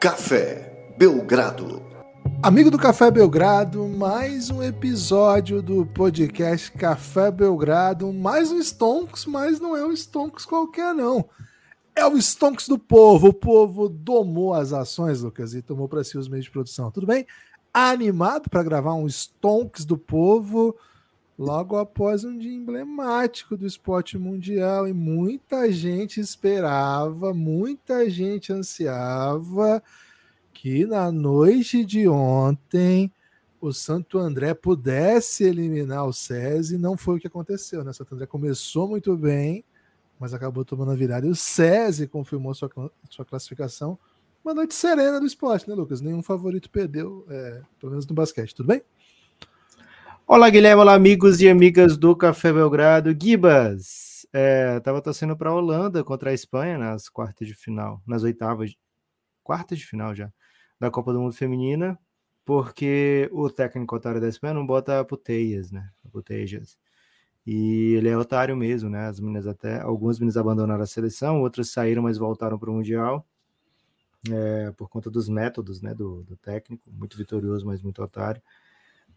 [0.00, 1.82] Café Belgrado.
[2.42, 9.60] Amigo do Café Belgrado, mais um episódio do podcast Café Belgrado, mais um Stonks, mas
[9.60, 11.28] não é um Stonks qualquer não.
[11.94, 13.28] É o Stonks do povo.
[13.28, 16.90] O povo domou as ações, Lucas, e tomou para si os meios de produção.
[16.90, 17.26] Tudo bem?
[17.70, 20.74] Animado para gravar um Stonks do povo
[21.40, 29.82] logo após um dia emblemático do esporte mundial e muita gente esperava, muita gente ansiava
[30.52, 33.10] que na noite de ontem
[33.58, 37.90] o Santo André pudesse eliminar o SESI, não foi o que aconteceu, né?
[37.90, 39.64] O Santo André começou muito bem,
[40.18, 42.70] mas acabou tomando a virada e o SESI confirmou sua,
[43.08, 43.98] sua classificação.
[44.44, 46.02] Uma noite serena do esporte, né, Lucas?
[46.02, 48.82] Nenhum favorito perdeu, é, pelo menos no basquete, tudo bem?
[50.32, 53.12] Olá, Guilherme, olá, amigos e amigas do Café Belgrado.
[53.20, 58.76] Gibas, é, torcendo para a Holanda contra a Espanha nas quartas de final, nas oitavas,
[59.42, 60.32] quartas de final já,
[60.78, 61.98] da Copa do Mundo Feminina,
[62.44, 65.90] porque o técnico otário da Espanha não bota puteias, né?
[66.12, 66.78] Putejas.
[67.44, 69.08] E ele é otário mesmo, né?
[69.08, 73.26] As meninas até, algumas meninas abandonaram a seleção, outras saíram, mas voltaram para o Mundial.
[74.30, 78.40] É, por conta dos métodos né, do, do técnico, muito vitorioso, mas muito otário.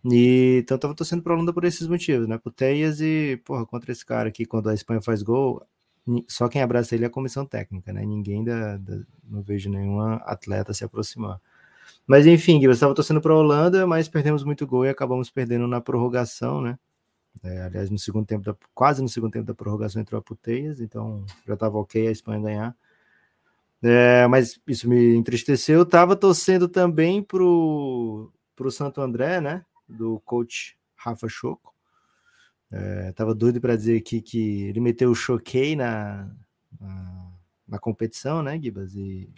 [0.06, 2.38] E, então eu tava torcendo pra Holanda por esses motivos, né?
[2.38, 5.66] Puteias e, porra, contra esse cara aqui, quando a Espanha faz gol,
[6.28, 8.06] só quem abraça ele é a comissão técnica, né?
[8.06, 11.40] Ninguém da, da não vejo nenhuma atleta se aproximar.
[12.06, 15.68] Mas enfim, eu estava torcendo para a Holanda, mas perdemos muito gol e acabamos perdendo
[15.68, 16.78] na prorrogação, né?
[17.42, 20.80] É, aliás, no segundo tempo, da, quase no segundo tempo da prorrogação entrou a Puteias,
[20.82, 22.76] então já estava ok a Espanha ganhar.
[23.82, 25.80] É, mas isso me entristeceu.
[25.80, 29.66] Eu tava torcendo também pro, pro Santo André, né?
[29.94, 31.74] Do coach Rafa Choco.
[32.72, 36.28] É, tava doido para dizer aqui que ele meteu o choquei na,
[36.80, 37.32] na,
[37.68, 38.96] na, competição, né, Gibas?
[38.96, 39.30] E,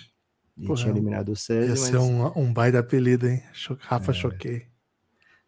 [0.57, 1.65] e tinha eliminado o César.
[1.65, 1.79] Ia mas...
[1.79, 3.43] ser um, um baita apelido, hein?
[3.79, 4.67] Rafa é, Choquei.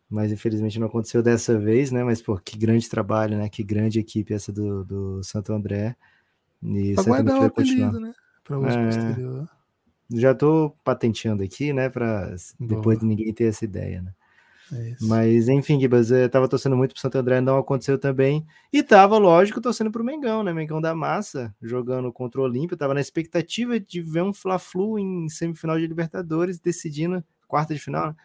[0.09, 2.03] Mas infelizmente não aconteceu dessa vez, né?
[2.03, 3.47] Mas, pô, que grande trabalho, né?
[3.47, 5.95] Que grande equipe essa do, do Santo André.
[6.61, 8.13] E pra guardar o apelido, né?
[8.43, 8.85] Para uso é...
[8.85, 9.49] posterior.
[10.09, 11.89] Já tô patenteando aqui, né?
[11.89, 14.13] Para depois de ninguém ter essa ideia, né?
[14.73, 18.45] É Mas, enfim, Gibas, eu tava torcendo muito pro Santo André, não aconteceu também.
[18.71, 20.53] E tava, lógico, torcendo pro Mengão, né?
[20.53, 22.77] Mengão da Massa, jogando contra o Olímpio.
[22.77, 28.07] Tava na expectativa de ver um Fla-Flu em semifinal de Libertadores, decidindo quarta de final,
[28.07, 28.15] né?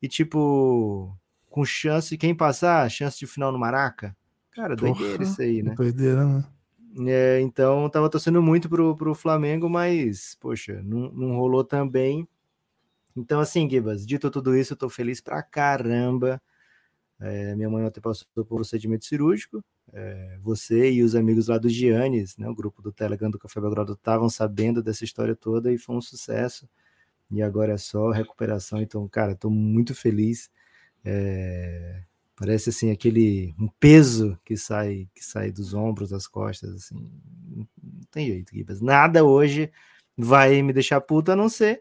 [0.00, 1.16] E, tipo,
[1.48, 4.16] com chance, quem passar, chance de final no Maraca.
[4.50, 5.74] Cara, Porra, doideira isso aí, né?
[5.76, 6.44] Doideira, né?
[7.06, 12.28] É, então, tava torcendo muito pro, pro Flamengo, mas, poxa, não, não rolou também.
[13.16, 16.40] Então, assim, Gibas, dito tudo isso, eu tô feliz pra caramba.
[17.20, 19.62] É, minha mãe ontem passou por um procedimento cirúrgico.
[19.92, 23.60] É, você e os amigos lá do Giannis, né, o grupo do Telegram do Café
[23.60, 26.68] Belgrado, estavam sabendo dessa história toda e foi um sucesso.
[27.30, 28.80] E agora é só recuperação.
[28.82, 30.50] Então, cara, tô muito feliz.
[31.04, 32.02] É,
[32.36, 37.10] parece assim aquele um peso que sai que sai dos ombros, das costas, assim.
[37.82, 38.80] Não tem jeito, Gibas.
[38.80, 39.70] Nada hoje
[40.16, 41.80] vai me deixar puta a não ser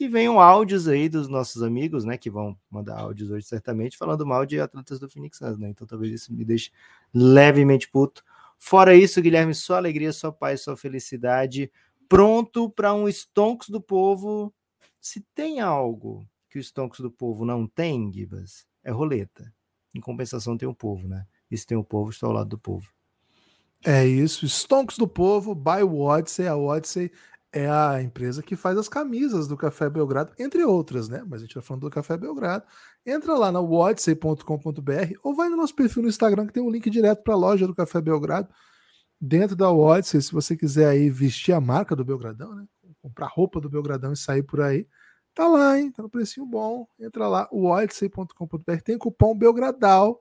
[0.00, 4.24] que venham áudios aí dos nossos amigos, né, que vão mandar áudios hoje certamente, falando
[4.24, 6.70] mal de atletas do Phoenix Suns, né, então talvez isso me deixe
[7.12, 8.24] levemente puto.
[8.58, 11.70] Fora isso, Guilherme, só alegria, só paz, só felicidade,
[12.08, 14.54] pronto para um Stonks do povo.
[14.98, 19.52] Se tem algo que o Stonks do povo não tem, Gibas, é roleta.
[19.94, 21.26] Em compensação tem o povo, né?
[21.50, 22.90] E se tem o povo, estou ao lado do povo.
[23.82, 26.46] É isso, Stonks do Povo, by Odyssey.
[26.46, 27.10] A Odyssey
[27.52, 31.24] é a empresa que faz as camisas do Café Belgrado, entre outras, né?
[31.26, 32.64] Mas a gente tá falando do Café Belgrado.
[33.04, 36.88] Entra lá na odyssey.com.br ou vai no nosso perfil no Instagram que tem um link
[36.88, 38.48] direto para a loja do Café Belgrado.
[39.20, 42.64] Dentro da Odyssey, se você quiser aí vestir a marca do Belgradão, né?
[43.02, 44.86] Comprar roupa do Belgradão e sair por aí,
[45.34, 45.90] tá lá, hein?
[45.92, 46.86] Tá no precinho bom.
[46.98, 50.20] Entra lá, odyssey.com.br, tem cupom Belgradal,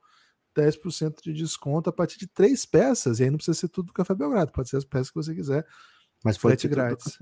[0.57, 3.19] 10% de desconto a partir de três peças.
[3.19, 5.33] E aí não precisa ser tudo do Café Belgrado, pode ser as peças que você
[5.33, 5.65] quiser.
[6.23, 7.17] Mas foi grátis.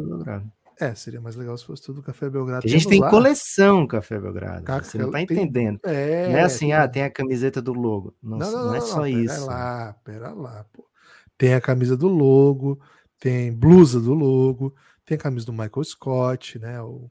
[0.79, 2.65] É, seria mais legal se fosse tudo Café Belgrado.
[2.65, 3.09] A gente tem lá.
[3.09, 4.63] coleção Café Belgrado.
[4.83, 5.79] você não tá entendendo.
[5.83, 8.15] É, não é assim, ah, tem a camiseta do logo.
[8.21, 9.33] Não, não, não, não é só pera isso.
[9.33, 10.87] Pera lá, pera lá, pô.
[11.35, 12.79] Tem a camisa do logo,
[13.19, 16.79] tem blusa do logo, tem a camisa do Michael Scott, né?
[16.81, 17.09] O,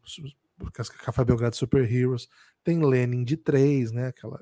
[0.61, 2.29] o Café Belgrado Super Heroes,
[2.63, 4.09] tem Lenin de três, né?
[4.09, 4.41] Aquela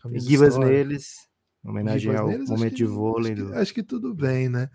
[0.00, 0.28] camisa.
[0.28, 1.28] Givas neles,
[1.64, 3.32] homenagem ao neles, momento de vôlei.
[3.32, 3.54] Acho que, do...
[3.58, 4.70] acho que tudo bem, né?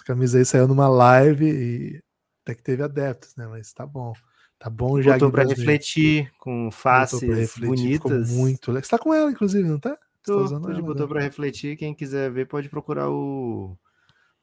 [0.00, 2.02] Essa camisa aí saiu numa live e
[2.42, 3.46] até que teve adeptos, né?
[3.46, 4.14] Mas tá bom.
[4.58, 5.12] Tá bom já.
[5.12, 8.30] Botou pra refletir com faces refletir, bonitas.
[8.30, 8.82] Muito legal.
[8.82, 9.98] Você tá com ela, inclusive, não tá?
[10.24, 11.76] Tô, tá botou para refletir.
[11.76, 13.76] Quem quiser ver pode procurar o,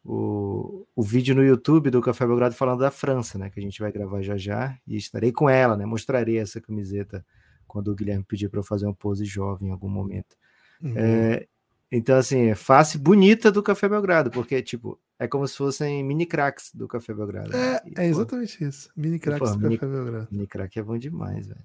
[0.05, 3.49] o, o vídeo no YouTube do Café Belgrado falando da França, né?
[3.49, 5.87] Que a gente vai gravar já já e estarei com ela, né?
[5.87, 7.25] Mostrarei essa camiseta
[7.65, 10.35] quando o Guilherme pedir para eu fazer um pose jovem em algum momento.
[10.83, 10.93] Uhum.
[10.95, 11.47] É,
[11.91, 16.25] então, assim, é face bonita do Café Belgrado, porque, tipo, é como se fossem mini
[16.25, 17.55] cracks do Café Belgrado.
[17.55, 18.89] É, e, é exatamente isso.
[18.95, 20.27] Mini cracks do mini, Café Belgrado.
[20.29, 21.63] Mini crack é bom demais, velho.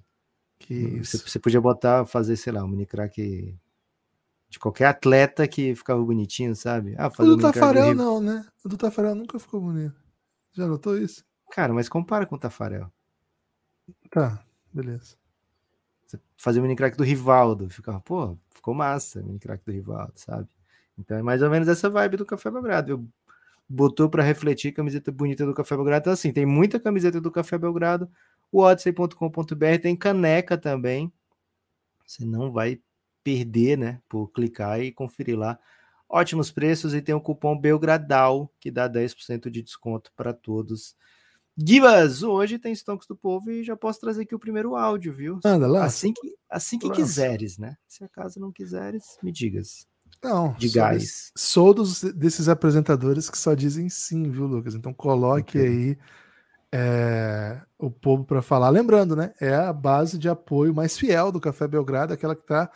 [0.61, 3.59] Que você, você, podia botar, fazer, sei lá, um mini crack
[4.49, 6.95] de qualquer atleta que ficava bonitinho, sabe?
[6.97, 8.47] Ah, fazer o do Tafarel não, né?
[8.65, 10.01] O do Tafarel nunca ficou bonito.
[10.53, 11.25] Já notou isso?
[11.51, 12.93] Cara, mas compara com o Tafarel.
[14.11, 15.17] Tá, beleza.
[16.37, 20.13] Fazer o mini crack do Rivaldo, ficava, pô, ficou massa o mini crack do Rivaldo,
[20.17, 20.49] sabe?
[20.99, 22.93] Então é mais ou menos essa vibe do Café Belgrado.
[22.93, 23.09] Eu
[23.69, 26.03] botou para refletir camiseta bonita do Café Belgrado.
[26.03, 28.11] Então, assim, tem muita camiseta do Café Belgrado.
[28.51, 31.11] O odyssey.com.br tem caneca também.
[32.07, 32.81] Você não vai
[33.25, 34.01] perder, né?
[34.09, 35.59] Por clicar e conferir lá.
[36.09, 40.95] Ótimos preços e tem o cupom Belgradal, que dá 10% de desconto para todos.
[41.57, 45.41] Gibas, hoje tem Stonks do Povo e já posso trazer aqui o primeiro áudio, viu?
[45.45, 45.85] Anda lá.
[45.85, 47.77] Assim que, assim que quiseres, né?
[47.87, 49.87] Se acaso não quiseres, me digas.
[50.23, 51.33] Não, de gás.
[51.37, 54.75] Sou dos, desses apresentadores que só dizem sim, viu, Lucas?
[54.75, 55.69] Então coloque okay.
[55.69, 55.99] aí
[56.73, 58.71] é, o povo para falar.
[58.71, 59.35] Lembrando, né?
[59.41, 62.71] É a base de apoio mais fiel do Café Belgrado, aquela que está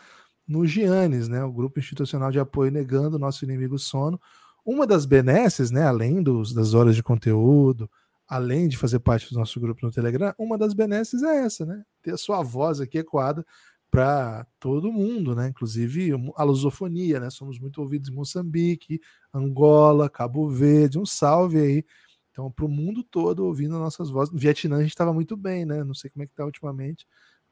[0.46, 4.20] no Giannis, né, o grupo institucional de apoio negando o nosso inimigo sono.
[4.64, 7.90] Uma das benesses, né, além dos, das horas de conteúdo,
[8.28, 11.84] além de fazer parte do nosso grupo no Telegram, uma das benesses é essa, né?
[12.02, 13.44] Ter a sua voz aqui ecoada
[13.90, 15.49] para todo mundo, né?
[15.49, 17.31] Inclusive a lusofonia, né?
[17.31, 19.00] Somos muito ouvidos em Moçambique,
[19.32, 21.84] Angola, Cabo Verde, um salve aí.
[22.31, 24.32] Então, para o mundo todo ouvindo nossas vozes.
[24.32, 25.82] No Vietnã a gente estava muito bem, né?
[25.82, 27.06] Não sei como é que está ultimamente,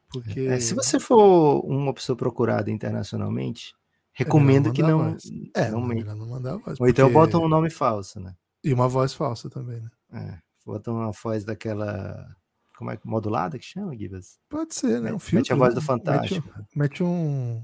[0.09, 0.41] porque...
[0.41, 3.73] É, se você for uma pessoa procurada internacionalmente,
[4.13, 5.11] recomendo que não.
[5.11, 5.23] Voz.
[5.55, 6.79] É, não, não mandar voz.
[6.79, 8.35] Ou então bota um nome falso, né?
[8.63, 9.89] E uma voz falsa também, né?
[10.13, 12.35] É, bota uma voz daquela.
[12.77, 14.39] Como é que modulada que chama, Gibas?
[14.49, 15.13] Pode ser, né?
[15.13, 15.79] Um filtro, mete a voz né?
[15.79, 16.47] do Fantástico.
[16.57, 17.63] Mete, mete um.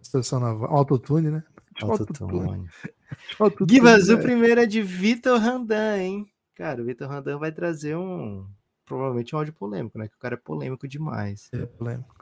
[0.00, 1.42] Estação na autotune, né?
[1.82, 2.68] Autotune.
[3.38, 4.16] Auto Gibas, o é.
[4.16, 6.32] primeiro é de Vitor Randan, hein?
[6.54, 8.46] Cara, o Vitor Randan vai trazer um
[8.84, 10.08] provavelmente um áudio polêmico, né?
[10.08, 11.48] Que o cara é polêmico demais.
[11.52, 12.16] É polêmico.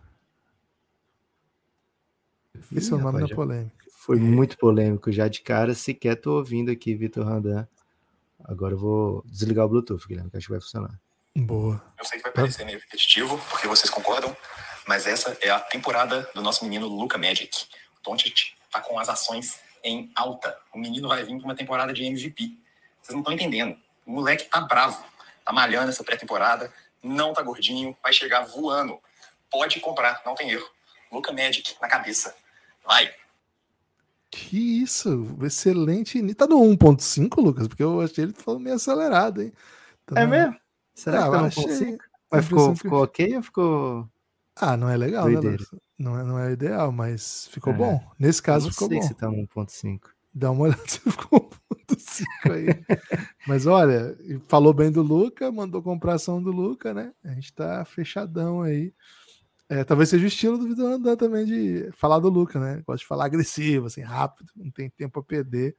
[2.72, 3.76] Esse é o nome da polêmica.
[3.92, 5.74] Foi muito polêmico já de cara.
[5.74, 7.66] Sequer tô ouvindo aqui, Vitor Randan.
[8.46, 10.98] Agora eu vou desligar o Bluetooth, Guilherme, que acho que vai funcionar.
[11.34, 11.82] Boa.
[11.98, 14.34] Eu sei que vai parecer meio repetitivo, porque vocês concordam,
[14.87, 17.66] mas essa é a temporada do nosso menino Luca Magic.
[17.98, 20.56] O Doncic tá com as ações em alta.
[20.72, 22.56] O menino vai vir para uma temporada de MVP.
[23.02, 23.76] Vocês não estão entendendo.
[24.06, 25.04] O moleque tá bravo
[25.46, 29.00] tá malhando essa pré-temporada, não tá gordinho, vai chegar voando.
[29.49, 30.69] Pode comprar, não tem erro.
[31.10, 32.34] Luca Magic na cabeça.
[32.84, 33.14] Vai.
[34.36, 36.34] Que isso, excelente.
[36.34, 37.66] Tá no 1.5, Lucas?
[37.66, 39.50] Porque eu achei ele falando meio acelerado, hein?
[40.04, 40.54] Tá é mesmo?
[40.94, 41.98] Será ah, que tá no 1.5?
[42.30, 44.10] Mas ficou, ficou ok ou ficou.
[44.54, 45.56] Ah, não é legal, né?
[45.98, 47.76] Não é, não é ideal, mas ficou é.
[47.76, 48.00] bom.
[48.18, 49.00] Nesse caso, ficou bom.
[49.00, 50.00] se tá 1.5.
[50.34, 51.48] Dá uma olhada se ficou
[51.88, 52.98] 1.5 aí.
[53.46, 54.14] Mas olha,
[54.48, 57.10] falou bem do Luca, mandou compração do Luca, né?
[57.24, 58.92] A gente tá fechadão aí.
[59.68, 62.82] É, talvez seja o estilo do Vitor Andan também de falar do Luca, né?
[62.86, 65.75] Gosta de falar agressivo, assim, rápido, não tem tempo a perder.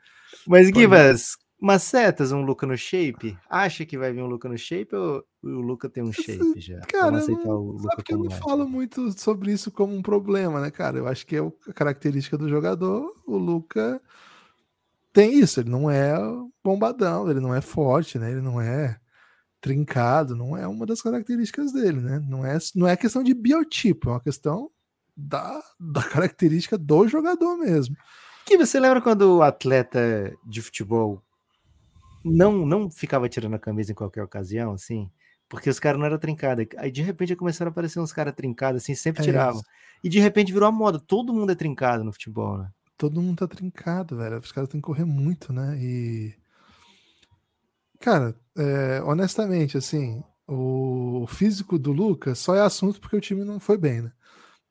[0.46, 3.38] Mas, Givas, macetas um Luca no shape?
[3.50, 6.82] Acha que vai vir um Luca no shape ou o Luca tem um shape já?
[6.82, 8.36] Cara, Vamos aceitar não, o Luca sabe que eu não é.
[8.36, 10.98] falo muito sobre isso como um problema, né, cara?
[10.98, 13.14] Eu acho que é a característica do jogador.
[13.26, 14.02] O Luca
[15.14, 16.14] tem isso, ele não é
[16.64, 18.32] bombadão, ele não é forte, né?
[18.32, 19.00] Ele não é
[19.60, 22.20] trincado, não é uma das características dele, né?
[22.28, 24.70] Não é, não é questão de biotipo, é uma questão
[25.16, 27.96] da, da característica do jogador mesmo.
[28.46, 31.22] Que você lembra quando o atleta de futebol
[32.24, 35.10] não não ficava tirando a camisa em qualquer ocasião, assim?
[35.50, 36.66] Porque os caras não eram trincados.
[36.78, 39.62] Aí de repente começaram a aparecer uns caras trincados, assim, sempre é tiravam.
[40.04, 41.00] e de repente virou a moda.
[41.00, 42.70] Todo mundo é trincado no futebol, né?
[42.98, 44.40] todo mundo tá trincado, velho.
[44.40, 45.78] Os caras têm que correr muito, né?
[45.80, 46.34] E.
[48.00, 53.60] Cara, é, honestamente, assim, o físico do Lucas só é assunto porque o time não
[53.60, 54.12] foi bem, né?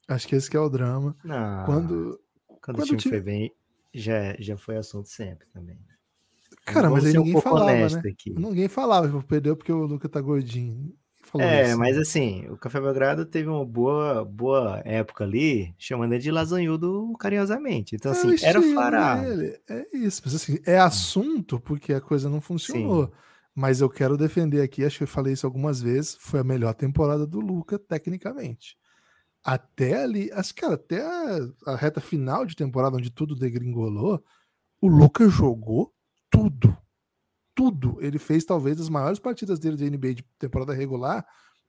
[0.08, 1.16] Acho que esse que é o drama.
[1.24, 3.52] Não, quando, quando, quando o time, time, foi bem,
[3.92, 5.76] já, já foi assunto sempre também.
[5.76, 5.94] Né?
[6.64, 8.02] Cara, mas aí ninguém um falava, né?
[8.10, 8.30] Aqui.
[8.30, 10.94] Ninguém falava, perdeu porque o Lucas tá gordinho
[11.26, 11.78] falou é, isso.
[11.78, 17.12] mas assim, o Café Belgrado teve uma boa, boa época ali, chamando ele de lasanhudo
[17.18, 17.94] carinhosamente.
[17.96, 19.22] Então, é assim, era fará.
[19.68, 23.06] É isso, mas assim, é assunto porque a coisa não funcionou.
[23.06, 23.12] Sim.
[23.54, 26.74] Mas eu quero defender aqui, acho que eu falei isso algumas vezes, foi a melhor
[26.74, 28.76] temporada do Luca, tecnicamente.
[29.42, 34.22] Até ali, acho que, cara, até a, a reta final de temporada, onde tudo degringolou,
[34.80, 35.92] o Luca jogou
[36.30, 36.76] tudo.
[37.56, 37.96] Tudo.
[38.00, 41.26] Ele fez talvez as maiores partidas dele de NBA de temporada regular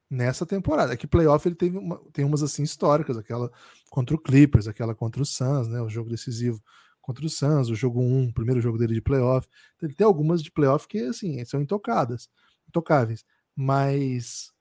[0.09, 0.93] nessa temporada.
[0.93, 3.49] Aqui playoff ele teve uma, tem umas assim históricas, aquela
[3.89, 6.61] contra o Clippers, aquela contra o Suns, né, o jogo decisivo
[7.01, 9.47] contra o Suns, o jogo 1, o primeiro jogo dele de playoff.
[9.81, 12.29] Ele tem algumas de playoff que assim, são intocadas,
[12.67, 13.25] intocáveis,
[13.55, 14.51] mas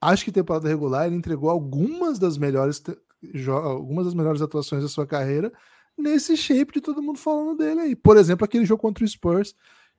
[0.00, 2.82] acho que temporada regular ele entregou algumas das melhores
[3.48, 5.50] algumas das melhores atuações da sua carreira
[5.96, 7.96] nesse shape de todo mundo falando dele aí.
[7.96, 9.54] Por exemplo, aquele jogo contra o Spurs,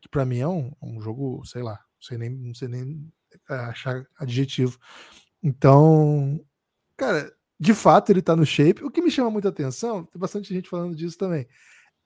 [0.05, 3.11] que para mim é um, um, jogo, sei lá, não sei nem, não sei nem
[3.49, 4.77] é, achar adjetivo.
[5.41, 6.39] Então,
[6.95, 8.83] cara, de fato ele tá no shape.
[8.83, 11.47] O que me chama muita atenção, tem bastante gente falando disso também,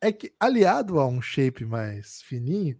[0.01, 2.79] é que aliado a um shape mais fininho,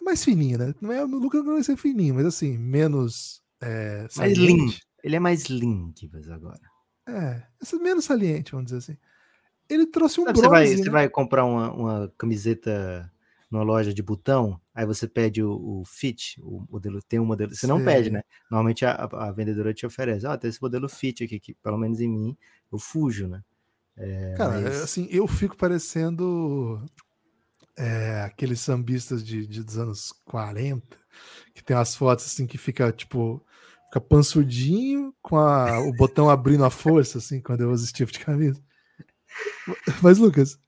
[0.00, 0.74] é mais fininho, né?
[0.80, 3.42] Não é, o Lucas não vai ser fininho, mas assim, menos.
[3.62, 4.72] É, mais lean.
[5.04, 5.92] Ele é mais lean,
[6.34, 6.60] agora.
[7.08, 7.42] É,
[7.80, 8.98] menos saliente, vamos dizer assim.
[9.68, 10.48] Ele trouxe um Sabe, bronze.
[10.48, 10.76] Você vai, né?
[10.76, 13.10] você vai comprar uma, uma camiseta
[13.50, 17.54] numa loja de botão, aí você pede o, o fit, o modelo, tem um modelo,
[17.54, 18.22] você não pede, né?
[18.50, 21.76] Normalmente a, a vendedora te oferece, ó, oh, tem esse modelo fit aqui, que pelo
[21.76, 22.36] menos em mim,
[22.72, 23.42] eu fujo, né?
[23.96, 24.80] É, Cara, mas...
[24.80, 26.80] assim, eu fico parecendo
[27.76, 30.96] é, aqueles sambistas de, de, dos anos 40,
[31.52, 33.44] que tem as fotos assim que fica, tipo,
[33.86, 38.12] fica pansudinho, com a, o botão abrindo a força, assim, quando eu uso esse tipo
[38.12, 38.62] de camisa.
[40.00, 40.58] Mas, Lucas,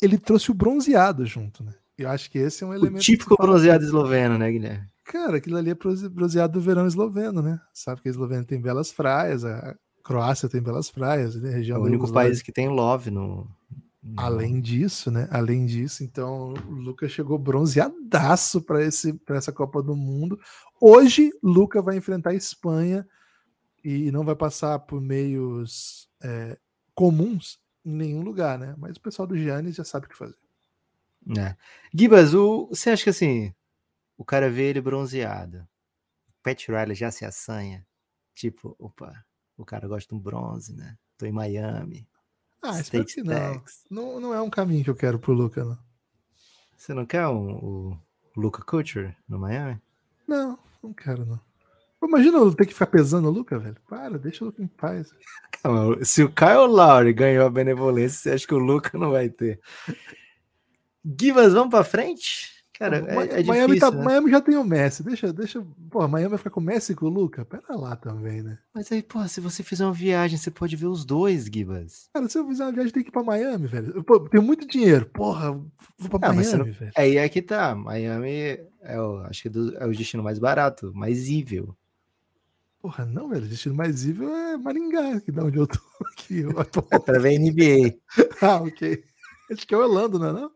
[0.00, 1.74] ele trouxe o bronzeado junto, né?
[2.02, 3.00] Eu acho que esse é um elemento.
[3.00, 4.88] O típico bronzeado esloveno, né, Guilherme?
[5.04, 5.74] Cara, aquilo ali é
[6.08, 7.60] bronzeado do verão esloveno, né?
[7.74, 11.50] Sabe que a Eslovênia tem belas praias, a Croácia tem belas praias, né?
[11.50, 13.48] Região é o único país que tem love no,
[14.16, 15.28] Além disso, né?
[15.30, 18.82] Além disso, então o Lucas chegou bronzeadaço para
[19.36, 20.40] essa Copa do Mundo.
[20.80, 23.06] Hoje, Lucas vai enfrentar a Espanha
[23.84, 26.58] e não vai passar por meios é,
[26.94, 28.74] comuns em nenhum lugar, né?
[28.78, 30.36] Mas o pessoal do Giannis já sabe o que fazer.
[31.38, 31.56] É.
[31.92, 33.54] Gibas, o, você acha que assim,
[34.16, 35.66] o cara vê ele bronzeado,
[36.42, 37.86] Pat Riley já se assanha,
[38.34, 39.24] tipo, opa,
[39.56, 40.96] o cara gosta de um bronze, né?
[41.18, 42.08] Tô em Miami.
[42.62, 43.62] Ah, espero que não.
[43.90, 44.20] não.
[44.20, 45.78] Não é um caminho que eu quero pro Luca, não.
[46.76, 47.98] Você não quer um, o
[48.36, 49.80] Luca Culture no Miami?
[50.26, 51.40] Não, não quero, não.
[52.02, 53.76] Imagina eu ter que ficar pesando o Luca, velho.
[53.86, 55.14] Para, deixa o Luca em paz.
[55.62, 59.28] Calma, se o Kyle Lowry ganhou a benevolência, você acha que o Luca não vai
[59.28, 59.60] ter?
[61.04, 62.60] Givas, vamos para frente?
[62.80, 64.04] Cara, é, é Miami, difícil, tá, né?
[64.04, 65.02] Miami já tem o Messi.
[65.02, 65.62] Deixa, deixa.
[65.90, 67.44] Pô, Miami vai ficar com o Messi e com o Luca?
[67.44, 68.58] Pera lá também, né?
[68.74, 72.08] Mas aí, pô, se você fizer uma viagem, você pode ver os dois, Gibas.
[72.14, 74.02] Cara, se eu fizer uma viagem, tem que ir pra Miami, velho.
[74.02, 75.04] Pô, tenho muito dinheiro.
[75.04, 75.52] Porra,
[75.98, 76.64] vou pra ah, Miami, não...
[76.64, 76.92] velho.
[76.96, 77.74] Aí é que tá.
[77.74, 81.76] Miami é o, acho que é, é o destino mais barato, mais ível.
[82.80, 83.44] Porra, não, velho.
[83.44, 85.78] O destino mais ível é Maringá, que dá onde eu tô
[86.16, 86.38] aqui.
[86.38, 87.94] Eu é pra ver NBA.
[88.40, 89.04] ah, ok.
[89.50, 90.50] Acho que é Orlando, não é não?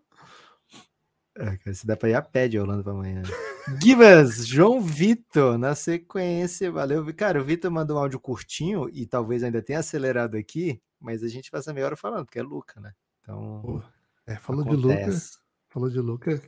[1.37, 3.23] É, se dá pra ir a pé de Orlando pra amanhã.
[3.83, 7.13] Givas, João Vitor, na sequência, valeu.
[7.15, 11.29] Cara, o Vitor mandou um áudio curtinho e talvez ainda tenha acelerado aqui, mas a
[11.29, 12.93] gente passa meia hora falando, porque é Luca, né?
[13.21, 13.83] Então.
[14.27, 14.81] É, falou acontece.
[14.81, 15.11] de Luca.
[15.71, 16.43] Falou de Luca.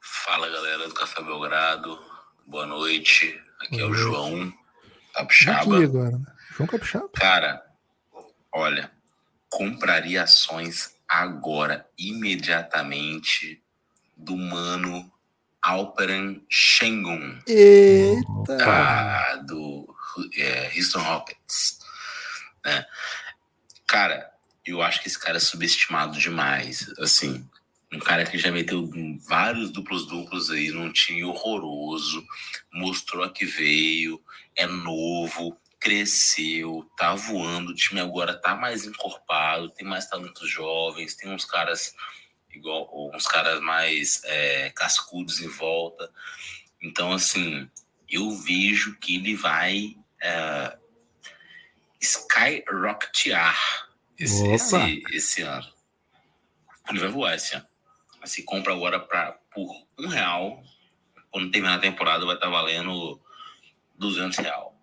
[0.00, 1.98] Fala galera do Café Belgrado,
[2.46, 3.40] boa noite.
[3.60, 4.52] Aqui boa é o João
[5.14, 5.82] Capixaba.
[5.82, 6.26] Agora, né?
[6.54, 7.08] João Capixaba.
[7.14, 7.64] Cara,
[8.52, 8.92] olha,
[9.48, 13.63] compraria ações agora, imediatamente
[14.16, 15.10] do mano
[15.62, 17.40] Alperen Schengen.
[17.46, 18.56] Eita!
[18.56, 19.94] Da, do
[20.36, 21.78] é, Houston Rockets.
[22.64, 22.84] Né?
[23.86, 24.30] Cara,
[24.66, 26.92] eu acho que esse cara é subestimado demais.
[26.98, 27.48] Assim,
[27.92, 28.90] um cara que já meteu
[29.26, 32.24] vários duplos-duplos aí num time horroroso,
[32.72, 34.20] mostrou a que veio,
[34.56, 41.14] é novo, cresceu, tá voando, o time agora tá mais encorpado, tem mais talentos jovens,
[41.14, 41.94] tem uns caras
[42.58, 46.10] igual uns caras mais é, cascudos em volta.
[46.82, 47.68] Então, assim,
[48.08, 50.76] eu vejo que ele vai é,
[52.00, 55.66] skyrocketear esse, esse, esse, ano.
[56.88, 57.66] Ele vai voar esse ano.
[58.24, 59.68] Se compra agora pra, por
[59.98, 60.62] um real,
[61.30, 63.20] quando terminar a temporada vai estar tá valendo
[63.98, 64.74] 200 real.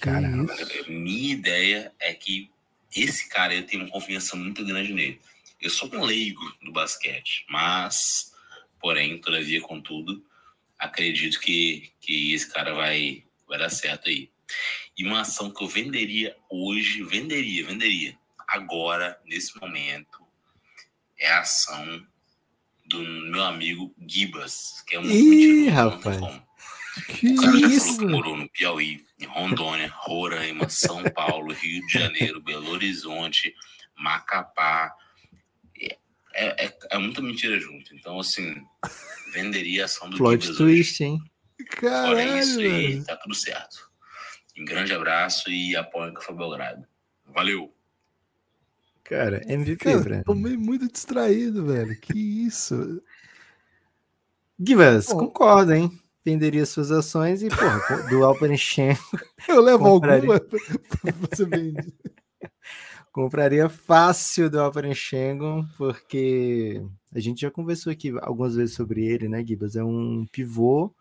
[0.00, 0.54] Caramba.
[0.86, 2.50] Minha ideia é que
[2.94, 5.20] esse cara eu tenho uma confiança muito grande nele.
[5.60, 8.32] Eu sou um leigo do basquete, mas,
[8.78, 10.24] porém, todavia, contudo,
[10.78, 14.30] acredito que, que esse cara vai, vai dar certo aí.
[14.96, 20.24] E uma ação que eu venderia hoje, venderia, venderia, agora, nesse momento,
[21.18, 22.06] é a ação
[22.86, 26.18] do meu amigo Gibas, que é um Ih, rapaz.
[27.06, 27.80] Que o cara isso?
[27.80, 33.54] falou que morou no Piauí, em Rondônia, Roraima, São Paulo, Rio de Janeiro, Belo Horizonte,
[33.96, 34.94] Macapá,
[36.38, 37.94] é, é, é muita mentira junto.
[37.94, 38.54] Então, assim,
[39.32, 41.18] venderia a ação do Plot twist, hein?
[41.20, 41.28] hoje.
[41.80, 43.90] Fora Caralho, isso aí, tá tudo certo.
[44.56, 46.86] Um grande abraço e apoio Café Belgrado.
[47.26, 47.72] Valeu!
[49.04, 50.24] Cara, MVP, Cara, Breno.
[50.24, 51.98] tomei muito distraído, velho.
[51.98, 53.02] Que isso?
[54.58, 55.90] Givas, concordo, hein?
[56.24, 59.18] Venderia suas ações e, porra, do Alperenchenko
[59.48, 60.20] Eu levo Compraria.
[60.20, 61.86] alguma pra você vender.
[63.12, 69.44] compraria fácil do Alperenchenko, porque a gente já conversou aqui algumas vezes sobre ele, né,
[69.44, 69.76] Gibas?
[69.76, 70.94] É um pivô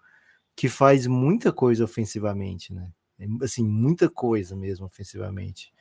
[0.56, 2.92] que faz muita coisa ofensivamente, né?
[3.20, 5.72] É, Assim, muita coisa mesmo ofensivamente.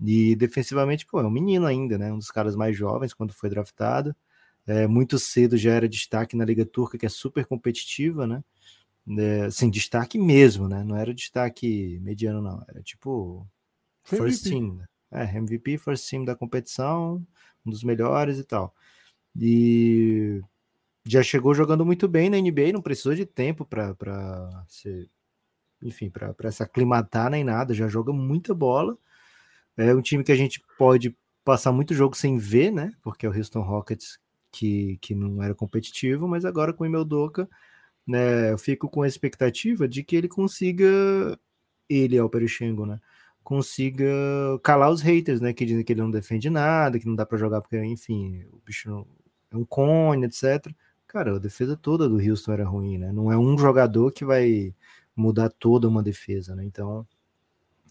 [0.00, 2.12] E defensivamente, pô, é um menino ainda, né?
[2.12, 4.14] Um dos caras mais jovens quando foi draftado.
[4.66, 8.44] É, muito cedo já era destaque na Liga Turca, que é super competitiva, né?
[9.18, 10.84] É, assim, destaque mesmo, né?
[10.84, 12.62] Não era destaque mediano, não.
[12.68, 13.46] Era tipo
[14.04, 14.50] first MVP.
[14.50, 14.74] team.
[14.76, 14.84] né?
[15.10, 17.26] É, MVP, first team da competição,
[17.64, 18.74] um dos melhores e tal.
[19.36, 20.42] E
[21.04, 25.08] já chegou jogando muito bem na NBA, não precisou de tempo para ser,
[25.82, 28.98] enfim, para se aclimatar nem nada, já joga muita bola.
[29.76, 32.92] É um time que a gente pode passar muito jogo sem ver, né?
[33.02, 34.18] Porque é o Houston Rockets
[34.52, 37.48] que, que não era competitivo, mas agora com o Emil Doca,
[38.06, 40.86] né, eu fico com a expectativa de que ele consiga,
[41.88, 43.00] ele é o Perichengo, né?
[43.48, 44.04] Consiga
[44.62, 45.54] calar os haters, né?
[45.54, 48.60] Que dizem que ele não defende nada, que não dá para jogar porque, enfim, o
[48.62, 49.06] bicho
[49.50, 50.70] é um cone, etc.
[51.06, 53.10] Cara, a defesa toda do Houston era ruim, né?
[53.10, 54.74] Não é um jogador que vai
[55.16, 56.62] mudar toda uma defesa, né?
[56.62, 57.06] Então,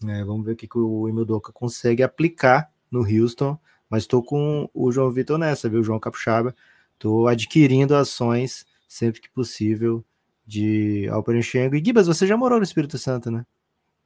[0.06, 3.58] é, vamos ver o que, que o Emil Doca consegue aplicar no Houston.
[3.90, 5.82] Mas estou com o João Vitor nessa, viu?
[5.82, 6.54] João Capixaba.
[6.94, 10.04] Estou adquirindo ações sempre que possível
[10.46, 11.74] de Alperenchengo.
[11.74, 13.44] E Gibas, você já morou no Espírito Santo, né?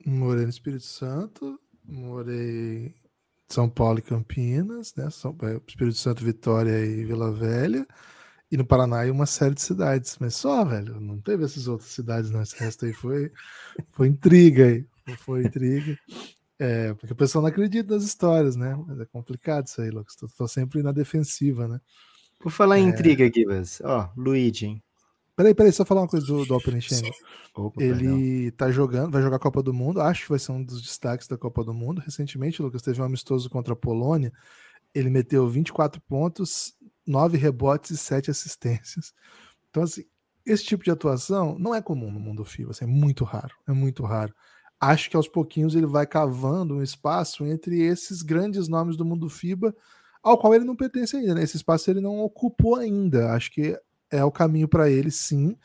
[0.04, 2.94] Morei no Espírito Santo, morei em
[3.49, 5.09] São Paulo e Campinas, né?
[5.11, 7.87] São, é, Espírito Santo, Vitória e Vila Velha.
[8.50, 10.19] E no Paraná e uma série de cidades.
[10.21, 12.43] Mas só, velho, não teve essas outras cidades, não.
[12.43, 13.32] Esse resto aí foi,
[13.93, 14.86] foi intriga aí.
[15.19, 15.99] Foi intriga.
[16.58, 18.76] É, porque o pessoal não acredita nas histórias, né?
[18.86, 20.15] Mas é complicado isso aí, Lucas.
[20.17, 21.80] Tô, tô sempre na defensiva, né?
[22.38, 22.91] Por falar em É.
[22.91, 23.80] intriga, Gibas.
[23.82, 24.82] Ó, Luigi, hein?
[25.34, 26.75] Peraí, peraí, só falar uma coisa do, do Alper
[27.54, 28.18] Opa, perdão.
[28.18, 30.82] Ele tá jogando, vai jogar a Copa do Mundo, acho que vai ser um dos
[30.82, 32.02] destaques da Copa do Mundo.
[32.04, 34.32] Recentemente, o Lucas teve um amistoso contra a Polônia.
[34.95, 36.75] Ele meteu 24 pontos,
[37.06, 39.14] 9 rebotes e 7 assistências.
[39.71, 40.04] Então, assim,
[40.45, 43.73] esse tipo de atuação não é comum no mundo FIBA, assim, é muito raro, é
[43.73, 44.34] muito raro.
[44.78, 49.30] Acho que aos pouquinhos ele vai cavando um espaço entre esses grandes nomes do mundo
[49.30, 49.75] FIBA,
[50.23, 51.42] ao qual ele não pertence ainda, né?
[51.42, 53.32] Esse espaço ele não ocupou ainda.
[53.32, 53.78] Acho que
[54.13, 55.57] é o caminho para ele, sim.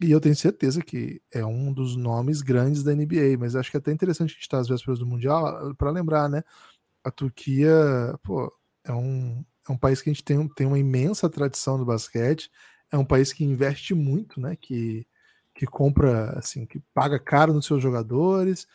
[0.00, 3.76] E eu tenho certeza que é um dos nomes grandes da NBA, mas acho que
[3.78, 6.44] é até interessante a gente estar às vésperas do Mundial para lembrar, né?
[7.02, 7.72] A Turquia,
[8.22, 8.52] pô,
[8.84, 12.50] é um, é um país que a gente tem, tem uma imensa tradição no basquete,
[12.92, 14.56] é um país que investe muito, né?
[14.56, 15.06] Que,
[15.54, 18.66] que compra, assim, que paga caro nos seus jogadores,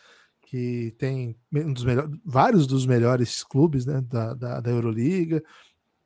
[0.42, 5.42] que tem um dos melhores, vários dos melhores clubes né, da, da, da Euroliga,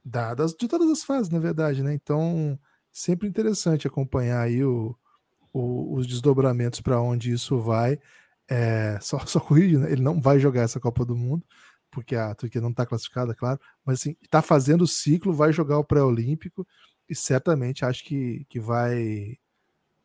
[0.04, 1.94] da, das, de todas as fases, na verdade, né?
[1.94, 2.58] Então,
[3.00, 4.96] sempre interessante acompanhar aí o,
[5.52, 7.98] o- os desdobramentos para onde isso vai.
[8.48, 9.92] É, só, só corrige, né?
[9.92, 11.44] Ele não vai jogar essa Copa do Mundo,
[11.90, 15.78] porque a Turquia não está classificada, claro, mas assim, está fazendo o ciclo, vai jogar
[15.78, 16.66] o pré-olímpico
[17.08, 19.38] e certamente acho que, que vai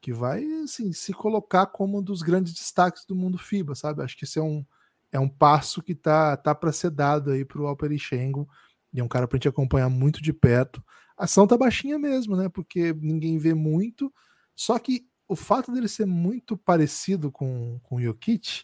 [0.01, 4.01] que vai assim, se colocar como um dos grandes destaques do mundo FIBA, sabe?
[4.03, 4.65] Acho que esse é um,
[5.11, 8.47] é um passo que tá, tá para ser dado aí para o Alperechengo
[8.93, 10.83] e é um cara para a gente acompanhar muito de perto.
[11.21, 12.49] A ação tá baixinha mesmo, né?
[12.49, 14.11] Porque ninguém vê muito.
[14.55, 18.63] Só que o fato dele ser muito parecido com, com o Jokic,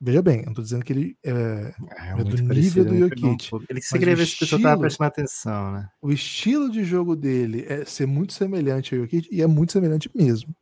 [0.00, 3.00] veja bem, eu não tô dizendo que ele é, É do muito nível do né?
[3.00, 3.50] Jokic.
[3.68, 5.90] Ele se o pessoal tava prestando atenção, né?
[6.00, 10.10] o estilo de jogo dele é ser muito semelhante ao Jokic e é muito semelhante
[10.14, 10.56] mesmo.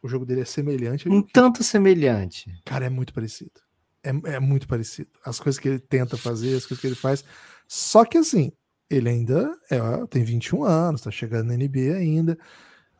[0.00, 2.50] O jogo dele é semelhante Um tanto semelhante.
[2.64, 3.60] Cara, é muito parecido.
[4.02, 5.10] É, é muito parecido.
[5.22, 7.22] As coisas que ele tenta fazer, as coisas que ele faz.
[7.68, 8.52] Só que assim,
[8.90, 12.38] ele ainda é, tem 21 anos, tá chegando na NBA ainda.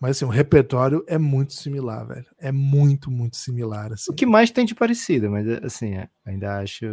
[0.01, 2.27] Mas assim, o repertório é muito similar, velho.
[2.38, 3.92] É muito, muito similar.
[3.94, 4.11] Assim.
[4.12, 6.85] O que mais tem de parecido, mas assim, é, ainda acho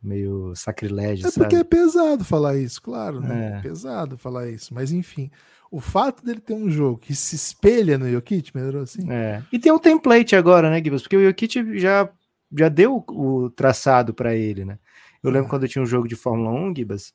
[0.00, 1.68] meio sacrilégio, É porque é sabe?
[1.70, 3.54] pesado falar isso, claro, né?
[3.54, 3.58] É.
[3.58, 4.72] É pesado falar isso.
[4.72, 5.28] Mas enfim,
[5.72, 9.10] o fato dele ter um jogo que se espelha no Jokic, melhorou assim.
[9.10, 9.42] É.
[9.52, 11.02] E tem um template agora, né, Gibbs?
[11.02, 12.08] Porque o Jokic já,
[12.56, 14.78] já deu o, o traçado para ele, né?
[15.20, 15.50] Eu lembro É.
[15.50, 17.12] quando eu tinha um jogo de Fórmula 1, Gibas,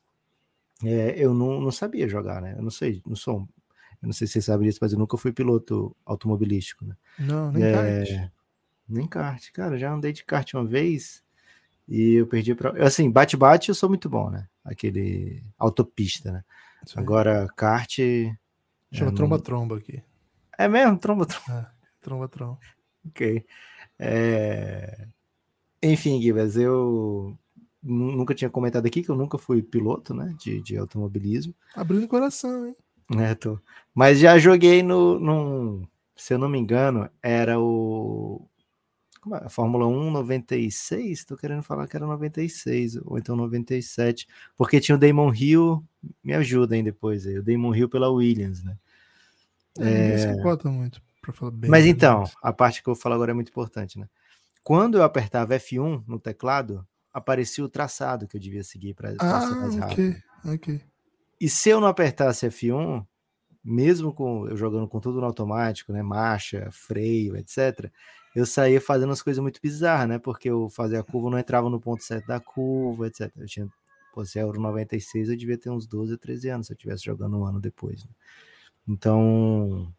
[0.84, 2.54] é, eu não, não sabia jogar, né?
[2.56, 3.48] Eu não sei, não sou.
[4.00, 6.96] Eu não sei se você sabe disso, mas eu nunca fui piloto automobilístico, né?
[7.18, 8.30] Não, nem É, kart.
[8.88, 11.22] Nem kart, cara, já andei de kart uma vez
[11.88, 14.46] e eu perdi para assim, bate-bate eu sou muito bom, né?
[14.64, 16.44] Aquele autopista, né?
[16.94, 17.02] Aí.
[17.02, 18.38] Agora kart Chama
[18.92, 20.02] eu não- tromba-tromba aqui.
[20.56, 20.96] É mesmo?
[20.98, 21.60] Tromba, tromba.
[21.60, 21.66] É,
[22.00, 22.58] tromba, tromba.
[23.08, 23.44] Ok.
[23.98, 25.06] É...
[25.82, 27.38] Enfim, Gibas, eu
[27.82, 31.54] nunca tinha comentado aqui que eu nunca fui piloto, né, de, de automobilismo.
[31.74, 32.76] Abrindo o coração, hein?
[33.16, 33.58] É, tô.
[33.94, 38.46] Mas já joguei no, num, se eu não me engano, era o
[39.20, 39.48] como é?
[39.48, 44.98] Fórmula 1 96, tô querendo falar que era 96 ou então 97, porque tinha o
[44.98, 45.84] Damon Hill,
[46.22, 48.76] me ajudem depois aí, o Damon Hill pela Williams, né?
[49.78, 51.70] É, Não se importa muito, para falar bem.
[51.70, 54.08] Mas então, a parte que eu vou falar agora é muito importante, né?
[54.62, 56.86] Quando eu apertava F1 no teclado,
[57.18, 60.16] aparecia o traçado que eu devia seguir para ah, ser mais rápido.
[60.42, 60.80] Ok, ok.
[61.40, 63.06] E se eu não apertasse F1,
[63.64, 67.90] mesmo com eu jogando com tudo no automático, né, marcha, freio, etc,
[68.34, 70.18] eu saía fazendo as coisas muito bizarras, né?
[70.18, 73.32] Porque eu fazia a curva, não entrava no ponto certo da curva, etc.
[73.36, 73.68] Eu tinha,
[74.12, 77.04] pô, se Euro 96, eu devia ter uns 12 ou 13 anos se eu estivesse
[77.04, 78.04] jogando um ano depois.
[78.04, 78.10] Né?
[78.88, 79.92] Então,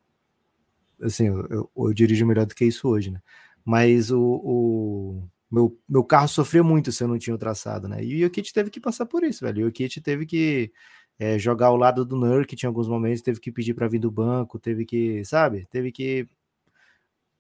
[1.01, 3.21] assim, eu, eu, eu, dirijo melhor do que isso hoje, né?
[3.65, 8.04] Mas o, o meu, meu carro sofreu muito se eu não tinha o traçado, né?
[8.04, 9.66] E o Yokit teve que passar por isso, velho.
[9.66, 10.72] O Yokit teve que
[11.18, 14.12] é, jogar ao lado do Nurk em alguns momentos, teve que pedir para vir do
[14.12, 15.68] banco, teve que, sabe?
[15.72, 16.28] Teve que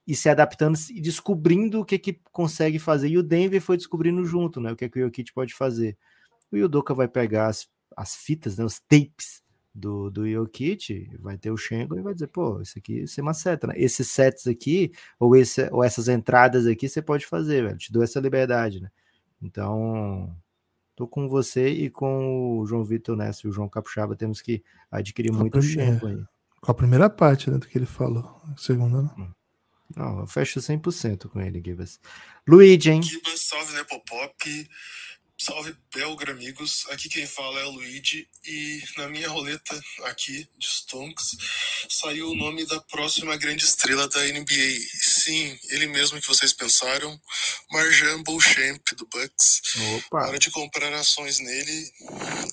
[0.07, 3.09] ir se adaptando e descobrindo o que que consegue fazer.
[3.09, 4.71] E o Denver foi descobrindo junto, né?
[4.71, 5.97] O que, é que o Yokit pode fazer.
[6.51, 11.51] O Yudoka vai pegar as, as fitas, né, os tapes do, do Jokic, vai ter
[11.51, 13.73] o Schengen e vai dizer, pô, isso aqui você maceta, né?
[13.77, 17.77] Esses sets aqui, ou, esse, ou essas entradas aqui, você pode fazer, velho.
[17.77, 18.89] Te dou essa liberdade, né?
[19.41, 20.35] Então,
[20.95, 24.63] tô com você e com o João Vitor Nessa e o João Capuchaba, temos que
[24.91, 26.23] adquirir com muito Schengen aí.
[26.61, 28.41] Com a primeira parte, né, do que ele falou.
[28.51, 29.15] A segunda, não.
[29.17, 29.31] Hum.
[29.95, 31.99] Não, eu fecho 100% com ele, Gibas.
[32.47, 33.01] Luigi, hein?
[33.01, 34.69] Gibas, salve Nepopop.
[35.49, 36.85] Salve Belgra, amigos.
[36.91, 41.35] Aqui quem fala é o Luigi e na minha roleta aqui de Stonks
[41.89, 44.77] saiu o nome da próxima grande estrela da NBA.
[45.29, 47.21] Sim, ele mesmo que vocês pensaram,
[47.69, 49.61] Marjan Beauchamp do Bucks.
[49.97, 50.25] Opa.
[50.25, 51.93] Hora de comprar ações nele.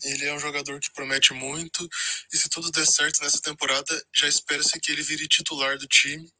[0.02, 1.88] Ele é um jogador que promete muito
[2.30, 6.30] e se tudo der certo nessa temporada, já espera-se que ele vire titular do time.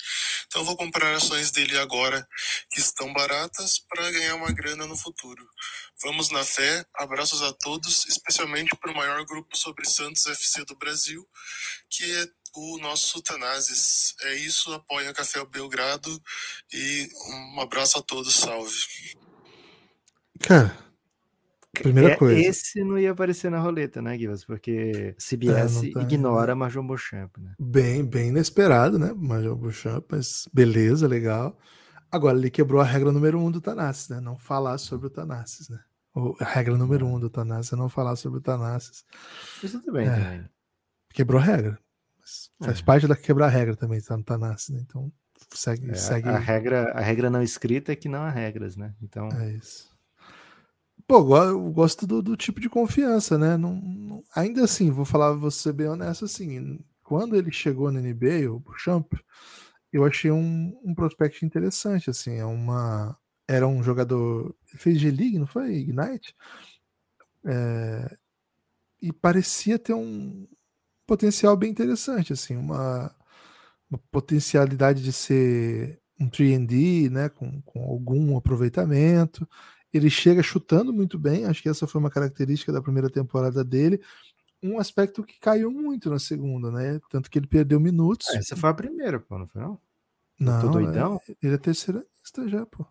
[0.47, 2.29] Então vou comprar ações dele agora
[2.71, 5.43] que estão baratas para ganhar uma grana no futuro.
[6.03, 10.77] Vamos na fé, abraços a todos, especialmente para o maior grupo sobre Santos FC do
[10.77, 11.27] Brasil,
[11.89, 14.15] que é o nosso Tanazes.
[14.23, 16.11] É isso, apoia Café Belgrado
[16.73, 17.09] e
[17.55, 18.77] um abraço a todos, salve.
[20.41, 20.77] Cara,
[21.73, 22.41] primeira é, coisa.
[22.41, 24.45] Esse não ia aparecer na roleta, né, Guilherme?
[24.47, 26.55] Porque CBS é, tá, ignora?
[26.55, 27.55] Marjon Beauchamp, né?
[27.59, 29.13] Bem, bem inesperado, né?
[29.15, 31.59] Marjon Beauchamp, mas beleza, legal.
[32.11, 34.21] Agora, ele quebrou a regra número um do Tanassis, né?
[34.21, 35.79] Não falar sobre o Tanassis, né?
[36.41, 39.05] A regra número um do Tanassis é não falar sobre o Tanassis.
[39.63, 40.51] Isso tudo bem, é, também.
[41.13, 41.79] Quebrou a regra.
[42.63, 42.83] Faz é.
[42.83, 44.81] parte da quebrar a regra também, tá no Tanassis, né?
[44.83, 45.13] Então,
[45.53, 46.29] segue, é, segue.
[46.29, 48.95] A regra, a regra não escrita é que não há regras, né?
[49.03, 49.29] Então.
[49.29, 49.95] É isso.
[51.07, 53.57] Pô, eu gosto do, do tipo de confiança, né?
[53.57, 56.81] Não, não, ainda assim, vou falar, vou ser bem honesto assim.
[57.03, 59.13] Quando ele chegou no NBA, o Champ,
[59.93, 63.17] eu achei um, um prospect interessante, assim, é uma
[63.49, 65.77] era um jogador, ele fez G-League, não foi?
[65.77, 66.35] Ignite?
[67.45, 68.17] É,
[69.01, 70.49] e parecia ter um
[71.07, 73.15] potencial bem interessante, assim, uma,
[73.91, 79.49] uma potencialidade de ser um 3D, né, com, com algum aproveitamento.
[79.93, 84.01] Ele chega chutando muito bem, acho que essa foi uma característica da primeira temporada dele.
[84.63, 86.99] Um aspecto que caiu muito na segunda, né?
[87.11, 88.27] Tanto que ele perdeu minutos.
[88.31, 89.81] Ah, essa foi a primeira, pô, no final?
[90.41, 91.21] Não, tô doidão?
[91.29, 92.85] É, ele é terceirista já, pô.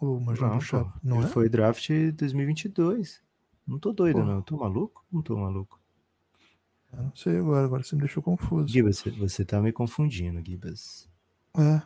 [0.00, 1.30] O Major não, Pô, não ele é?
[1.30, 3.22] foi draft 2022.
[3.66, 4.24] Não tô doido, pô.
[4.24, 4.42] não.
[4.42, 5.04] Tô maluco?
[5.12, 5.80] Não tô maluco.
[6.92, 8.68] Eu não sei agora, agora você me deixou confuso.
[8.68, 11.08] Gibas, você, tá me confundindo, Gibas.
[11.56, 11.82] É,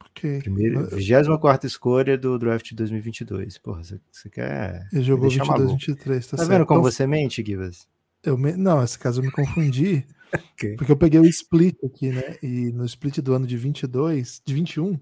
[0.00, 0.40] ok.
[0.40, 3.58] Primeiro, 24 escolha do draft 2022.
[3.58, 4.86] Porra, você, você quer.
[4.92, 7.88] Ele jogou 22, 23, tá, tá vendo como então, você mente, Gibas?
[8.22, 8.52] Eu me...
[8.52, 10.06] Não, nesse caso eu me confundi.
[10.54, 10.76] okay.
[10.76, 12.36] Porque eu peguei o split aqui, né?
[12.42, 15.00] E no split do ano de 22, de 21,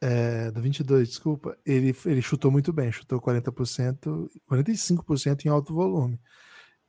[0.00, 6.18] é, do 22, desculpa, ele, ele chutou muito bem, chutou 40%, 45% em alto volume.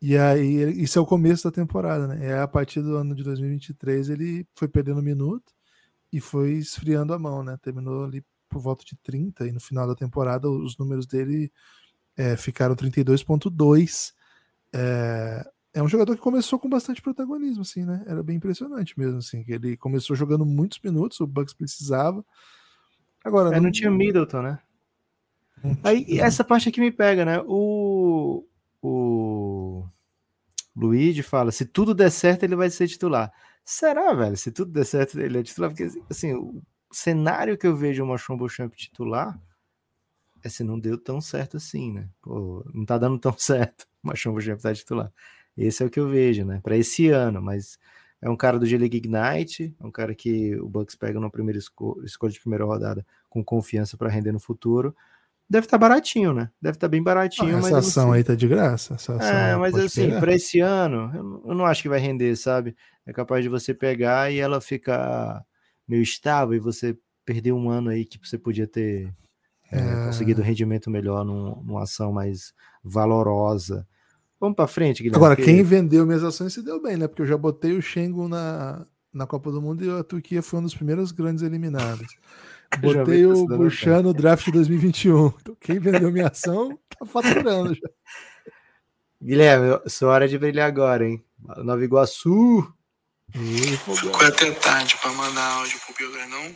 [0.01, 2.27] E aí, isso é o começo da temporada, né?
[2.27, 5.53] É a partir do ano de 2023 ele foi perdendo minuto
[6.11, 7.57] e foi esfriando a mão, né?
[7.61, 11.51] Terminou ali por volta de 30 e no final da temporada os números dele
[12.15, 14.13] é, ficaram 32.2.
[14.73, 18.03] É, é um jogador que começou com bastante protagonismo, assim, né?
[18.05, 22.23] Era bem impressionante mesmo, assim, que ele começou jogando muitos minutos, o Bucks precisava.
[23.23, 23.63] Agora é, não...
[23.63, 24.59] não tinha Middleton, né?
[25.83, 27.41] Aí essa parte aqui me pega, né?
[27.45, 28.44] O
[28.85, 29.89] o
[30.75, 33.31] Luigi fala: se tudo der certo, ele vai ser titular.
[33.63, 34.37] Será, velho?
[34.37, 35.71] Se tudo der certo, ele é titular?
[35.71, 39.39] Porque, assim, o cenário que eu vejo uma Champ titular
[40.43, 42.07] é se não deu tão certo assim, né?
[42.21, 45.11] Pô, não tá dando tão certo uma Champ tá titular.
[45.57, 46.59] Esse é o que eu vejo, né?
[46.61, 47.79] Para esse ano, mas
[48.21, 51.57] é um cara do G-League Ignite, é um cara que o Bucks pega na primeira
[51.57, 54.95] esco escolha de primeira rodada com confiança para render no futuro.
[55.47, 56.49] Deve estar tá baratinho, né?
[56.59, 57.55] Deve estar tá bem baratinho.
[57.55, 58.95] Ah, essa ação aí tá de graça.
[59.21, 62.75] é, mas assim, para esse ano, eu não acho que vai render, sabe?
[63.05, 65.43] É capaz de você pegar e ela ficar
[65.87, 69.13] meio estável e você perder um ano aí que você podia ter
[69.71, 70.05] é, é...
[70.05, 72.53] conseguido rendimento melhor num, numa ação mais
[72.83, 73.87] valorosa.
[74.39, 75.23] Vamos para frente, Guilherme.
[75.23, 77.07] Agora, quem vendeu minhas ações se deu bem, né?
[77.07, 80.59] Porque eu já botei o Schengen na, na Copa do Mundo e a Turquia foi
[80.59, 82.07] uma das primeiras grandes eliminadas.
[82.79, 85.27] Botei o Burchan no draft de 2021.
[85.27, 87.81] Então, quem vendeu minha ação tá faturando já.
[89.21, 91.23] Guilherme, sua hora de brilhar agora, hein?
[91.57, 92.71] Nova Iguaçu.
[93.31, 96.55] Ficou até tarde para mandar áudio pro Belgranão.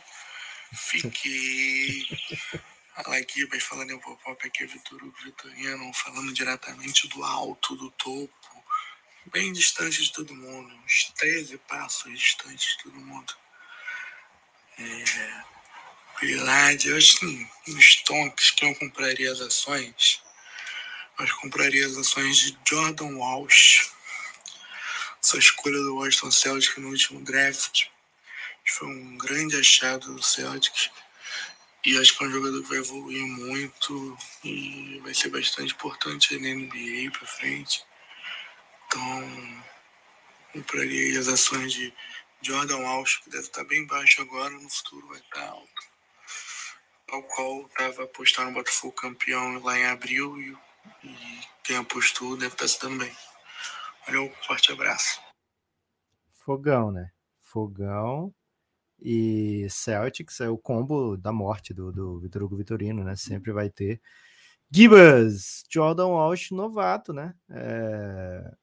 [0.74, 2.06] Fiquei.
[2.96, 8.64] aqui, vai falando em pop aqui, Vitor Vitoriano, falando diretamente do alto, do topo,
[9.32, 13.34] bem distante de todo mundo, uns 13 passos distante de todo mundo.
[14.78, 15.44] É,
[16.98, 20.22] acho que nos tonks que eu compraria as ações,
[21.18, 23.90] eu compraria as ações de Jordan Walsh,
[25.24, 27.88] essa escolha do Washington Celtics no último draft.
[28.68, 30.90] Foi um grande achado do Celtics.
[31.86, 36.38] E acho que é um jogador que vai evoluir muito e vai ser bastante importante
[36.38, 37.84] na NBA para frente.
[38.86, 39.64] Então,
[40.52, 41.94] compraria as ações de
[42.42, 45.89] Jordan Walsh, que deve estar bem baixo agora, no futuro vai estar alto
[47.12, 50.58] ao qual estava apostando no Botafogo campeão lá em abril e,
[51.04, 51.16] e
[51.64, 53.12] quem apostou deve estar se bem.
[54.06, 55.22] Valeu, forte abraço.
[56.34, 57.12] Fogão, né?
[57.42, 58.34] Fogão
[59.02, 63.16] e Celtics é o combo da morte do, do Vitor Hugo Vitorino, né?
[63.16, 64.02] Sempre vai ter.
[64.72, 67.34] Gibas, Jordan Walsh, novato, né?
[67.50, 68.54] É...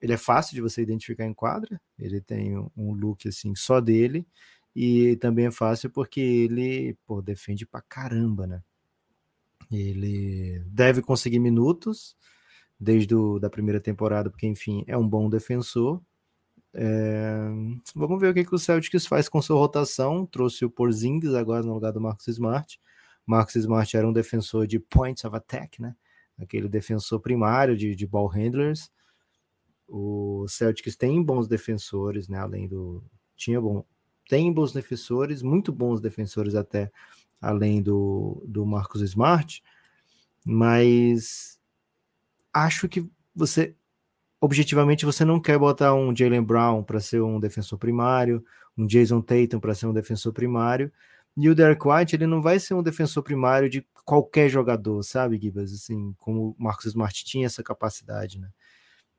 [0.00, 4.26] Ele é fácil de você identificar em quadra, ele tem um look assim só dele.
[4.74, 8.62] E também é fácil porque ele pô, defende pra caramba, né?
[9.70, 12.16] Ele deve conseguir minutos
[12.78, 16.02] desde a da primeira temporada, porque, enfim, é um bom defensor.
[16.74, 17.48] É...
[17.94, 20.26] Vamos ver o que, que o Celtics faz com sua rotação.
[20.26, 22.80] Trouxe o Porzingis agora no lugar do Marcos Smart.
[23.26, 25.94] Marcos Smart era um defensor de points of attack, né?
[26.38, 28.90] Aquele defensor primário de, de ball handlers.
[29.86, 32.38] O Celtics tem bons defensores, né?
[32.38, 33.04] Além do.
[33.36, 33.84] Tinha bom,
[34.32, 36.90] tem bons defensores, muito bons defensores até,
[37.38, 39.62] além do, do Marcos Smart,
[40.42, 41.60] mas
[42.50, 43.76] acho que você,
[44.40, 48.42] objetivamente, você não quer botar um Jalen Brown para ser um defensor primário,
[48.74, 50.90] um Jason Tatum para ser um defensor primário,
[51.36, 55.38] e o Derek White, ele não vai ser um defensor primário de qualquer jogador, sabe,
[55.38, 55.74] Gibas?
[55.74, 58.48] Assim, como o Marcos Smart tinha essa capacidade, né?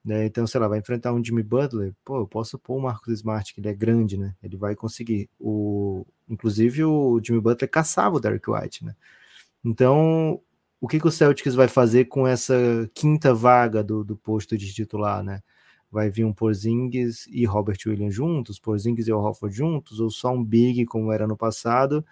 [0.04, 0.26] Né?
[0.26, 3.54] Então, sei lá, vai enfrentar um Jimmy Butler, pô, eu posso pôr o Marcos Smart,
[3.54, 4.36] que ele é grande, né?
[4.44, 5.30] Ele vai conseguir.
[5.40, 8.96] O, inclusive, o Jimmy Butler caçava o Derek White, né?
[9.64, 10.42] Então,
[10.82, 12.54] o que, que o Celtics vai fazer com essa
[12.94, 15.42] quinta vaga do, do posto de titular, né?
[15.90, 20.34] Vai vir um Porzingis e Robert Williams juntos, Porzingis e o Hofford juntos, ou só
[20.34, 22.06] um Big, como era no passado,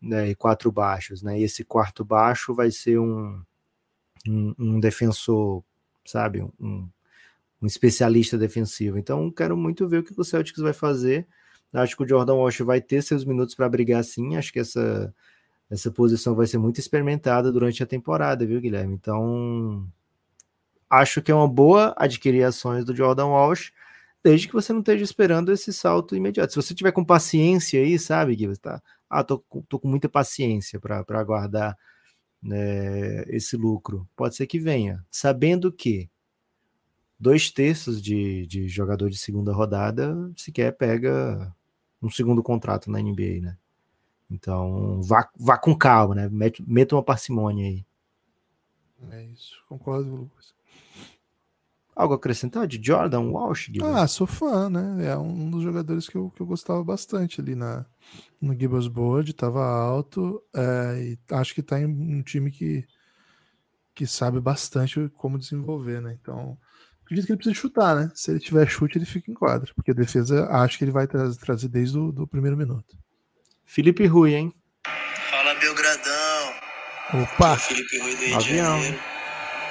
[0.00, 0.30] né?
[0.30, 1.40] E quatro baixos, né?
[1.40, 3.42] E esse quarto baixo vai ser um,
[4.28, 5.64] um, um defensor,
[6.04, 6.42] sabe?
[6.60, 6.88] Um,
[7.64, 8.98] um especialista defensivo.
[8.98, 11.26] Então, quero muito ver o que o Celtics vai fazer.
[11.72, 14.36] Acho que o Jordan Walsh vai ter seus minutos para brigar sim.
[14.36, 15.12] Acho que essa,
[15.70, 18.94] essa posição vai ser muito experimentada durante a temporada, viu, Guilherme?
[18.94, 19.88] Então,
[20.90, 23.72] acho que é uma boa adquirir ações do Jordan Walsh,
[24.22, 26.52] desde que você não esteja esperando esse salto imediato.
[26.52, 28.58] Se você tiver com paciência aí, sabe, Guilherme?
[28.58, 28.82] Tá?
[29.08, 31.78] Ah, tô, tô com muita paciência para aguardar
[32.42, 34.06] né, esse lucro.
[34.14, 36.10] Pode ser que venha, sabendo que
[37.24, 41.50] dois terços de, de jogador de segunda rodada sequer pega
[42.02, 43.56] um segundo contrato na NBA, né?
[44.30, 46.28] Então, vá, vá com calma, né?
[46.28, 47.86] Meta, meta uma parcimônia aí.
[49.10, 50.52] É isso, concordo, Lucas.
[51.96, 53.70] Algo a acrescentar de Jordan Walsh?
[53.70, 53.98] Guilherme?
[53.98, 55.06] Ah, sou fã, né?
[55.06, 57.86] É um dos jogadores que eu, que eu gostava bastante ali na,
[58.38, 62.86] no Gibbons Board, estava alto, é, e acho que está em um time que,
[63.94, 66.18] que sabe bastante como desenvolver, né?
[66.20, 66.58] Então,
[67.14, 68.10] acredito que ele precisa chutar, né?
[68.14, 71.06] Se ele tiver chute, ele fica em quadra, porque a defesa acho que ele vai
[71.06, 72.98] trazer, trazer desde o do primeiro minuto.
[73.64, 74.52] Felipe Rui, hein?
[75.30, 76.54] Fala, Belgradão.
[77.22, 77.56] Opa!
[77.56, 79.00] Felipe Rui do Rio de Janeiro.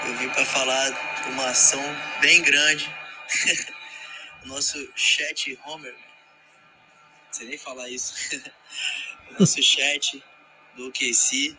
[0.07, 1.81] Eu vim para falar de uma ação
[2.21, 2.89] bem grande
[4.43, 5.93] o nosso chat Homer.
[5.93, 8.13] Não sei nem falar isso.
[9.31, 10.23] o nosso chat
[10.75, 11.57] do QC.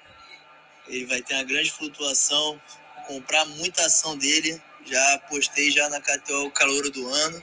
[0.88, 2.60] Ele vai ter uma grande flutuação.
[3.06, 4.60] Comprar muita ação dele.
[4.84, 7.42] Já postei já na KTO o calor do ano.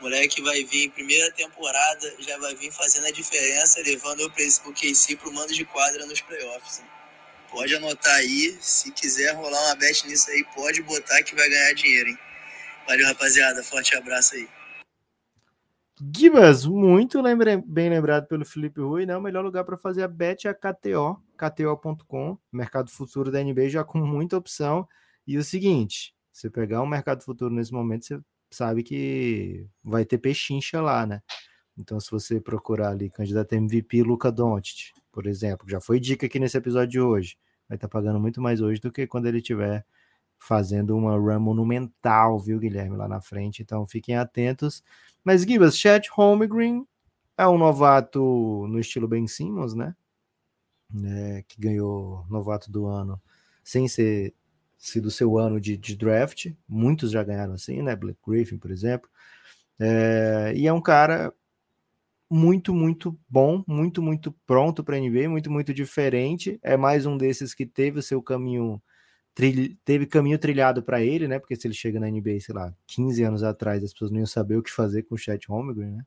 [0.00, 4.72] O moleque vai vir em primeira temporada, já vai vir fazendo a diferença, levando o
[4.72, 6.80] KC pro mando de quadra nos playoffs.
[6.80, 6.86] hein?
[7.50, 11.74] Pode anotar aí, se quiser rolar uma bet nisso aí, pode botar que vai ganhar
[11.74, 12.18] dinheiro, hein?
[12.86, 13.62] Valeu, rapaziada.
[13.62, 14.48] Forte abraço aí.
[16.16, 17.22] Gibas, muito
[17.64, 19.16] bem lembrado pelo Felipe Rui, né?
[19.16, 23.68] O melhor lugar para fazer a bet é a KTO, KTO.com, mercado futuro da NBA
[23.68, 24.88] já com muita opção.
[25.24, 30.18] E o seguinte, você pegar um mercado futuro nesse momento, você sabe que vai ter
[30.18, 31.22] pechincha lá, né?
[31.76, 36.38] Então, se você procurar ali candidato MVP Luca Doncic, por exemplo, já foi dica aqui
[36.38, 37.36] nesse episódio de hoje,
[37.68, 39.84] vai estar pagando muito mais hoje do que quando ele tiver
[40.38, 43.62] fazendo uma run monumental, viu, Guilherme, lá na frente.
[43.62, 44.82] Então, fiquem atentos.
[45.24, 46.84] Mas, Gibas, Chet Holmgren
[47.38, 49.94] é um novato no estilo Ben Simmons, né?
[50.92, 53.18] Né, que ganhou novato do ano
[53.64, 54.34] sem ser
[54.82, 56.52] sido seu ano de, de draft.
[56.68, 57.94] Muitos já ganharam assim, né?
[57.94, 59.08] Blake Griffin, por exemplo.
[59.78, 61.32] É, e é um cara
[62.28, 66.58] muito, muito bom, muito, muito pronto para NBA, muito, muito diferente.
[66.62, 68.82] É mais um desses que teve o seu caminho
[69.84, 71.38] teve caminho trilhado para ele, né?
[71.38, 74.26] Porque se ele chega na NBA, sei lá, 15 anos atrás, as pessoas não iam
[74.26, 76.04] saber o que fazer com o Chet Holmgren, né?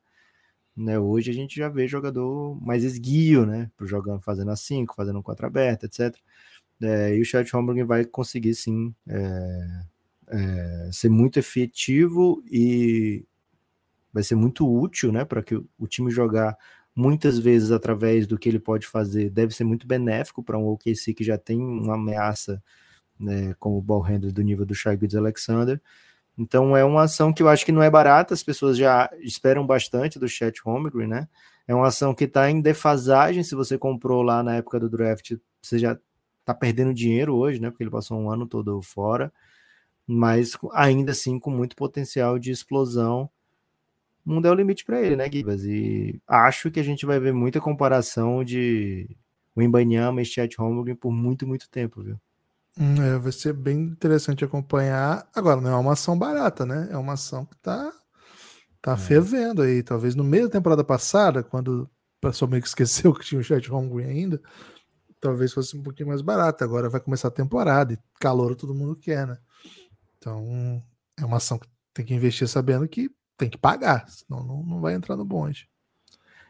[0.75, 0.99] né?
[0.99, 3.71] Hoje a gente já vê jogador mais esguio, né?
[3.81, 6.15] Jogando, fazendo a 5, fazendo um 4 aberto, etc.
[6.81, 9.81] É, e o Chet Holmgren vai conseguir sim é,
[10.27, 13.25] é, ser muito efetivo e
[14.11, 15.23] vai ser muito útil, né?
[15.25, 16.57] Para que o, o time jogar
[16.95, 21.13] muitas vezes através do que ele pode fazer, deve ser muito benéfico para um OKC
[21.13, 22.63] que já tem uma ameaça
[23.19, 25.81] né, como ball handler do nível do Shai Gilgeous Alexander.
[26.37, 29.65] Então é uma ação que eu acho que não é barata, as pessoas já esperam
[29.65, 31.27] bastante do Chet Holmgren, né?
[31.67, 35.33] É uma ação que está em defasagem, se você comprou lá na época do draft,
[35.61, 35.97] você já
[36.45, 37.69] está perdendo dinheiro hoje, né?
[37.69, 39.31] Porque ele passou um ano todo fora,
[40.07, 43.29] mas ainda assim com muito potencial de explosão.
[44.25, 45.63] O mundo é o limite para ele, né, Gibas?
[45.65, 49.09] E acho que a gente vai ver muita comparação de
[49.57, 52.19] Wembanyama e Chet Holmgren por muito, muito tempo, viu?
[52.77, 55.27] Hum, é, vai ser bem interessante acompanhar.
[55.33, 56.89] Agora, não é uma ação barata, né?
[56.91, 57.91] É uma ação que tá,
[58.81, 58.97] tá É.
[58.97, 59.83] fervendo aí.
[59.83, 61.89] Talvez no meio da temporada passada, quando o
[62.21, 64.41] pessoal meio que esqueceu que tinha o chat Holmgren ainda,
[65.19, 66.63] talvez fosse um pouquinho mais barato.
[66.63, 69.37] Agora vai começar a temporada e calor todo mundo quer, né?
[70.17, 70.81] Então,
[71.17, 74.81] é uma ação que tem que investir sabendo que tem que pagar, senão não, não
[74.81, 75.69] vai entrar no bonde.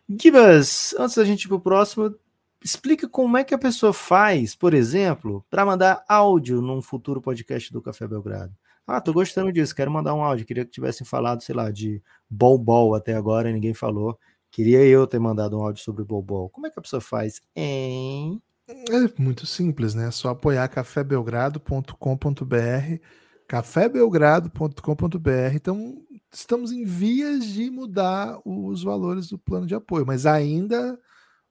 [0.08, 2.16] Gibas, antes da gente ir pro próximo,
[2.64, 7.72] explica como é que a pessoa faz, por exemplo, para mandar áudio num futuro podcast
[7.74, 8.56] do Café Belgrado.
[8.88, 10.46] Ah, tô gostando disso, quero mandar um áudio.
[10.46, 14.18] Queria que tivessem falado, sei lá, de Bol até agora, ninguém falou.
[14.52, 16.50] Queria eu ter mandado um áudio sobre Bol.
[16.50, 17.42] Como é que a pessoa faz?
[17.56, 18.42] Hein?
[18.68, 20.08] É muito simples, né?
[20.08, 23.00] É só apoiar cafébelgrado.com.br,
[23.48, 25.54] cafébelgrado.com.br.
[25.54, 31.00] Então, estamos em vias de mudar os valores do plano de apoio, mas ainda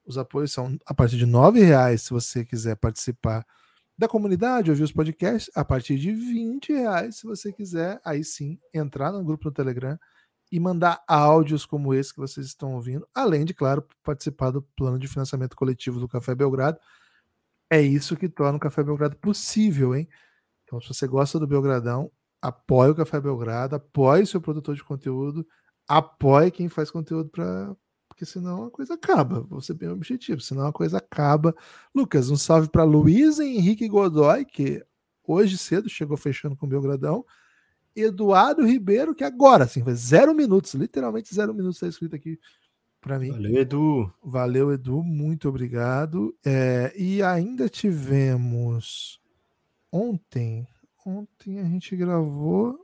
[0.04, 3.46] os apoios são a partir de R$ reais se você quiser participar
[3.96, 8.58] da comunidade, ouvir os podcasts, a partir de 20 reais se você quiser, aí sim,
[8.72, 9.96] entrar no grupo no Telegram
[10.50, 14.98] e mandar áudios como esse que vocês estão ouvindo, além de, claro, participar do plano
[14.98, 16.78] de financiamento coletivo do Café Belgrado.
[17.74, 20.08] É isso que torna o Café Belgrado possível, hein?
[20.62, 22.08] Então, se você gosta do Belgradão,
[22.40, 25.44] apoie o Café Belgrado, apoie seu produtor de conteúdo,
[25.88, 27.74] apoie quem faz conteúdo para.
[28.08, 29.40] Porque senão a coisa acaba.
[29.40, 31.52] Vou ser bem objetivo, senão a coisa acaba.
[31.92, 34.80] Lucas, um salve para Luiz Henrique Godoy, que
[35.26, 37.26] hoje cedo chegou fechando com o Belgradão.
[37.96, 42.38] Eduardo Ribeiro, que agora, assim, foi zero minutos, literalmente zero minutos, está escrito aqui
[43.04, 43.30] para mim.
[43.30, 44.12] Valeu, Edu.
[44.24, 46.34] Valeu, Edu, muito obrigado.
[46.44, 49.20] É, e ainda tivemos
[49.92, 50.66] ontem.
[51.06, 52.78] Ontem a gente gravou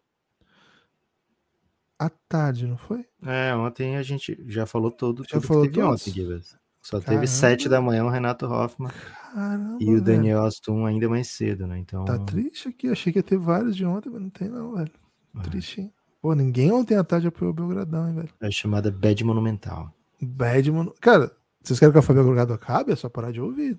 [1.98, 3.04] à tarde, não foi?
[3.24, 6.02] É, ontem a gente já falou todo, Já tudo falou que teve todos?
[6.02, 6.56] ontem, Gibas.
[6.82, 7.20] Só Caramba.
[7.20, 8.90] teve sete da manhã o Renato Hoffman
[9.34, 10.02] Caramba, e o velho.
[10.02, 11.78] Daniel Astum ainda mais cedo, né?
[11.78, 12.88] Então, Tá triste aqui.
[12.88, 14.90] Achei que ia ter vários de ontem, mas não tem, não, velho.
[15.36, 15.40] É.
[15.42, 15.92] Triste, hein?
[16.22, 18.30] Pô, ninguém ontem à tarde apoiou o Belgradão, hein, velho?
[18.40, 19.94] é chamada Bad Monumental.
[20.20, 20.92] Badman.
[21.00, 22.92] Cara, vocês querem que o Fábio Belgrado acabe?
[22.92, 23.78] É só parar de ouvir.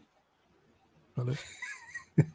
[1.16, 1.36] Valeu.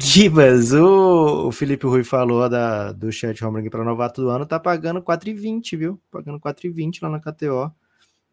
[0.00, 5.02] Gibas, o, Felipe Rui falou da, do chat Holmgren para novato do ano, tá pagando
[5.02, 6.00] 4,20, viu?
[6.10, 7.72] Pagando 4,20 lá na KTO.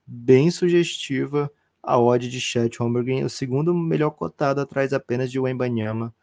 [0.05, 1.49] Bem sugestiva
[1.81, 6.13] a odd de chat Holmgren, o segundo melhor cotado atrás apenas de Wembanyama.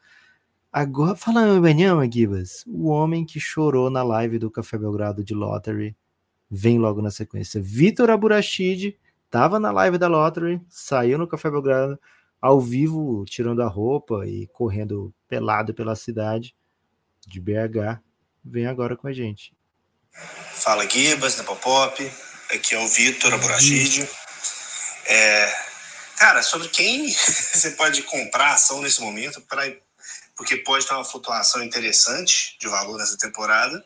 [0.73, 5.35] Agora, falando em Benhama, Gibas, o homem que chorou na live do Café Belgrado de
[5.35, 5.97] Lottery
[6.55, 7.63] vem logo na sequência.
[7.63, 8.95] Vitor Aburachid
[9.31, 11.99] tava na live da Lottery, saiu no Café Belgrado,
[12.39, 16.55] ao vivo, tirando a roupa e correndo pelado pela cidade
[17.27, 18.03] de BH.
[18.45, 19.55] Vem agora com a gente.
[20.13, 22.13] Fala Gibas, da Popop.
[22.53, 24.07] Aqui é o Vitor Aburachid.
[25.07, 25.55] É,
[26.19, 29.63] cara, sobre quem você pode comprar ação nesse momento, pra,
[30.37, 33.83] porque pode ter uma flutuação interessante de valor nessa temporada,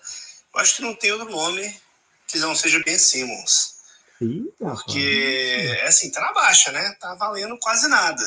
[0.53, 1.86] eu acho que não tem outro nome
[2.27, 3.77] que não seja Ben Simmons.
[4.59, 6.97] Porque, é assim, tá na baixa, né?
[7.01, 8.24] Tá valendo quase nada.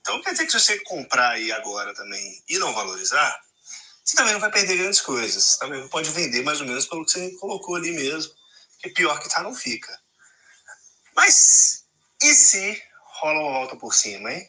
[0.00, 3.40] Então quer dizer que se você comprar aí agora também e não valorizar,
[4.04, 5.56] você também não vai perder grandes coisas.
[5.58, 8.32] Também pode vender mais ou menos pelo que você colocou ali mesmo.
[8.72, 9.98] Porque pior que tá, não fica.
[11.14, 11.84] Mas
[12.22, 12.82] e se
[13.20, 14.48] rola uma volta por cima, hein?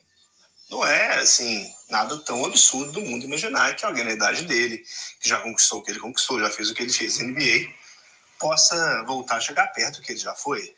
[0.69, 4.81] Não é, assim, nada tão absurdo do mundo imaginar que alguém na idade dele,
[5.19, 7.73] que já conquistou o que ele conquistou, já fez o que ele fez na NBA,
[8.41, 10.75] possa voltar a chegar perto do que ele já foi.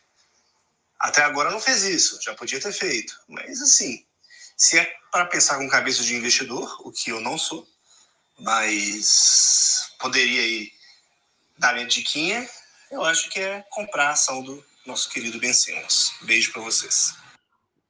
[1.00, 3.18] Até agora não fez isso, já podia ter feito.
[3.28, 4.06] Mas, assim,
[4.58, 7.68] se é para pensar com cabeça de investidor, o que eu não sou,
[8.40, 10.72] mas poderia aí
[11.58, 12.48] dar minha diquinha,
[12.92, 16.14] eu acho que é comprar a ação do nosso querido Ben Simmons.
[16.24, 17.16] Beijo para vocês.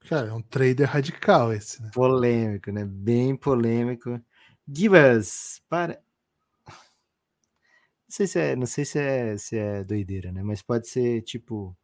[0.08, 1.90] Cara, é um trader radical esse, né?
[1.94, 2.84] Polêmico, né?
[2.86, 4.22] Bem polêmico.
[4.68, 6.03] Gibas, para.
[8.14, 10.44] Não sei se é, não sei se é, se é doideira, né?
[10.44, 11.76] Mas pode ser tipo,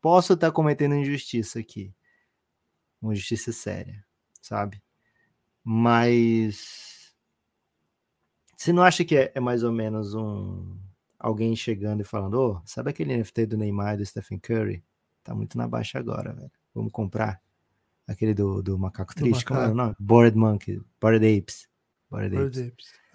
[0.00, 1.92] posso estar cometendo injustiça aqui,
[3.02, 4.06] uma injustiça séria,
[4.40, 4.80] sabe?
[5.64, 7.12] Mas
[8.56, 10.78] você não acha que é, é mais ou menos um
[11.18, 14.84] alguém chegando e falando, ô, oh, sabe aquele NFT do Neymar e do Stephen Curry?
[15.24, 16.52] Tá muito na baixa agora, velho.
[16.72, 17.42] Vamos comprar.
[18.06, 19.54] Aquele do, do macaco triste, do macaco.
[19.54, 19.96] como é o nome?
[19.98, 21.68] Bored Monkey, Bored Apes.
[22.08, 22.68] Bored Apes.
[22.68, 23.05] Apes.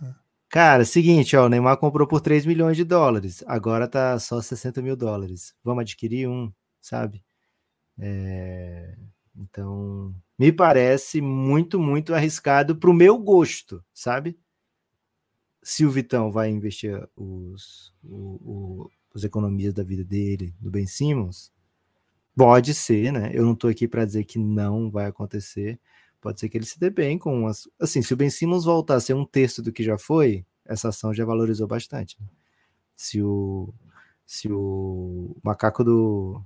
[0.52, 4.82] Cara, seguinte, ó, o Neymar comprou por 3 milhões de dólares, agora tá só 60
[4.82, 5.56] mil dólares.
[5.64, 7.24] Vamos adquirir um, sabe?
[7.98, 8.98] É...
[9.36, 14.38] Então, me parece muito, muito arriscado pro meu gosto, sabe?
[15.64, 18.18] se o Vitão vai investir os, o,
[18.86, 21.52] o, os economias da vida dele do Ben Simmons,
[22.36, 23.32] pode ser, né?
[23.34, 25.80] Eu não estou aqui para dizer que não vai acontecer.
[26.22, 27.68] Pode ser que ele se dê bem com as.
[27.80, 30.90] Assim, se o Ben Simmons voltar a ser um terço do que já foi, essa
[30.90, 32.16] ação já valorizou bastante.
[32.22, 32.28] Né?
[32.96, 33.74] Se o
[34.26, 36.42] se o macaco do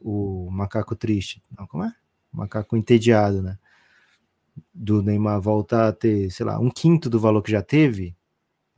[0.00, 1.94] o macaco triste, não como é?
[2.32, 3.58] O macaco entediado, né?
[4.72, 8.16] Do Neymar voltar a ter, sei lá, um quinto do valor que já teve,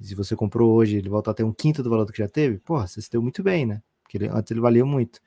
[0.01, 2.59] se você comprou hoje, ele volta a ter um quinto do valor que já teve,
[2.59, 3.83] porra, você se deu muito bem, né?
[4.03, 5.21] Porque ele, antes ele valia muito.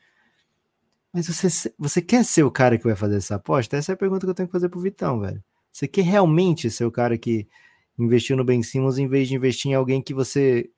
[1.13, 3.75] Mas você, você quer ser o cara que vai fazer essa aposta?
[3.75, 5.43] Essa é a pergunta que eu tenho que fazer pro Vitão, velho.
[5.71, 7.47] Você quer realmente ser o cara que
[7.97, 10.69] investiu no Ben Simmons em vez de investir em alguém que você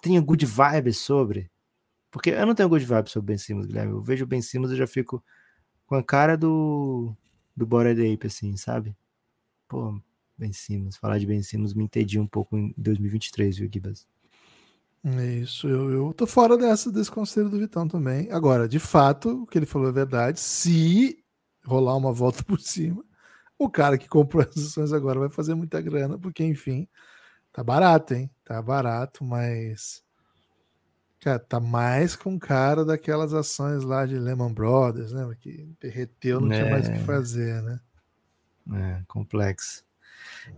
[0.00, 1.50] tenha good vibes sobre?
[2.10, 3.92] Porque eu não tenho good vibes sobre o Ben Simmons, Guilherme.
[3.92, 5.22] Eu vejo o Ben Simmons e já fico
[5.86, 7.14] com a cara do,
[7.56, 8.96] do Bored Ape, assim, sabe?
[9.68, 10.00] Pô,
[10.38, 10.96] Ben Simmons.
[10.96, 14.06] Falar de Ben Simmons me entendi um pouco em 2023, viu, Gibas?
[15.40, 18.28] Isso, eu, eu tô fora dessa, desse conselho do Vitão também.
[18.32, 20.40] Agora, de fato, o que ele falou é verdade.
[20.40, 21.22] Se
[21.64, 23.04] rolar uma volta por cima,
[23.56, 26.88] o cara que comprou as ações agora vai fazer muita grana, porque, enfim,
[27.52, 28.28] tá barato, hein?
[28.44, 30.04] Tá barato, mas.
[31.20, 35.28] Cara, tá mais com cara daquelas ações lá de Lehman Brothers, né?
[35.40, 36.58] Que derreteu, não é.
[36.58, 37.04] tinha mais o que é.
[37.04, 37.80] fazer, né?
[38.74, 39.84] É, complexo.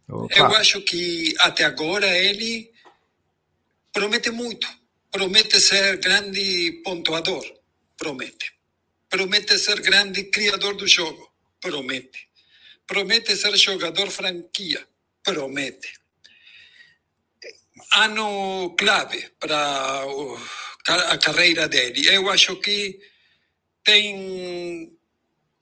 [0.09, 0.35] Opa.
[0.37, 2.71] Eu acho que até agora ele
[3.93, 4.69] promete muito.
[5.15, 7.45] Promete ser grande pontuador.
[7.97, 8.53] Promete.
[9.09, 11.31] Promete ser grande criador do jogo.
[11.61, 12.29] Promete.
[12.85, 14.85] Promete ser jogador franquia.
[15.23, 15.89] Promete.
[17.93, 20.05] Ano clave para
[21.13, 22.09] a carreira dele.
[22.09, 22.99] Eu acho que
[23.85, 24.99] tem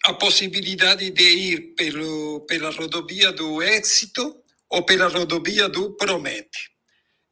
[0.05, 6.72] a possibilidade de ir pelo, pela rodovia do êxito ou pela rodovia do promete.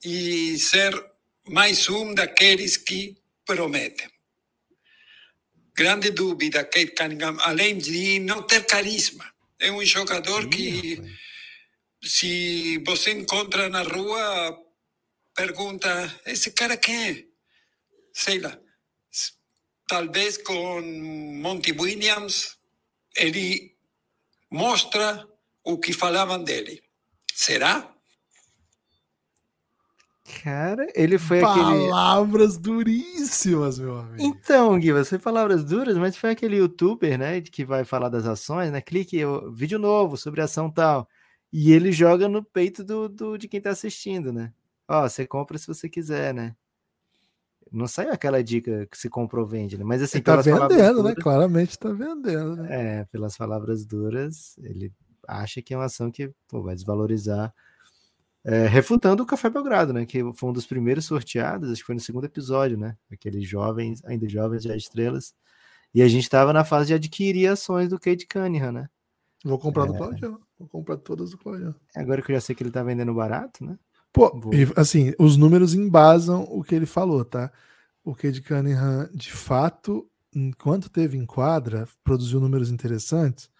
[0.04, 0.92] E ser
[1.50, 4.08] mais um daqueles que prometem.
[5.74, 9.28] Grande dúvida, Kate Cunningham, além de não ter carisma.
[9.58, 11.02] É um jogador que,
[12.04, 14.56] se você encontra na rua,
[15.34, 17.24] pergunta: esse cara quem é?
[18.12, 18.56] Sei lá.
[19.88, 22.56] Talvez com Monty Williams,
[23.16, 23.76] ele
[24.48, 25.28] mostra
[25.64, 26.80] o que falavam dele.
[27.34, 27.89] Será?
[30.42, 31.88] Cara, ele foi aquele.
[31.90, 34.16] Palavras duríssimas, meu amigo.
[34.18, 38.70] Então, Gui, foi palavras duras, mas foi aquele youtuber, né, que vai falar das ações,
[38.70, 38.80] né?
[38.80, 39.18] Clique,
[39.52, 41.08] vídeo novo sobre ação tal.
[41.52, 44.52] E ele joga no peito do, do- de quem tá assistindo, né?
[44.88, 46.54] Ó, você compra se você quiser, né?
[47.72, 49.84] Não saiu aquela dica que se compra ou vende, né?
[49.84, 51.10] Mas assim, Ele tá palavras vendendo, né?
[51.10, 53.00] duras- Claramente tá vendendo, né?
[53.00, 54.92] É, pelas palavras duras, ele
[55.28, 57.54] acha que é uma ação que pô, vai desvalorizar.
[58.42, 60.06] É, refutando o Café Belgrado, né?
[60.06, 62.96] Que foi um dos primeiros sorteados, acho que foi no segundo episódio, né?
[63.12, 65.34] Aqueles jovens, ainda jovens, já estrelas.
[65.94, 68.88] E a gente estava na fase de adquirir ações do Kate Cunningham, né?
[69.44, 69.86] Vou comprar É.
[69.88, 70.38] do Claudião.
[70.58, 71.74] Vou comprar todas do Claudião.
[71.94, 73.76] Agora que eu já sei que ele tá vendendo barato, né?
[74.12, 74.52] Pô, Vou.
[74.54, 77.50] e, assim, os números embasam o que ele falou, tá?
[78.04, 83.50] O Cade Cunningham, de fato, enquanto teve em quadra, produziu números interessantes,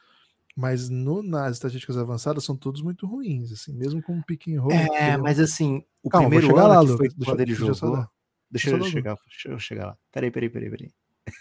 [0.56, 4.60] mas no- nas estatísticas avançadas são todos muito ruins, assim, mesmo com o pick and
[4.60, 4.72] roll.
[4.72, 7.08] É, mas assim, o Calma, primeiro ano lá, que foi.
[7.08, 8.06] Deixa- quando ele deixa eu jogou.
[8.50, 9.98] Deixa eu um- chegar, deixa eu chegar lá.
[10.12, 10.90] Peraí, peraí, peraí, peraí.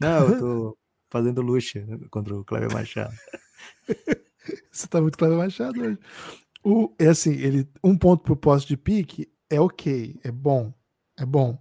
[0.00, 3.14] Não, eu tô fazendo luxa contra o Cleber Machado.
[4.70, 5.98] Você tá muito Cleber Machado hoje.
[6.62, 10.72] O, é assim, ele, um ponto pro poste de pique é ok, é bom,
[11.16, 11.56] é bom.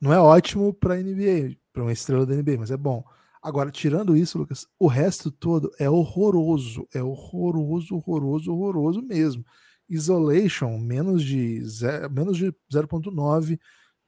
[0.00, 3.04] Não é ótimo pra NBA, pra uma estrela da NBA, mas é bom.
[3.46, 9.44] Agora, tirando isso, Lucas, o resto todo é horroroso, é horroroso, horroroso, horroroso mesmo.
[9.88, 13.56] Isolation, menos de, ze- menos de 0.9.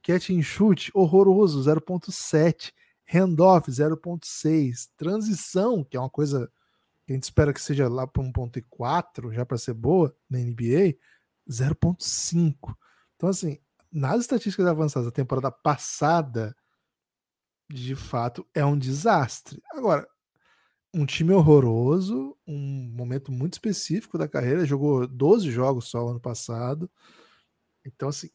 [0.03, 2.73] Catch and shoot, horroroso, 0.7.
[3.13, 4.89] Handoff, 0.6.
[4.97, 6.51] Transição, que é uma coisa
[7.07, 10.97] que a gente espera que seja lá para 1.4, já para ser boa na NBA,
[11.49, 12.75] 0.5.
[13.15, 13.57] Então, assim,
[13.89, 16.53] nas estatísticas avançadas da temporada passada,
[17.69, 19.61] de fato, é um desastre.
[19.71, 20.07] Agora,
[20.93, 26.89] um time horroroso, um momento muito específico da carreira, jogou 12 jogos só ano passado.
[27.85, 28.29] Então, assim,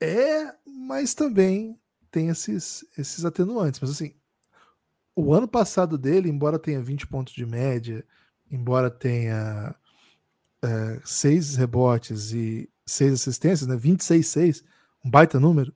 [0.00, 1.78] é, mas também
[2.10, 3.80] tem esses, esses atenuantes.
[3.80, 4.14] Mas, assim,
[5.14, 8.04] o ano passado dele, embora tenha 20 pontos de média,
[8.50, 9.74] embora tenha
[10.62, 13.76] é, 6 rebotes e 6 assistências, né?
[13.76, 14.64] 26-6,
[15.04, 15.74] um baita número.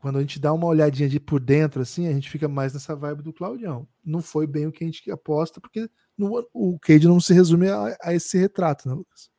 [0.00, 2.96] Quando a gente dá uma olhadinha de por dentro, assim, a gente fica mais nessa
[2.96, 3.86] vibe do Claudião.
[4.04, 7.68] Não foi bem o que a gente aposta, porque no- o Cade não se resume
[7.68, 9.30] a, a esse retrato, né, Lucas?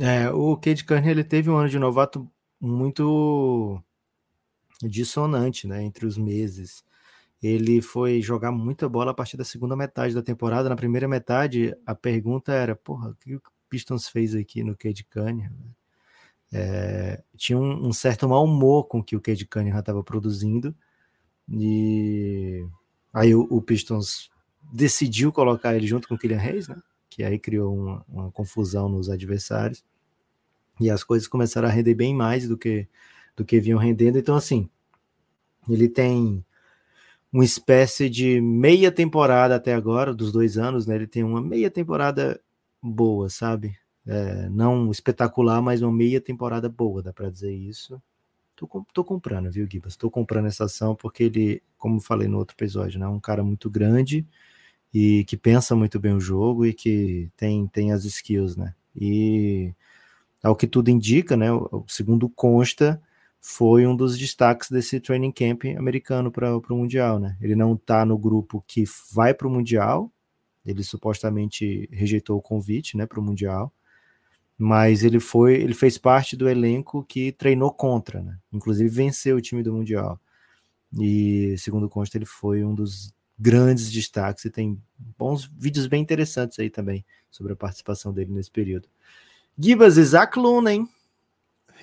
[0.00, 3.80] É, o Cade Cunningham ele teve um ano de novato muito
[4.82, 6.84] dissonante, né, entre os meses.
[7.42, 10.68] Ele foi jogar muita bola a partir da segunda metade da temporada.
[10.68, 15.04] Na primeira metade, a pergunta era: porra, o que o Pistons fez aqui no Cade
[15.04, 15.52] Cunningham?
[16.52, 20.74] É, tinha um, um certo mau humor com que o Cade Cunningham estava produzindo.
[21.48, 22.66] E
[23.12, 24.30] aí o, o Pistons
[24.72, 26.76] decidiu colocar ele junto com o Kylian Reis, né?
[27.10, 29.84] Que aí criou uma, uma confusão nos adversários.
[30.80, 32.88] E as coisas começaram a render bem mais do que
[33.38, 34.18] do que vinham rendendo.
[34.18, 34.68] Então, assim,
[35.68, 36.44] ele tem
[37.32, 40.96] uma espécie de meia temporada até agora, dos dois anos, né?
[40.96, 42.40] Ele tem uma meia temporada
[42.82, 43.78] boa, sabe?
[44.10, 48.00] É, não espetacular, mas uma meia temporada boa, dá para dizer isso.
[48.56, 49.96] Tô, tô comprando, viu, Gibas?
[49.96, 53.04] Tô comprando essa ação porque ele, como falei no outro episódio, né?
[53.04, 54.26] É um cara muito grande
[54.94, 58.74] e que pensa muito bem o jogo e que tem, tem as skills, né?
[58.96, 59.74] E
[60.42, 61.52] ao que tudo indica, né?
[61.52, 63.00] O segundo consta,
[63.40, 67.36] foi um dos destaques desse training camp americano para o Mundial, né?
[67.40, 70.10] Ele não está no grupo que vai para o Mundial,
[70.64, 73.72] ele supostamente rejeitou o convite, né, para o Mundial,
[74.58, 78.36] mas ele foi, ele fez parte do elenco que treinou contra, né?
[78.52, 80.20] Inclusive venceu o time do Mundial.
[80.98, 84.82] E segundo consta, ele foi um dos grandes destaques e tem
[85.16, 88.88] bons vídeos bem interessantes aí também sobre a participação dele nesse período.
[89.56, 90.88] Gibas, Isaac Luna, hein?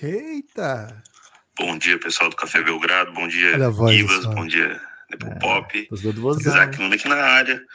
[0.01, 1.01] Eita!
[1.57, 3.13] Bom dia, pessoal do Café Belgrado.
[3.13, 4.25] Bom dia, Gibas.
[4.25, 5.87] Bom dia, Depo é, Pop.
[5.93, 7.65] Isaac Luna aqui na área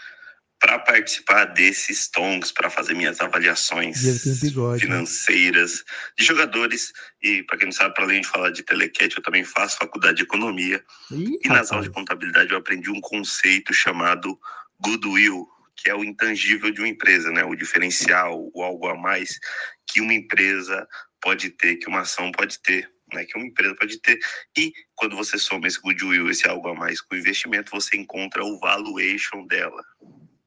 [0.61, 4.03] para participar desses tons, para fazer minhas avaliações
[4.41, 4.95] bigode, né?
[4.95, 5.85] financeiras né?
[6.19, 6.93] de jogadores.
[7.23, 10.19] E, para quem não sabe, para além de falar de telequete, eu também faço faculdade
[10.19, 10.85] de economia.
[11.11, 14.39] Ih, e nas aulas de contabilidade eu aprendi um conceito chamado
[14.79, 17.43] goodwill, que é o intangível de uma empresa, né?
[17.43, 19.41] o diferencial, o algo a mais
[19.87, 20.87] que uma empresa
[21.23, 22.89] pode ter, que uma ação pode ter.
[23.13, 24.21] Né, que uma empresa pode ter.
[24.57, 28.45] E quando você soma esse goodwill, esse algo a mais com o investimento, você encontra
[28.45, 29.83] o valuation dela.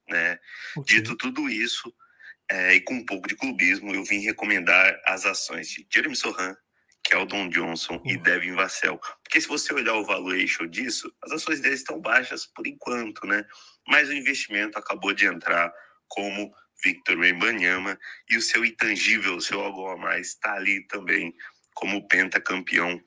[0.08, 0.40] Né?
[0.78, 0.98] Okay.
[0.98, 1.94] Dito tudo isso,
[2.52, 6.56] é, e com um pouco de clubismo, eu vim recomendar as ações de Jeremy Sohan,
[7.04, 8.12] Keldon Johnson uhum.
[8.12, 9.00] e Devin Vassell.
[9.24, 13.46] Porque se você olhar o valuation disso, as ações deles estão baixas por enquanto, né?
[13.88, 15.74] Mas o investimento acabou de entrar
[16.08, 17.98] como Victor Wembanyama
[18.30, 21.34] e o seu intangível, o seu algo a mais, está ali também
[21.74, 23.02] como pentacampeão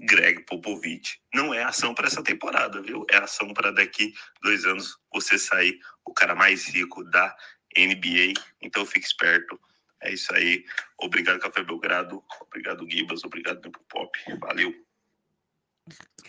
[0.00, 1.20] Greg Popovich.
[1.34, 3.04] Não é ação para essa temporada, viu?
[3.10, 7.34] É ação para daqui dois anos você sair o cara mais rico da
[7.76, 8.32] NBA.
[8.62, 9.60] Então fique esperto.
[10.02, 10.64] É isso aí.
[10.98, 12.22] Obrigado, Café Belgrado.
[12.40, 13.22] Obrigado, Gibas.
[13.22, 14.18] Obrigado, Tempo Pop.
[14.40, 14.74] Valeu.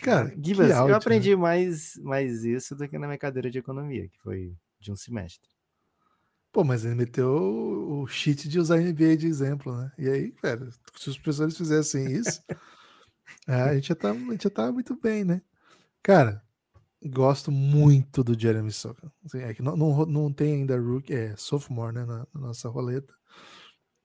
[0.02, 1.36] Cara, Gibas, eu aprendi né?
[1.36, 5.48] mais, mais isso do que na minha cadeira de economia, que foi de um semestre.
[6.50, 9.90] Pô, mas ele meteu o cheat de usar NBA de exemplo, né?
[9.96, 12.42] E aí, cara, se os professores fizessem isso,
[13.46, 15.42] é, a, gente já tá, a gente já tá muito bem, né?
[16.02, 16.42] Cara,
[17.04, 19.10] gosto muito do Jeremy Sokan.
[19.24, 22.68] Assim, é que não, não, não tem ainda rookie, é sophomore, né, na, na, nossa
[22.68, 23.12] roleta.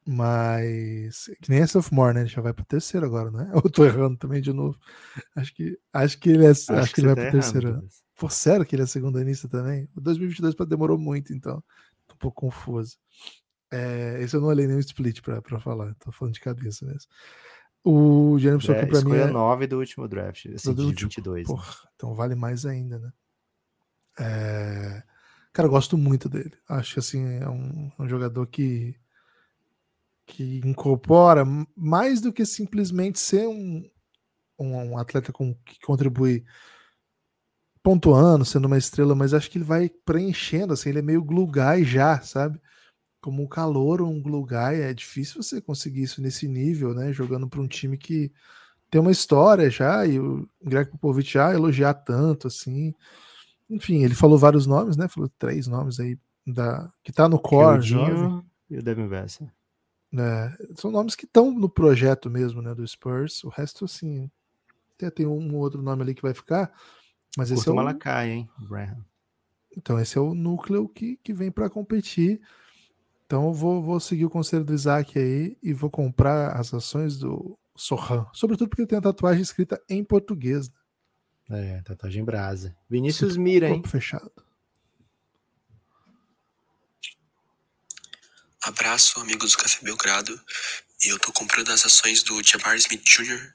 [0.05, 2.21] Mas que nem é sophomore, né?
[2.21, 3.51] Ele já vai pro terceiro agora, né?
[3.53, 4.79] Eu tô errando também de novo.
[5.35, 7.87] Acho que acho que ele é, acho, acho que, ele vai tá pro terceiro.
[8.15, 9.89] Pô, sério que ele é segundo anista também?
[9.95, 11.61] O 2022 demorou muito, então.
[12.07, 12.97] Tô um pouco confuso.
[13.69, 17.09] É, esse eu não olhei nem o split pra falar, tô falando de cabeça mesmo.
[17.83, 21.47] O Jeremy Sokan é, pra mim é 9 do último draft, assim, do de 22.
[21.47, 21.89] Porra, né?
[21.95, 23.11] então vale mais ainda, né?
[24.19, 25.03] É...
[25.53, 26.53] Cara, eu gosto muito dele.
[26.67, 28.95] Acho que assim é um, um jogador que
[30.27, 33.89] que incorpora mais do que simplesmente ser um,
[34.59, 36.43] um, um atleta com, que contribui
[37.81, 41.49] pontuando, sendo uma estrela, mas acho que ele vai preenchendo, assim, ele é meio glue
[41.49, 42.59] guy já, sabe?
[43.27, 47.11] Como um calor um glue guy, é difícil você conseguir isso nesse nível, né?
[47.11, 48.31] Jogando para um time que
[48.89, 52.95] tem uma história já, e o Greg Popovich já elogiar tanto, assim.
[53.69, 55.09] Enfim, ele falou vários nomes, né?
[55.09, 56.17] Falou três nomes aí
[56.47, 57.81] da, que tá no core.
[57.81, 58.41] Jovem.
[58.69, 59.51] E o Devin Vassell.
[60.17, 62.73] É, são nomes que estão no projeto mesmo, né?
[62.73, 63.43] Do Spurs.
[63.43, 64.31] O resto, assim,
[64.97, 66.71] tem, tem um outro nome ali que vai ficar.
[67.35, 68.49] Mas Curto esse é o Malakai, hein?
[68.57, 69.03] Braham.
[69.75, 72.39] Então, esse é o núcleo que, que vem para competir.
[73.27, 77.17] Então eu vou, vou seguir o conselho do Isaac aí e vou comprar as ações
[77.17, 78.25] do Sohan.
[78.33, 80.69] Sobretudo porque tem a tatuagem escrita em português.
[81.49, 81.77] Né?
[81.77, 82.73] É, tatuagem brasa.
[82.89, 83.83] Vinícius Mira, hein?
[83.85, 84.31] fechado.
[88.63, 90.39] Abraço, amigos do Café Belgrado.
[91.03, 93.53] E eu tô comprando as ações do Jabbar Smith Jr.,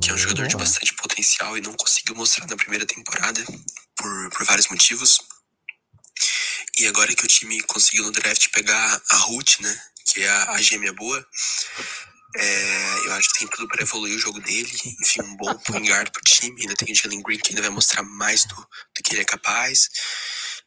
[0.00, 3.44] que é um jogador de bastante potencial e não conseguiu mostrar na primeira temporada
[3.94, 5.20] por, por vários motivos.
[6.80, 9.82] E agora que o time conseguiu no draft pegar a Ruth, né?
[10.06, 11.26] Que é a, a gêmea boa.
[12.34, 14.72] É, eu acho que tem tudo para evoluir o jogo dele.
[15.02, 16.58] Enfim, um bom point guard pro time.
[16.58, 19.26] Ainda tem o Jalen Green que ainda vai mostrar mais do, do que ele é
[19.26, 19.90] capaz.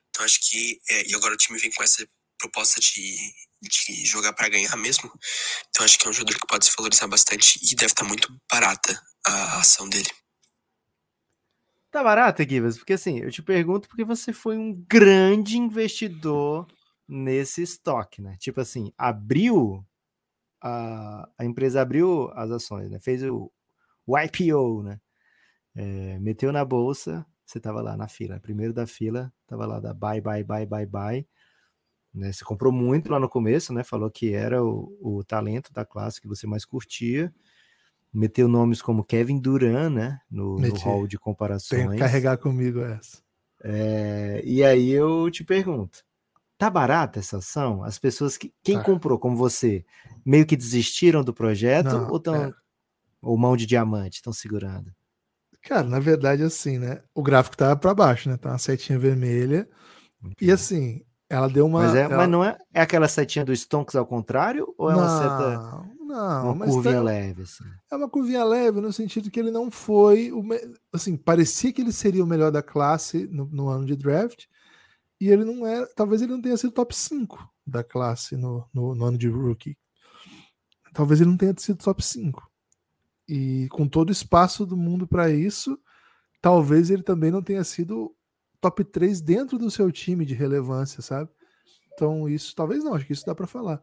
[0.10, 0.80] Então acho que.
[0.88, 2.08] É, e agora o time vem com essa
[2.38, 3.18] proposta de,
[3.64, 5.12] de jogar para ganhar mesmo.
[5.70, 8.08] Então acho que é um jogador que pode se valorizar bastante e deve estar tá
[8.08, 10.12] muito barata a ação dele.
[11.94, 12.76] Tá barato, Givas?
[12.76, 16.66] Porque assim, eu te pergunto porque você foi um grande investidor
[17.08, 18.36] nesse estoque, né?
[18.40, 19.86] Tipo assim, abriu
[20.60, 23.00] a, a empresa abriu as ações, né?
[23.00, 23.52] Fez o,
[24.08, 25.00] o IPO, né?
[25.76, 29.94] É, meteu na bolsa, você tava lá na fila, primeiro da fila, tava lá da
[29.94, 31.28] buy, buy, buy, buy, buy.
[32.12, 32.34] Né?
[32.34, 33.84] Você comprou muito lá no começo, né?
[33.84, 37.32] Falou que era o, o talento da classe que você mais curtia
[38.14, 40.20] meteu nomes como Kevin Durant, né?
[40.30, 41.82] No, no hall de comparações.
[41.82, 43.22] Tem que carregar comigo essa.
[43.64, 46.04] É, e aí eu te pergunto:
[46.58, 47.84] tá barata essa ação?
[47.84, 48.54] As pessoas que.
[48.64, 48.84] Quem tá.
[48.84, 49.86] comprou, como você,
[50.26, 52.36] meio que desistiram do projeto Não, ou tão.
[52.36, 52.54] É.
[53.22, 54.94] Ou mão de diamante estão segurando?
[55.62, 57.02] Cara, na verdade, assim, né?
[57.16, 58.36] O gráfico tá para baixo, né?
[58.36, 59.68] Tá uma setinha vermelha.
[60.42, 61.02] E assim,
[61.34, 61.82] ela deu uma.
[61.82, 62.18] Mas, é, ela...
[62.18, 64.72] mas não é, é aquela setinha do Stonks ao contrário?
[64.78, 65.84] Ou é uma seta.
[66.00, 67.02] Não, uma curvinha tá...
[67.02, 67.64] leve, assim.
[67.92, 70.32] É uma curvinha leve no sentido que ele não foi.
[70.32, 70.60] O me...
[70.94, 74.46] Assim, parecia que ele seria o melhor da classe no, no ano de draft.
[75.20, 75.84] E ele não é.
[75.96, 79.76] Talvez ele não tenha sido top 5 da classe no, no, no ano de rookie.
[80.94, 82.48] Talvez ele não tenha sido top 5.
[83.28, 85.80] E com todo o espaço do mundo para isso,
[86.40, 88.16] talvez ele também não tenha sido
[88.64, 91.30] top 3 dentro do seu time de relevância, sabe?
[91.94, 93.82] Então, isso talvez não, acho que isso dá para falar.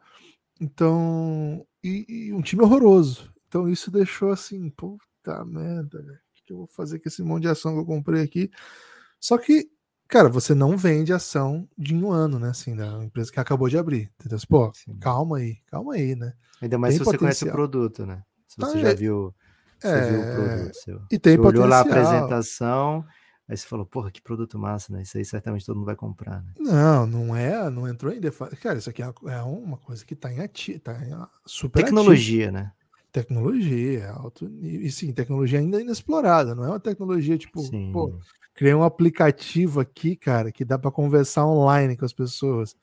[0.58, 3.30] Então, e, e, um time horroroso.
[3.46, 6.14] Então, isso deixou assim, puta merda, velho.
[6.14, 8.50] O que eu vou fazer com esse monte de ação que eu comprei aqui?
[9.20, 9.70] Só que,
[10.08, 12.48] cara, você não vende ação de um ano, né?
[12.48, 14.10] Assim, da empresa que acabou de abrir.
[14.18, 14.38] Entendeu?
[14.48, 14.98] Pô, Sim.
[14.98, 16.32] calma aí, calma aí, né?
[16.62, 18.22] Ainda mais Tem se você conhece o produto, né?
[18.48, 19.34] Se você tá, já viu,
[19.78, 21.02] você é, viu o produto seu.
[21.10, 21.48] E tem você potencial.
[21.48, 23.04] olhou lá a apresentação,
[23.51, 25.03] aí você falou, porra, que produto massa, né?
[25.03, 26.53] Isso aí certamente todo mundo vai comprar, né?
[26.57, 28.46] Não, não é, não entrou em defa...
[28.57, 30.78] Cara, isso aqui é, é uma coisa que tá em ati...
[30.78, 31.11] tá em
[31.44, 32.59] super Tecnologia, ativo.
[32.62, 32.72] né?
[33.11, 34.86] Tecnologia, alto nível.
[34.86, 37.90] E sim, tecnologia ainda inexplorada, não é uma tecnologia tipo, sim.
[37.92, 38.16] pô,
[38.55, 42.76] criei um aplicativo aqui, cara, que dá para conversar online com as pessoas.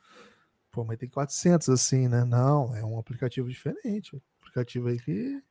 [0.69, 2.25] Pô, mas tem 400 assim, né?
[2.25, 4.13] Não, é um aplicativo diferente.
[4.13, 5.41] Um aplicativo aí que.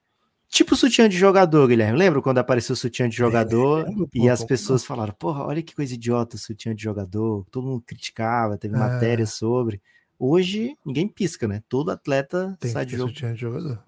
[0.48, 1.98] Tipo sutiã de jogador, Guilherme.
[1.98, 5.62] Lembra quando apareceu o sutiã de jogador é, lembro, e as pessoas falaram: Porra, olha
[5.62, 7.44] que coisa idiota sutiã de jogador.
[7.50, 8.78] Todo mundo criticava, teve é.
[8.78, 9.82] matéria sobre.
[10.18, 11.62] Hoje, ninguém pisca, né?
[11.68, 13.10] Todo atleta tem sai de jogo.
[13.10, 13.82] sutiã de jogador.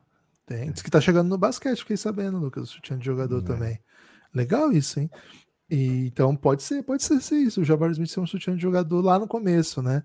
[0.45, 0.71] Tem.
[0.73, 3.43] Diz que tá chegando no basquete, fiquei sabendo, Lucas, o sutiã de jogador é.
[3.43, 3.81] também.
[4.35, 5.11] Legal isso, hein?
[5.71, 7.61] E, então pode ser, pode ser, ser isso.
[7.61, 10.03] O Jabbar Smith ser um sutiã de jogador lá no começo, né?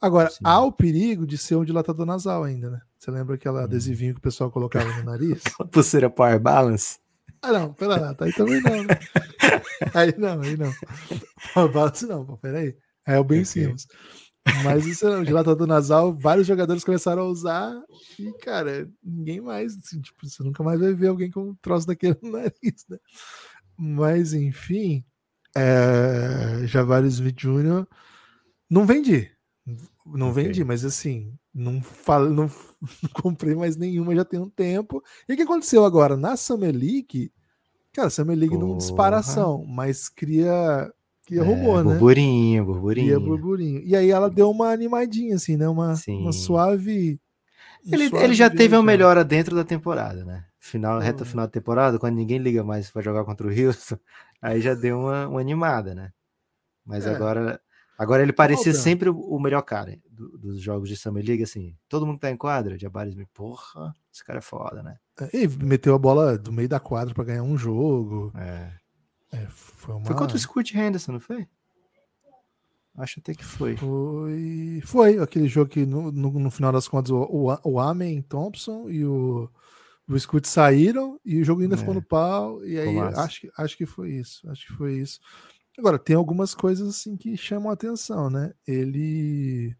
[0.00, 0.40] Agora, Sim.
[0.44, 2.80] há o perigo de ser um dilatador nasal ainda, né?
[3.06, 3.58] Você lembra aquele hum.
[3.58, 5.40] adesivinho que o pessoal colocava no nariz?
[5.70, 6.98] Pulseira Power Balance?
[7.40, 8.98] Ah, não, pera lá, tá aí também não, né?
[9.94, 10.72] Aí não, aí não.
[11.54, 12.76] Power Balance não, pô, peraí.
[13.06, 13.44] É o Ben okay.
[13.44, 13.86] Simmons.
[14.64, 17.80] Mas isso é um dilatador nasal, vários jogadores começaram a usar
[18.18, 21.86] e, cara, ninguém mais, assim, tipo, você nunca mais vai ver alguém com um troço
[21.86, 22.98] daquele no nariz, né?
[23.76, 25.04] Mas, enfim,
[25.54, 27.86] é, Javares Smith Jr.
[28.68, 29.30] não vendi.
[30.04, 30.44] Não okay.
[30.44, 32.50] vendi, mas assim, não, falo, não,
[33.02, 35.02] não, comprei mais nenhuma já tem um tempo.
[35.26, 36.14] E o que aconteceu agora?
[36.16, 37.32] Na Summer League,
[37.94, 38.68] cara, Summer League Porra.
[38.68, 40.92] não disparação, mas cria,
[41.26, 41.84] cria é, robô, né?
[41.84, 43.06] Burburinho, burburinho.
[43.06, 43.80] Cria burburinho.
[43.84, 45.66] E aí ela deu uma animadinha, assim, né?
[45.66, 47.18] Uma, uma suave.
[47.90, 50.44] Ele, suave ele já teve uma melhora dentro da temporada, né?
[50.58, 51.26] Final, reta hum.
[51.26, 53.96] final da temporada, quando ninguém liga mais para jogar contra o Houston,
[54.42, 56.10] aí já deu uma, uma animada, né?
[56.84, 57.14] Mas é.
[57.14, 57.58] agora
[57.98, 61.74] Agora ele parecia sempre o melhor cara do, dos jogos de Summer League, assim.
[61.88, 64.96] Todo mundo tá em quadra, Jabari me porra, esse cara é foda, né?
[65.18, 68.32] É, e meteu a bola do meio da quadra para ganhar um jogo.
[68.36, 68.72] É.
[69.32, 70.04] é foi, uma...
[70.04, 71.48] foi contra o Scoot Henderson, não foi?
[72.98, 73.76] Acho até que foi.
[73.76, 78.22] Foi, foi aquele jogo que no, no, no final das contas o, o, o Amen
[78.22, 79.50] Thompson e o,
[80.08, 81.78] o Scoot saíram e o jogo ainda é.
[81.78, 82.64] ficou no pau.
[82.64, 84.48] E aí acho, acho que foi isso.
[84.50, 85.20] Acho que foi isso.
[85.78, 88.52] Agora, tem algumas coisas assim que chamam a atenção, né?
[88.66, 89.76] Ele.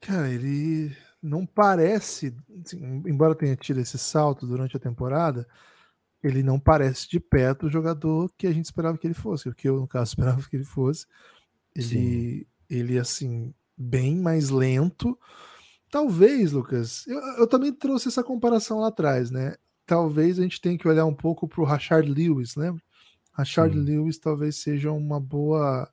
[0.00, 5.46] Cara, ele não parece, assim, embora tenha tido esse salto durante a temporada,
[6.22, 9.54] ele não parece de perto o jogador que a gente esperava que ele fosse, o
[9.54, 11.06] que eu, no caso, esperava que ele fosse.
[11.74, 15.18] Ele, ele assim, bem mais lento.
[15.90, 19.56] Talvez, Lucas, eu, eu também trouxe essa comparação lá atrás, né?
[19.86, 22.74] Talvez a gente tenha que olhar um pouco para o Rashard Lewis, né?
[23.36, 23.84] A Charlie Sim.
[23.84, 25.88] Lewis talvez seja uma boa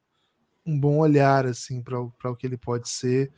[0.65, 3.31] um bom olhar assim para o que ele pode ser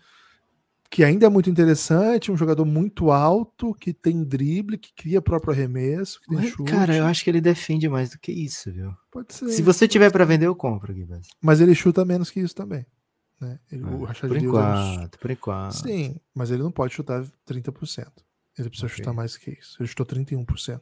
[0.89, 5.53] que ainda é muito interessante, um jogador muito alto, que tem drible, que cria próprio
[5.53, 6.71] arremesso, que tem chute.
[6.71, 8.91] Cara, eu acho que ele defende mais do que isso, viu?
[9.11, 9.49] Pode ser.
[9.49, 11.23] Se você tiver para vender, eu compro, Guilherme.
[11.39, 12.87] Mas ele chuta menos que isso também.
[13.39, 13.59] Né?
[13.71, 15.73] Ele, o ah, por enquanto, é por enquanto.
[15.73, 18.07] Sim, mas ele não pode chutar 30%.
[18.57, 18.97] Ele precisa okay.
[18.97, 19.77] chutar mais que isso.
[19.79, 20.81] Ele chutou 31%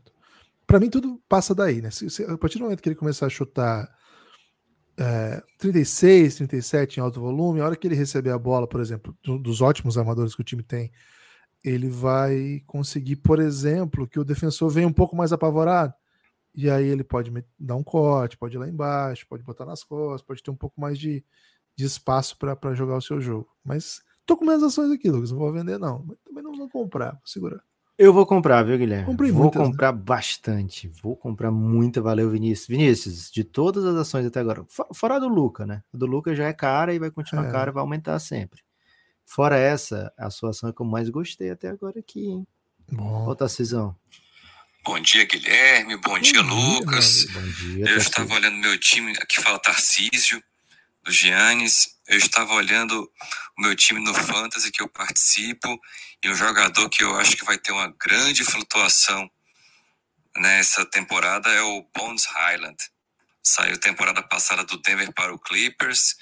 [0.68, 1.90] para mim tudo passa daí, né?
[1.90, 3.90] Se, se, a partir do momento que ele começar a chutar
[5.00, 9.18] é, 36, 37 em alto volume, a hora que ele receber a bola, por exemplo,
[9.24, 10.92] do, dos ótimos armadores que o time tem,
[11.64, 15.94] ele vai conseguir, por exemplo, que o defensor venha um pouco mais apavorado.
[16.54, 20.22] E aí ele pode dar um corte, pode ir lá embaixo, pode botar nas costas,
[20.22, 21.24] pode ter um pouco mais de,
[21.76, 23.48] de espaço para jogar o seu jogo.
[23.64, 25.32] Mas tô com minhas ações aqui, Lucas.
[25.32, 26.04] Não vou vender, não.
[26.06, 27.64] Mas também não vou comprar, vou segurar.
[27.98, 29.06] Eu vou comprar, viu, Guilherme?
[29.06, 29.68] Comprei vou muitas, né?
[29.68, 30.00] comprar né?
[30.00, 30.88] bastante.
[31.02, 32.00] Vou comprar muita.
[32.00, 32.68] Valeu, Vinícius.
[32.68, 35.82] Vinícius, de todas as ações até agora, fora do Luca, né?
[35.92, 37.52] A do Luca já é cara e vai continuar é.
[37.52, 38.62] cara, vai aumentar sempre.
[39.26, 42.48] Fora essa, a sua ação é que eu mais gostei até agora aqui, hein?
[42.92, 43.28] Bom.
[43.28, 43.96] Ô, Tarcisão.
[44.86, 45.98] Bom dia, Guilherme.
[45.98, 47.26] Bom, bom dia, Lucas.
[47.34, 50.42] Bom dia, eu estava olhando meu time, aqui fala Tarcísio,
[51.08, 51.98] do Giannis.
[52.06, 53.10] Eu estava olhando
[53.58, 55.80] o meu time no Fantasy que eu participo
[56.22, 59.32] e um jogador que eu acho que vai ter uma grande flutuação
[60.36, 62.78] nessa temporada é o Bones Highland.
[63.42, 66.16] Saiu temporada passada do Denver para o Clippers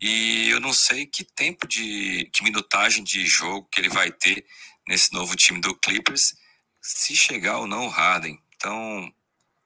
[0.00, 4.46] e eu não sei que tempo de que minutagem de jogo que ele vai ter
[4.86, 6.34] nesse novo time do Clippers
[6.80, 8.40] se chegar ou não o Harden.
[8.54, 9.12] Então,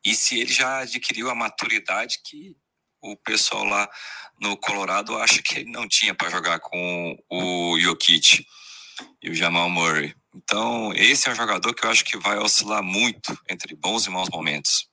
[0.02, 2.56] e se ele já adquiriu a maturidade que
[3.04, 3.88] o pessoal lá
[4.40, 8.44] no Colorado acha que ele não tinha para jogar com o Jokic
[9.22, 10.14] e o Jamal Murray.
[10.34, 14.10] Então, esse é um jogador que eu acho que vai oscilar muito entre bons e
[14.10, 14.88] maus momentos.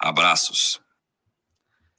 [0.00, 0.80] Abraços.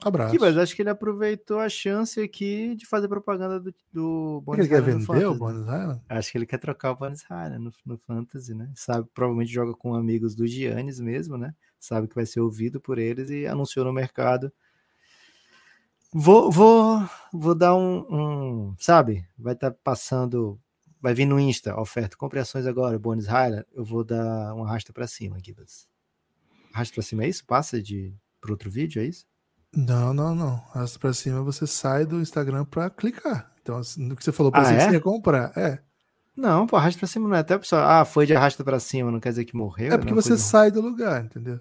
[0.04, 0.36] Abraço.
[0.40, 4.68] mas acho que ele aproveitou a chance aqui de fazer propaganda do, do Bonus Ele
[4.68, 6.02] quer vender o Bonus Island?
[6.08, 8.72] Acho que ele quer trocar o Bonus Island no, no Fantasy, né?
[8.76, 11.56] Sabe, provavelmente joga com amigos do Giannis mesmo, né?
[11.80, 14.52] Sabe que vai ser ouvido por eles e anunciou no mercado.
[16.18, 19.28] Vou, vou, vou dar um, um sabe?
[19.38, 20.58] Vai estar tá passando,
[21.02, 24.94] vai vir no Insta, oferta, compre ações agora, Bonus Highland, eu vou dar um arrasta
[24.94, 25.54] para cima aqui.
[26.74, 27.46] Arrasta para cima é isso?
[27.46, 29.26] Passa de para outro vídeo, é isso?
[29.76, 30.64] Não, não, não.
[30.74, 33.52] Arrasta pra cima, você sai do Instagram pra clicar.
[33.62, 34.78] Então, assim, no que você falou, pra ah, é?
[34.78, 35.52] que você ia comprar.
[35.58, 35.82] É.
[36.34, 37.84] Não, pô, arrasta pra cima não é até pessoal.
[37.86, 39.92] Ah, foi de arrasta pra cima, não quer dizer que morreu.
[39.92, 41.60] É porque você sai do lugar, entendeu?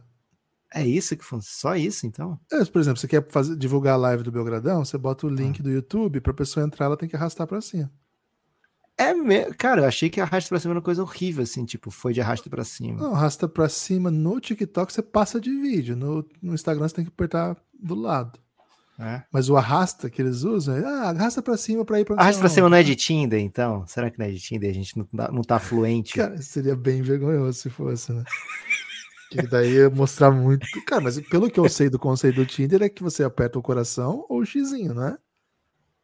[0.75, 1.45] É isso que funciona.
[1.45, 2.39] Só isso, então?
[2.51, 5.61] É, por exemplo, você quer fazer, divulgar a live do Belgradão, você bota o link
[5.61, 5.63] ah.
[5.63, 7.91] do YouTube, pra pessoa entrar, ela tem que arrastar pra cima.
[8.99, 9.55] É mesmo.
[9.57, 12.21] Cara, eu achei que arrasta pra cima era uma coisa horrível, assim, tipo, foi de
[12.21, 13.01] arrasta pra cima.
[13.01, 15.97] Não, arrasta pra cima no TikTok você passa de vídeo.
[15.97, 18.39] No, no Instagram você tem que apertar do lado.
[18.99, 19.23] É.
[19.33, 22.41] Mas o arrasta que eles usam é ah, arrasta pra cima pra ir pra Arrasta
[22.41, 23.85] pra cima não é de Tinder, então?
[23.89, 24.71] Será que não é de Tinder?
[24.71, 26.15] A gente não tá, não tá fluente?
[26.15, 28.23] Cara, seria bem vergonhoso se fosse, né?
[29.31, 30.67] Que daí ia mostrar muito.
[30.87, 33.63] Cara, mas pelo que eu sei do conceito do Tinder é que você aperta o
[33.63, 35.17] coração ou o xizinho, né?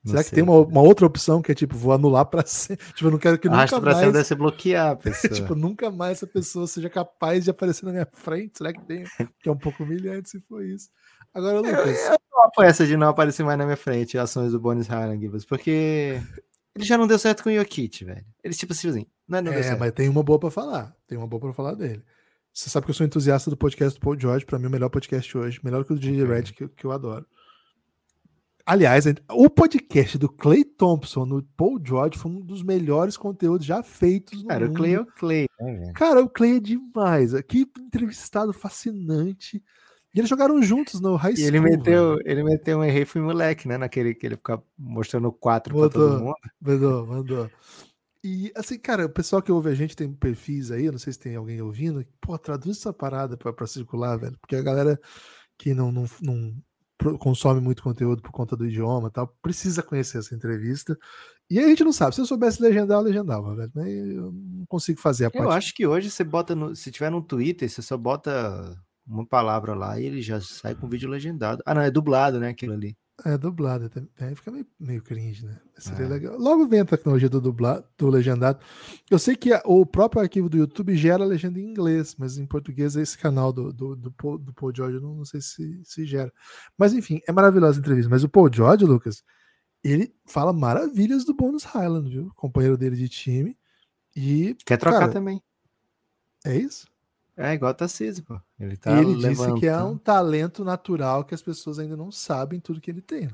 [0.02, 0.30] Não Será sei.
[0.30, 2.84] que tem uma, uma, outra opção que é tipo, vou anular pra sempre?
[2.94, 4.12] Tipo, eu não quero que Arrasta nunca pra mais.
[4.12, 5.34] deve ser bloquear a pessoa.
[5.34, 8.56] tipo, nunca mais essa pessoa seja capaz de aparecer na minha frente.
[8.56, 9.04] Será que tem?
[9.42, 10.88] Que é um pouco humilhante se for isso.
[11.34, 11.98] Agora, Lucas.
[12.06, 14.86] Eu, eu não apoio essa de não aparecer mais na minha frente ações do Bonis
[14.86, 16.18] Highland porque
[16.74, 18.24] ele já não deu certo com o Jokic, velho.
[18.42, 20.94] Ele, tipo assim, não, é, não é mas tem uma boa pra falar.
[21.06, 22.02] Tem uma boa pra falar dele.
[22.52, 24.88] Você sabe que eu sou entusiasta do podcast do Paul George, pra mim o melhor
[24.88, 26.34] podcast hoje, melhor que o do DJ okay.
[26.34, 27.26] Red, que, que eu adoro.
[28.66, 33.82] Aliás, o podcast do Clay Thompson no Paul George foi um dos melhores conteúdos já
[33.82, 34.72] feitos no Cara, mundo.
[34.72, 35.46] o Clay é o Clay.
[35.60, 37.32] Né, Cara, o Clay é demais.
[37.48, 39.62] Que entrevistado fascinante.
[40.14, 41.44] E eles jogaram juntos no High School.
[41.44, 43.78] E ele meteu, ele meteu um errei fui moleque, né?
[43.78, 46.34] Naquele que ele fica mostrando quatro para todo mundo.
[46.60, 47.50] Mandou, mandou.
[48.22, 51.18] E assim, cara, o pessoal que ouve a gente tem perfis aí, não sei se
[51.18, 52.04] tem alguém ouvindo.
[52.20, 54.36] Pô, traduz essa parada pra, pra circular, velho.
[54.40, 55.00] Porque a galera
[55.58, 56.54] que não, não, não
[57.18, 60.96] consome muito conteúdo por conta do idioma tal, precisa conhecer essa entrevista.
[61.50, 62.14] E a gente não sabe.
[62.14, 63.72] Se eu soubesse legendar, eu legendava, velho.
[63.76, 65.44] Eu não consigo fazer a parte.
[65.44, 66.76] Eu acho que hoje você bota no.
[66.76, 70.88] Se tiver no Twitter, você só bota uma palavra lá e ele já sai com
[70.88, 71.62] vídeo legendado.
[71.66, 72.50] Ah, não, é dublado, né?
[72.50, 72.96] Aquilo ali.
[73.24, 75.60] É dublado, aí fica meio, meio cringe, né?
[75.76, 76.08] Seria é.
[76.08, 76.38] legal.
[76.38, 78.58] Logo vem a tecnologia do dublado, do legendado.
[79.10, 82.46] Eu sei que a, o próprio arquivo do YouTube gera legenda em inglês, mas em
[82.46, 85.80] português esse canal do, do, do, Paul, do Paul George, eu não, não sei se,
[85.84, 86.32] se gera.
[86.78, 88.08] Mas enfim, é maravilhosa a entrevista.
[88.08, 89.22] Mas o Paul George, Lucas,
[89.84, 92.32] ele fala maravilhas do Bonus Highland, viu?
[92.34, 93.56] Companheiro dele de time.
[94.16, 94.56] E.
[94.64, 95.42] Quer trocar cara, também.
[96.44, 96.86] É isso?
[97.36, 98.40] É igual o Tarcísio, pô.
[98.58, 102.60] Ele, tá ele disse que é um talento natural que as pessoas ainda não sabem
[102.60, 103.30] tudo que ele tem.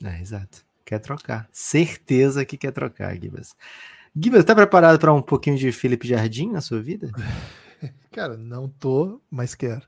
[0.00, 0.16] Né?
[0.16, 0.64] É, exato.
[0.84, 1.48] Quer trocar.
[1.52, 3.54] Certeza que quer trocar, Gibas.
[4.14, 7.10] Gibas, tá preparado para um pouquinho de Felipe Jardim na sua vida?
[8.10, 9.82] Cara, não tô, mas quero.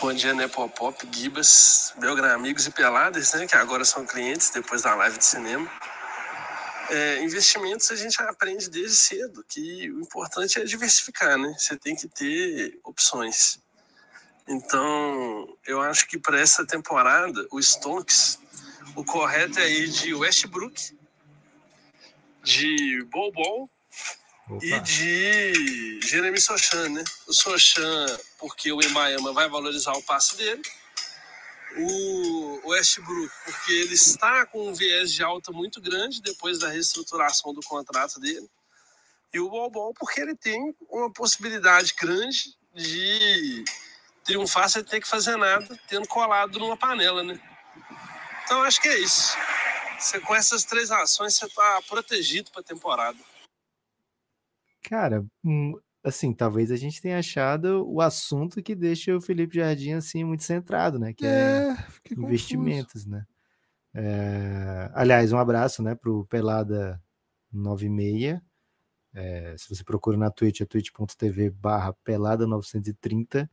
[0.00, 4.50] Bom dia, né, Pop Pop, Gibas, Belgram Amigos e Peladas, né, que agora são clientes
[4.50, 5.68] depois da live de cinema.
[6.90, 11.54] É, investimentos a gente aprende desde cedo que o importante é diversificar, né?
[11.58, 13.58] Você tem que ter opções.
[14.46, 18.38] Então, eu acho que para essa temporada, o Stonks,
[18.96, 20.98] o correto é ir de Westbrook,
[22.42, 23.68] de Bobol
[24.62, 27.04] e de Jeremy Sochan, né?
[27.26, 30.62] O Sochan, porque o Imayama vai valorizar o passe dele
[31.76, 37.52] o Westbrook, porque ele está com um viés de alta muito grande depois da reestruturação
[37.52, 38.48] do contrato dele.
[39.32, 43.64] E o Bobol, porque ele tem uma possibilidade grande de
[44.24, 47.38] triunfar sem ter que fazer nada, tendo colado numa panela, né?
[48.44, 49.36] Então acho que é isso.
[49.98, 53.18] Você, com essas três ações, você está protegido para a temporada.
[54.82, 59.92] Cara, hum, assim, talvez a gente tenha achado o assunto que deixa o Felipe Jardim
[59.92, 61.12] assim muito centrado, né?
[61.12, 61.76] Que é, é
[62.16, 63.10] investimentos, confuso.
[63.10, 63.26] né?
[63.94, 64.90] É...
[64.94, 67.00] Aliás, um abraço, né, pro Pelada
[67.52, 68.40] 96.
[69.14, 73.50] É, se você procura na Twitch, é twitch.tv barra pelada 930.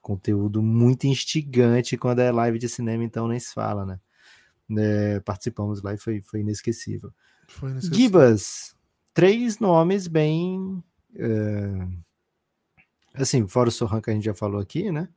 [0.00, 4.00] Conteúdo muito instigante quando é live de cinema, então nem se fala, né?
[4.76, 7.12] É, participamos lá e foi, foi inesquecível.
[7.46, 7.98] Foi inesquecível.
[7.98, 8.76] Gibas,
[9.14, 10.82] três nomes bem
[13.14, 15.08] assim, fora o Sohan que a gente já falou aqui, né?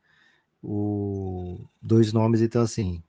[0.63, 3.03] O, dois nomes, então, assim,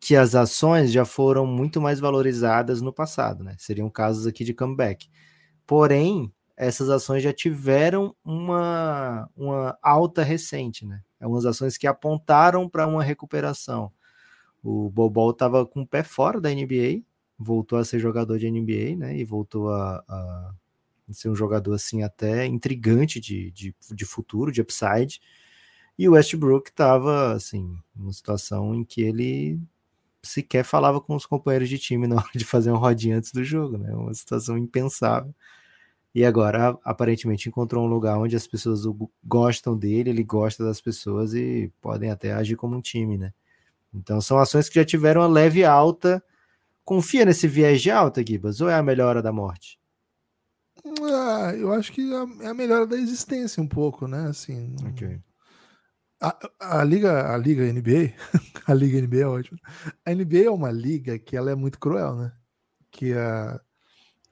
[0.00, 3.56] que as ações já foram muito mais valorizadas no passado, né?
[3.58, 5.08] Seriam casos aqui de comeback.
[5.66, 11.02] Porém, essas ações já tiveram uma, uma alta recente, né?
[11.18, 13.90] É umas ações que apontaram para uma recuperação.
[14.62, 17.02] O Bobol estava com o pé fora da NBA,
[17.38, 19.16] voltou a ser jogador de NBA, né?
[19.16, 20.54] E voltou a, a
[21.12, 25.20] ser um jogador assim até intrigante de, de, de futuro, de upside.
[25.98, 29.60] E o Westbrook estava assim, numa situação em que ele
[30.22, 33.44] sequer falava com os companheiros de time na hora de fazer uma rodinha antes do
[33.44, 33.94] jogo, né?
[33.94, 35.34] Uma situação impensável.
[36.14, 38.82] E agora aparentemente encontrou um lugar onde as pessoas
[39.24, 43.32] gostam dele, ele gosta das pessoas e podem até agir como um time, né?
[43.92, 46.22] Então são ações que já tiveram uma leve alta.
[46.84, 49.78] Confia nesse viés de alta, Gibas, ou é a melhor hora da morte?
[50.84, 54.28] Ah, eu acho que é a melhora da existência um pouco, né?
[54.28, 55.18] Assim, okay.
[56.20, 58.12] a, a, liga, a liga NBA,
[58.66, 59.58] a liga NBA é ótima.
[60.04, 62.32] A NBA é uma liga que ela é muito cruel, né?
[62.90, 63.58] Que a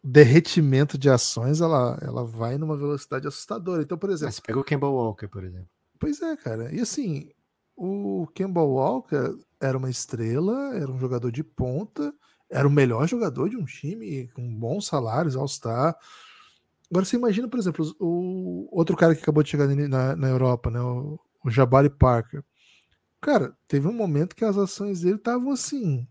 [0.05, 3.83] derretimento de ações ela, ela vai numa velocidade assustadora.
[3.83, 5.69] Então, por exemplo, Mas pega o Kemba Walker, por exemplo.
[5.99, 6.75] Pois é, cara.
[6.75, 7.31] E assim,
[7.77, 12.13] o Kemba Walker era uma estrela, era um jogador de ponta,
[12.51, 15.97] era o melhor jogador de um time com bons salários, All-Star
[16.93, 20.71] Agora você imagina, por exemplo, o outro cara que acabou de chegar na, na Europa,
[20.71, 20.79] né?
[20.79, 22.45] O, o Jabari Parker.
[23.19, 26.07] Cara, teve um momento que as ações dele estavam assim.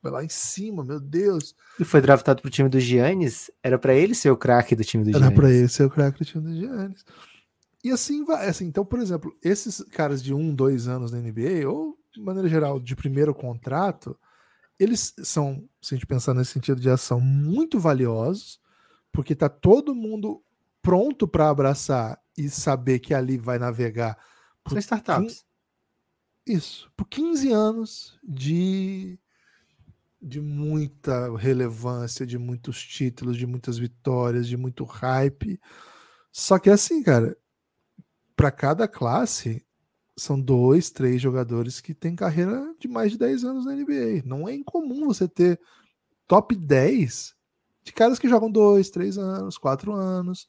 [0.00, 1.56] Vai lá em cima, meu Deus.
[1.80, 3.50] E foi draftado pro time do Giannis?
[3.64, 5.26] Era para ele ser o craque do time do Giannis?
[5.26, 7.04] Era para ele ser o craque do time do Giannis.
[7.82, 8.48] E assim vai.
[8.48, 12.48] Assim, então, por exemplo, esses caras de um, dois anos na NBA, ou de maneira
[12.48, 14.16] geral, de primeiro contrato,
[14.78, 18.60] eles são, se a gente pensar nesse sentido de ação, muito valiosos
[19.12, 20.42] porque tá todo mundo
[20.82, 24.18] pronto para abraçar e saber que ali vai navegar.
[24.62, 25.44] Por São startups.
[26.46, 29.18] Isso, por 15 anos de
[30.22, 35.58] de muita relevância, de muitos títulos, de muitas vitórias, de muito hype.
[36.30, 37.36] Só que é assim, cara,
[38.36, 39.64] para cada classe
[40.16, 44.22] são dois, três jogadores que têm carreira de mais de 10 anos na NBA.
[44.26, 45.58] Não é incomum você ter
[46.26, 47.34] top 10
[47.90, 50.48] de caras que jogam dois, três anos, quatro anos.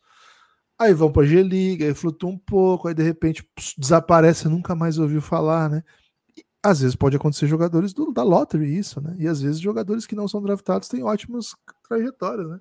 [0.80, 4.76] Aí vão para a G-Liga, aí flutuam um pouco, aí de repente pss, desaparece, nunca
[4.76, 5.84] mais ouviu falar, né?
[6.38, 9.16] E, às vezes pode acontecer jogadores do, da lottery isso, né?
[9.18, 11.56] E às vezes jogadores que não são draftados têm ótimas
[11.88, 12.60] trajetórias, né?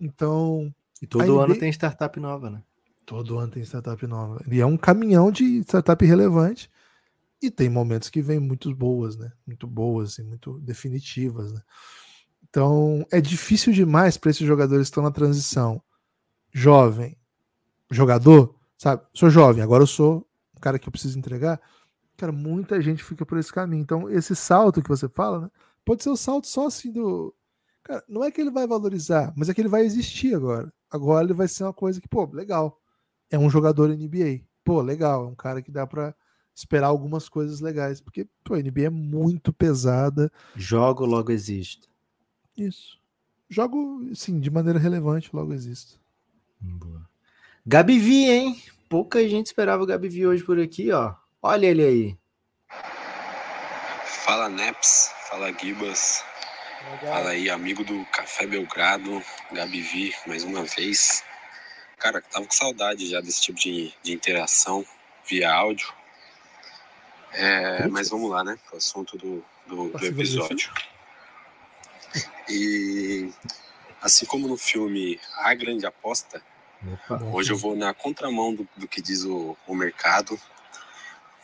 [0.00, 0.74] Então.
[1.00, 2.62] E todo ano tem startup nova, né?
[3.04, 4.42] Todo ano tem startup nova.
[4.50, 6.70] E é um caminhão de startup relevante.
[7.42, 9.32] E tem momentos que vêm muito boas, né?
[9.46, 11.60] Muito boas e muito definitivas, né?
[12.52, 15.82] Então é difícil demais para esses jogadores que estão na transição.
[16.52, 17.16] Jovem,
[17.90, 19.02] jogador, sabe?
[19.14, 21.58] Sou jovem, agora eu sou um cara que eu preciso entregar.
[22.14, 23.80] Cara, muita gente fica por esse caminho.
[23.80, 25.50] Então, esse salto que você fala, né?
[25.82, 27.34] Pode ser o um salto só assim do.
[27.82, 30.70] Cara, não é que ele vai valorizar, mas é que ele vai existir agora.
[30.90, 32.78] Agora ele vai ser uma coisa que, pô, legal.
[33.30, 34.42] É um jogador NBA.
[34.62, 35.24] Pô, legal.
[35.24, 36.14] É um cara que dá para
[36.54, 37.98] esperar algumas coisas legais.
[37.98, 40.30] Porque, pô, a NBA é muito pesada.
[40.54, 41.91] Jogo logo existe.
[42.56, 43.00] Isso.
[43.48, 46.00] Jogo, sim, de maneira relevante, logo existo.
[46.60, 47.08] Boa.
[47.66, 48.62] Gabi Vi, hein?
[48.88, 51.14] Pouca gente esperava o Gabi Vi hoje por aqui, ó.
[51.40, 52.18] Olha ele aí.
[54.24, 56.24] Fala Neps, fala Gibas.
[57.00, 59.22] Fala aí, amigo do Café Belgrado,
[59.52, 61.22] Gabi Vi, mais uma vez.
[61.98, 64.84] Cara, tava com saudade já desse tipo de, de interação
[65.28, 65.92] via áudio.
[67.32, 68.58] É, mas vamos lá, né?
[68.72, 70.72] O assunto do, do, do episódio.
[72.48, 73.30] E
[74.00, 76.42] assim como no filme A Grande Aposta,
[76.84, 77.22] Opa.
[77.24, 80.38] hoje eu vou na contramão do, do que diz o, o mercado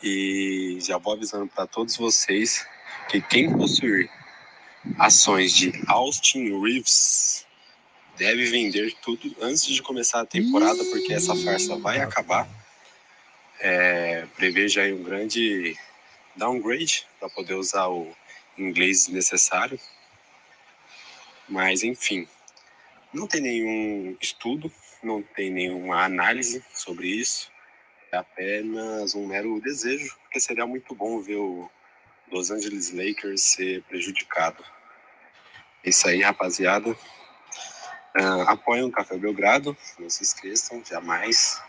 [0.03, 2.65] e já vou avisando para todos vocês
[3.09, 4.09] que quem possuir
[4.97, 7.45] ações de Austin Reeves
[8.17, 12.47] deve vender tudo antes de começar a temporada, porque essa farsa vai acabar.
[13.61, 15.77] É, preveja aí um grande
[16.35, 18.13] downgrade para poder usar o
[18.57, 19.79] inglês necessário.
[21.49, 22.27] Mas enfim,
[23.11, 24.71] Não tem nenhum estudo,
[25.01, 27.51] não tem nenhuma análise sobre isso.
[28.11, 31.69] É apenas um mero desejo, porque seria muito bom ver o
[32.31, 34.63] Los Angeles Lakers ser prejudicado.
[35.83, 36.91] É isso aí, rapaziada.
[36.91, 41.61] Uh, apoiem o Café Belgrado, não se esqueçam, jamais.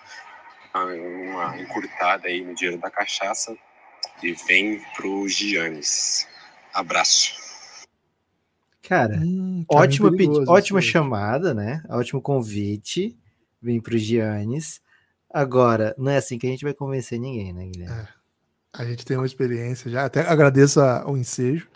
[0.74, 3.56] Uma encurtada aí no dinheiro da cachaça
[4.22, 6.28] e vem pro Giannis.
[6.72, 7.39] Abraço.
[8.82, 10.10] Cara, hum, tá ótima,
[10.48, 11.82] ótima chamada, né?
[11.88, 13.16] Ótimo convite.
[13.60, 14.80] Vem pro Giannis.
[15.32, 18.02] Agora, não é assim que a gente vai convencer ninguém, né, Guilherme?
[18.02, 18.08] É.
[18.72, 21.68] A gente tem uma experiência já, até agradeço o ensejo.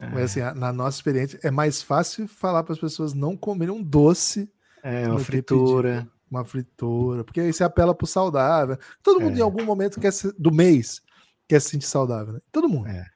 [0.00, 0.08] É.
[0.08, 3.82] Mas assim, na nossa experiência, é mais fácil falar para as pessoas não comerem um
[3.82, 4.50] doce.
[4.82, 6.08] É, uma fritura.
[6.28, 8.76] Uma fritura, porque aí você apela pro saudável.
[9.02, 9.38] Todo mundo é.
[9.38, 11.00] em algum momento quer ser, do mês
[11.48, 12.40] quer se sentir saudável, né?
[12.50, 12.88] Todo mundo.
[12.88, 13.06] É.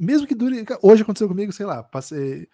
[0.00, 0.64] Mesmo que dure.
[0.80, 2.48] Hoje aconteceu comigo, sei lá, passei,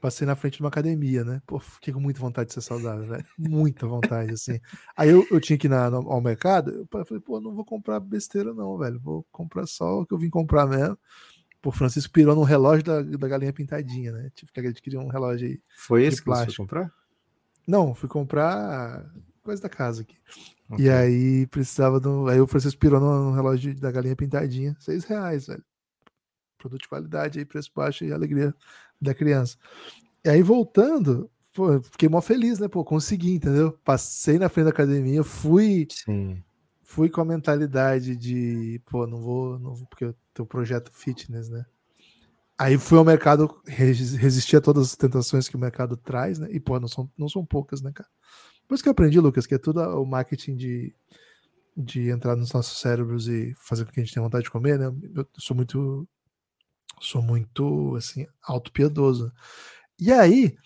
[0.00, 1.42] passei na frente de uma academia, né?
[1.46, 3.22] Pô, fiquei com muita vontade de ser saudável, né?
[3.36, 4.58] Muita vontade, assim.
[4.96, 7.64] Aí eu, eu tinha que ir na, no, ao mercado, eu falei, pô, não vou
[7.64, 8.98] comprar besteira, não, velho.
[9.00, 10.98] Vou comprar só o que eu vim comprar mesmo.
[11.60, 14.30] Pô, Francisco pirou no relógio da, da galinha pintadinha, né?
[14.34, 15.60] Tive que adquirir um relógio aí.
[15.76, 16.90] Foi esse que você foi comprar?
[17.66, 19.04] Não, fui comprar
[19.42, 20.16] coisa da casa aqui.
[20.70, 20.86] Okay.
[20.86, 22.28] E aí precisava do.
[22.28, 24.74] Aí o Francisco pirou no relógio da galinha pintadinha.
[24.80, 25.64] Seis reais, velho.
[26.58, 28.54] Produto de qualidade aí, preço baixo e alegria
[29.00, 29.56] da criança.
[30.24, 32.68] E aí voltando, pô, fiquei mó feliz, né?
[32.68, 33.72] Pô, consegui, entendeu?
[33.84, 35.86] Passei na frente da academia, fui.
[35.90, 36.42] Sim.
[36.82, 41.48] Fui com a mentalidade de, pô, não vou, não vou porque eu tenho projeto fitness,
[41.48, 41.66] né?
[42.58, 46.48] Aí fui ao mercado, resistir a todas as tentações que o mercado traz, né?
[46.50, 48.08] E, pô, não são, não são poucas, né, cara?
[48.66, 50.94] Por isso que eu aprendi, Lucas, que é tudo o marketing de,
[51.76, 54.76] de entrar nos nossos cérebros e fazer com que a gente tenha vontade de comer,
[54.76, 54.86] né?
[55.14, 56.06] Eu sou muito,
[57.00, 59.32] sou muito, assim, auto-piedoso.
[59.98, 60.56] E aí,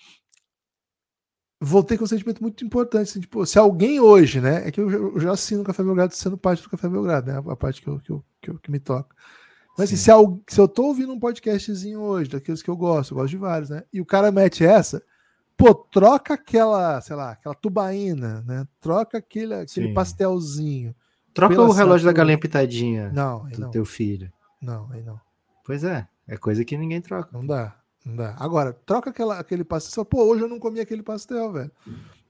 [1.60, 4.90] voltei com um sentimento muito importante, assim, tipo, se alguém hoje, né, é que eu,
[4.90, 7.88] eu já assino o Café Belgrado sendo parte do Café Belgrado, né, a parte que,
[7.88, 9.14] eu, que, eu, que, eu, que me toca.
[9.78, 10.10] Mas assim, se,
[10.48, 13.70] se eu tô ouvindo um podcastzinho hoje, daqueles que eu gosto, eu gosto de vários,
[13.70, 15.02] né, e o cara mete essa,
[15.56, 18.66] pô, troca aquela, sei lá, aquela tubaína, né?
[18.80, 20.94] Troca aquele, aquele pastelzinho.
[21.32, 23.70] Troca o relógio da galinha pitadinha não, do não.
[23.70, 24.30] teu filho.
[24.60, 25.20] Não, aí não.
[25.64, 27.28] Pois é, é coisa que ninguém troca.
[27.30, 28.34] Não dá, não dá.
[28.38, 30.02] Agora, troca aquela, aquele pastel.
[30.02, 31.70] Pô, hoje eu não comi aquele pastel, velho.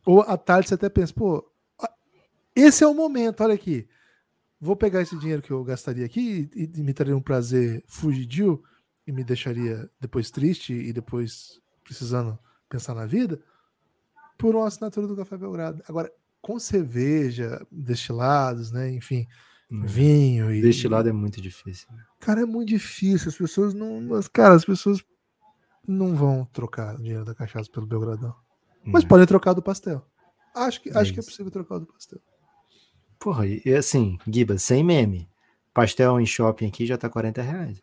[0.05, 1.49] Ou à tarde você até pensa, pô,
[2.55, 3.89] esse é o momento, olha aqui.
[4.61, 8.61] Vou pegar esse dinheiro que eu gastaria aqui e, e me traria um prazer fugidio
[9.07, 12.37] e me deixaria depois triste e depois precisando
[12.69, 13.41] pensar na vida,
[14.37, 15.81] por uma assinatura do Café Belgrado.
[15.89, 18.91] Agora, com cerveja, destilados, né?
[18.91, 19.29] Enfim.
[19.81, 20.61] Vinho e.
[20.61, 21.89] Destilado é muito difícil.
[21.93, 22.03] Né?
[22.21, 23.29] Cara, é muito difícil.
[23.29, 24.01] As pessoas não.
[24.03, 25.03] Mas, cara, as pessoas
[25.87, 28.35] não vão trocar o dinheiro da cachaça pelo Belgradão.
[28.85, 29.09] Mas hum.
[29.09, 30.05] podem trocar do pastel.
[30.55, 32.21] Acho que, é acho que é possível trocar do pastel.
[33.19, 35.29] Porra, e assim, Giba, sem meme.
[35.73, 37.83] Pastel em shopping aqui já tá 40 reais.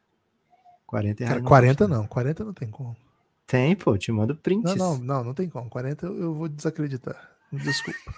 [0.86, 1.34] 40 reais.
[1.36, 2.96] Cara, 40 não, 40 não tem como.
[3.48, 4.76] Tem, pô, te mando prints.
[4.76, 5.70] Não, não, não, não tem como.
[5.70, 7.32] 40 eu vou desacreditar.
[7.52, 8.14] Desculpa.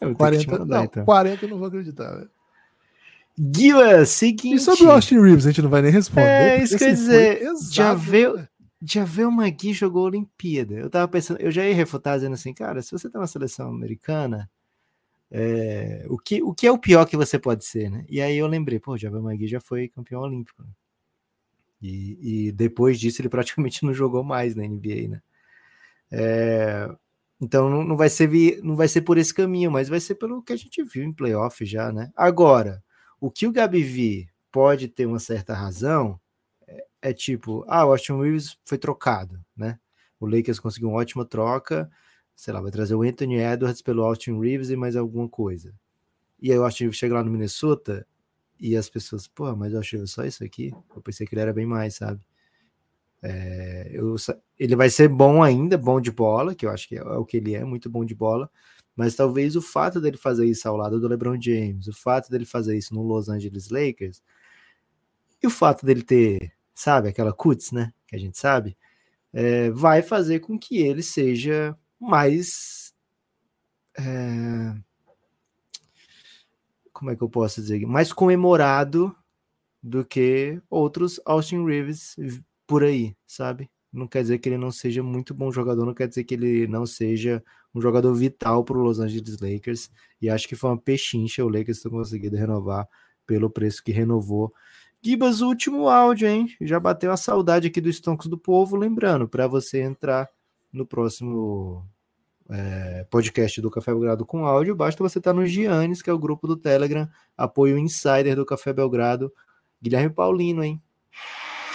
[0.16, 1.04] 40, mandar, não, então.
[1.04, 2.30] 40 eu não vou acreditar, velho.
[3.38, 4.56] Guila, seguinte.
[4.56, 6.26] E sobre o Austin Reeves, a gente não vai nem responder.
[6.26, 8.48] É, isso quer dizer, já veio, né?
[8.82, 10.74] já veio uma Gui jogou Olimpíada.
[10.74, 13.68] Eu tava pensando, eu já ia refutar dizendo assim, cara, se você tá na seleção
[13.68, 14.50] americana,
[15.30, 18.04] é, o, que, o que é o pior que você pode ser, né?
[18.08, 20.62] E aí eu lembrei, pô, já Magui já foi campeão olímpico.
[20.62, 20.68] Né?
[21.82, 25.22] E, e, depois disso ele praticamente não jogou mais na NBA, né?
[26.10, 26.88] É,
[27.40, 28.30] então não, não, vai ser
[28.62, 31.12] não vai ser por esse caminho, mas vai ser pelo que a gente viu em
[31.12, 32.10] playoff já, né?
[32.16, 32.82] Agora,
[33.20, 36.20] o que o Gabi vi pode ter uma certa razão
[36.66, 39.78] é, é tipo, ah, o Austin Reeves foi trocado, né?
[40.18, 41.90] O Lakers conseguiu uma ótima troca,
[42.34, 45.74] sei lá, vai trazer o Anthony Edwards pelo Austin Reeves e mais alguma coisa.
[46.40, 48.06] E aí o Austin Reeves chega lá no Minnesota,
[48.58, 50.72] e as pessoas, pô, mas eu achei só isso aqui.
[50.94, 52.20] Eu pensei que ele era bem mais, sabe?
[53.22, 54.16] É, eu,
[54.58, 57.24] ele vai ser bom ainda, bom de bola, que eu acho que é, é, o
[57.24, 58.50] que ele é, muito bom de bola.
[58.96, 62.46] Mas talvez o fato dele fazer isso ao lado do LeBron James, o fato dele
[62.46, 64.22] fazer isso no Los Angeles Lakers,
[65.42, 68.76] e o fato dele ter, sabe, aquela cuts, né, que a gente sabe,
[69.32, 72.94] é, vai fazer com que ele seja mais
[73.98, 74.74] é,
[76.96, 79.14] como é que eu posso dizer, mais comemorado
[79.82, 82.16] do que outros Austin Reeves
[82.66, 83.70] por aí, sabe?
[83.92, 86.66] Não quer dizer que ele não seja muito bom jogador, não quer dizer que ele
[86.66, 87.44] não seja
[87.76, 89.90] um jogador vital para o Los Angeles Lakers.
[90.20, 92.88] E acho que foi uma pechincha o Lakers ter conseguido renovar
[93.26, 94.52] pelo preço que renovou.
[95.02, 96.48] Gibas, último áudio, hein?
[96.60, 98.76] Já bateu a saudade aqui dos Stonks do Povo.
[98.76, 100.28] Lembrando, para você entrar
[100.72, 101.86] no próximo
[102.48, 106.18] é, podcast do Café Belgrado com áudio, basta você estar no Giannis, que é o
[106.18, 109.32] grupo do Telegram, apoio insider do Café Belgrado.
[109.82, 110.82] Guilherme Paulino, hein?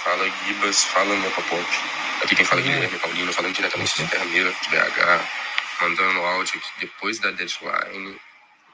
[0.04, 2.02] Fala Gibas, fala meu papote.
[2.24, 5.42] Aqui quem fala é Guilherme Paulino, falando diretamente de Termeira, de BH,
[5.82, 8.22] mandando áudio depois da deadline,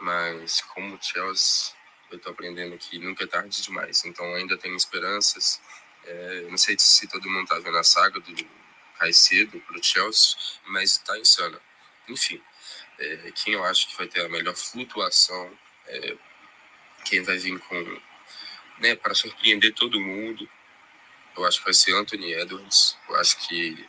[0.02, 1.74] mas como o Chelsea,
[2.12, 5.62] eu tô aprendendo que nunca é tarde demais, então ainda tenho esperanças.
[6.04, 8.36] É, não sei se todo mundo tá vendo a saga do
[9.00, 10.36] Caicedo pro Chelsea,
[10.66, 11.60] mas tá insana.
[12.10, 12.42] Enfim,
[13.00, 15.58] é, quem eu acho que vai ter a melhor flutuação,
[15.88, 16.18] é,
[17.06, 18.02] quem vai vir com,
[18.80, 20.50] né, para surpreender todo mundo,
[21.38, 22.98] eu acho que vai ser Anthony Edwards.
[23.08, 23.88] Eu acho que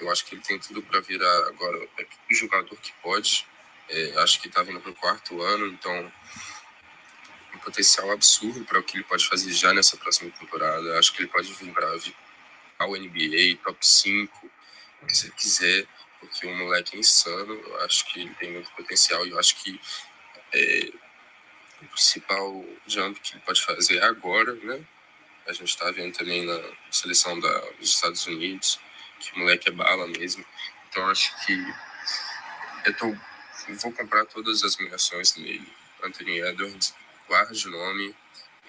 [0.00, 1.88] eu acho que ele tem tudo para virar agora
[2.30, 3.46] o jogador que pode.
[3.88, 6.12] É, acho que está vindo para o quarto ano, então
[7.54, 10.98] um potencial absurdo para o que ele pode fazer já nessa próxima temporada.
[10.98, 11.94] Acho que ele pode vir para
[12.78, 14.50] ao NBA, top 5,
[15.02, 15.86] o que você quiser,
[16.18, 17.54] porque o moleque é insano.
[17.54, 19.80] Eu acho que ele tem muito potencial e eu acho que
[20.52, 20.92] é,
[21.82, 24.84] o principal jump que ele pode fazer é agora, né?
[25.46, 26.58] A gente está vendo também na
[26.90, 28.80] seleção da, dos Estados Unidos,
[29.18, 30.44] que moleque é bala mesmo.
[30.88, 31.52] Então acho que
[32.84, 33.16] eu tô,
[33.80, 35.66] vou comprar todas as minhas ações nele.
[36.02, 36.94] Anthony Edwards,
[37.26, 38.14] guarde o nome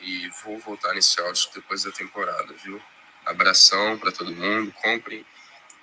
[0.01, 2.81] e vou voltar nesse áudio depois da temporada, viu?
[3.25, 5.25] Abração para todo mundo, comprem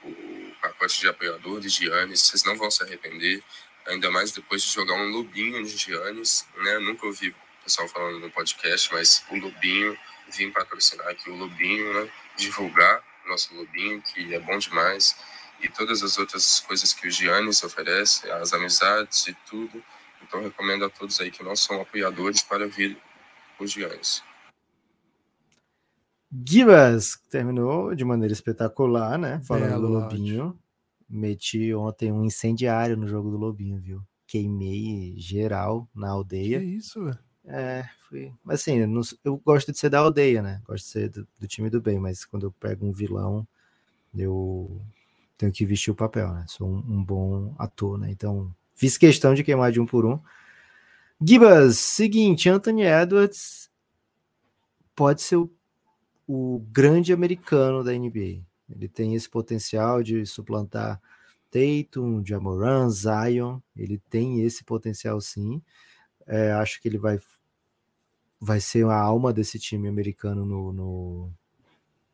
[0.03, 3.43] o pacote de apoiadores de Giannis, vocês não vão se arrepender,
[3.87, 6.79] ainda mais depois de jogar um lobinho de Giannis, né?
[6.79, 9.99] Nunca ouvi o pessoal falando no podcast, mas o lobinho
[10.33, 12.11] vim patrocinar aqui o Lobinho, né?
[12.37, 15.17] Divulgar nosso Lobinho, que é bom demais.
[15.61, 19.83] E todas as outras coisas que o Giannis oferece, as amizades e tudo.
[20.23, 22.97] Então, recomendo a todos aí que não são apoiadores para vir
[23.59, 24.23] os Giannis.
[26.47, 29.41] Gibas terminou de maneira espetacular, né?
[29.47, 30.59] Falando do Lobinho.
[31.09, 34.03] Meti ontem um incendiário no jogo do Lobinho, viu?
[34.27, 36.59] Queimei geral na aldeia.
[36.59, 37.19] Que isso, velho?
[37.45, 38.33] É, fui.
[38.49, 40.63] Assim, eu, não, eu gosto de ser da aldeia, né?
[40.65, 43.47] Gosto de ser do, do, time do bem, mas quando eu pego um vilão,
[44.17, 44.81] eu
[45.37, 46.45] tenho que vestir o papel, né?
[46.49, 48.11] Sou um, um bom ator, né?
[48.11, 50.21] Então, fiz questão de queimar de um por um.
[51.21, 53.71] Gibas, seguinte, Anthony Edwards
[54.95, 55.51] pode ser o,
[56.27, 58.43] o grande americano da NBA.
[58.71, 61.01] Ele tem esse potencial de suplantar
[61.51, 63.61] Tatum, Jamoran, Zion.
[63.77, 65.63] Ele tem esse potencial sim.
[66.27, 67.19] É, acho que ele vai,
[68.41, 71.33] vai ser a alma desse time americano no, no,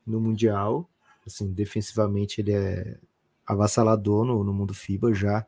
[0.07, 0.89] no Mundial.
[1.27, 2.99] Assim, defensivamente ele é
[3.47, 5.47] avassalador no, no mundo FIBA já.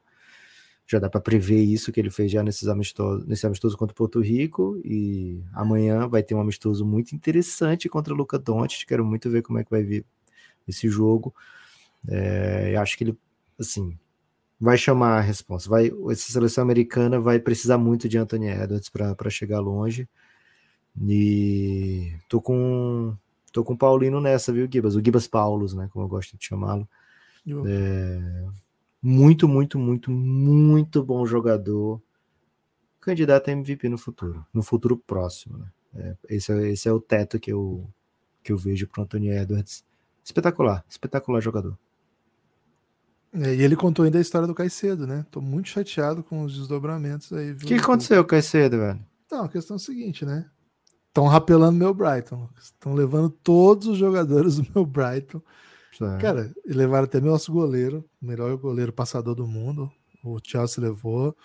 [0.86, 4.20] Já dá para prever isso que ele fez já nesses amistosos, nesse amistoso contra Porto
[4.20, 4.80] Rico.
[4.84, 8.86] E amanhã vai ter um amistoso muito interessante contra o Luca Doncic.
[8.86, 10.04] Quero muito ver como é que vai vir
[10.66, 11.34] esse jogo.
[12.08, 13.18] É, acho que ele,
[13.58, 13.96] assim,
[14.60, 15.70] vai chamar a resposta.
[15.70, 20.08] Vai, essa seleção americana vai precisar muito de Anthony Edwards para chegar longe.
[21.00, 23.16] E tô com
[23.52, 24.94] tô com o Paulino nessa, viu, Gibas?
[24.94, 25.88] O Gibas Paulos, né?
[25.92, 26.86] Como eu gosto de chamá-lo.
[27.66, 28.46] É,
[29.02, 32.00] muito, muito, muito, muito bom jogador.
[33.00, 35.66] Candidato a MVP no futuro, no futuro próximo, né?
[35.94, 37.88] É, esse, é, esse é o teto que eu,
[38.42, 39.84] que eu vejo para Anthony Edwards.
[40.22, 41.76] Espetacular, espetacular jogador.
[43.32, 45.24] É, e ele contou ainda a história do Caicedo, né?
[45.30, 47.52] Tô muito chateado com os desdobramentos aí.
[47.52, 49.00] O que aconteceu com o Caicedo, velho?
[49.26, 50.50] Então, a questão é a seguinte, né?
[51.08, 52.48] Estão rapelando meu Brighton.
[52.60, 55.40] Estão levando todos os jogadores do meu Brighton.
[55.96, 56.20] Certo.
[56.20, 59.90] Cara, e levaram até meu nosso goleiro, o melhor goleiro passador do mundo.
[60.24, 61.36] O Chelsea levou.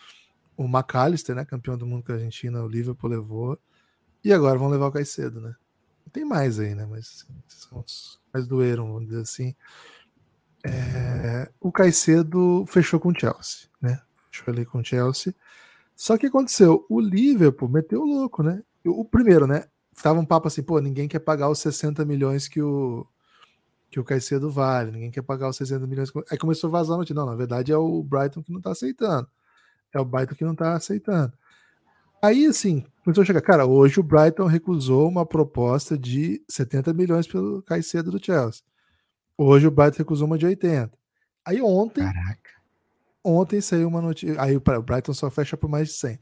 [0.58, 1.46] O McAllister, né?
[1.46, 3.60] Campeão do mundo com a Argentina, o Liverpool levou.
[4.24, 5.54] E agora vão levar o Caicedo, né?
[6.12, 6.88] Tem mais aí, né?
[6.90, 9.54] Mas assim, são os mais doeram, vamos dizer assim
[10.68, 14.02] é, o Caicedo fechou com o Chelsea, né?
[14.32, 15.34] Fechou ali com o Chelsea.
[15.96, 18.62] Só que aconteceu, o Liverpool meteu o louco, né?
[18.86, 19.66] O primeiro, né?
[20.02, 23.08] Tava um papo assim, pô, ninguém quer pagar os 60 milhões que o
[23.90, 26.12] que o Caicedo vale, ninguém quer pagar os 60 milhões.
[26.30, 27.16] Aí começou a vazar a notícia.
[27.16, 29.26] Não, na verdade é o Brighton que não tá aceitando.
[29.94, 31.32] É o Brighton que não tá aceitando.
[32.22, 33.42] Aí, assim, começou a chegar.
[33.42, 38.64] Cara, hoje o Brighton recusou uma proposta de 70 milhões pelo Caicedo do Chelsea.
[39.38, 40.92] Hoje o Brighton recusou uma de 80.
[41.46, 42.04] Aí ontem.
[42.04, 42.52] Caraca.
[43.24, 44.42] Ontem saiu uma notícia.
[44.42, 46.20] Aí o Brighton só fecha por mais de 100.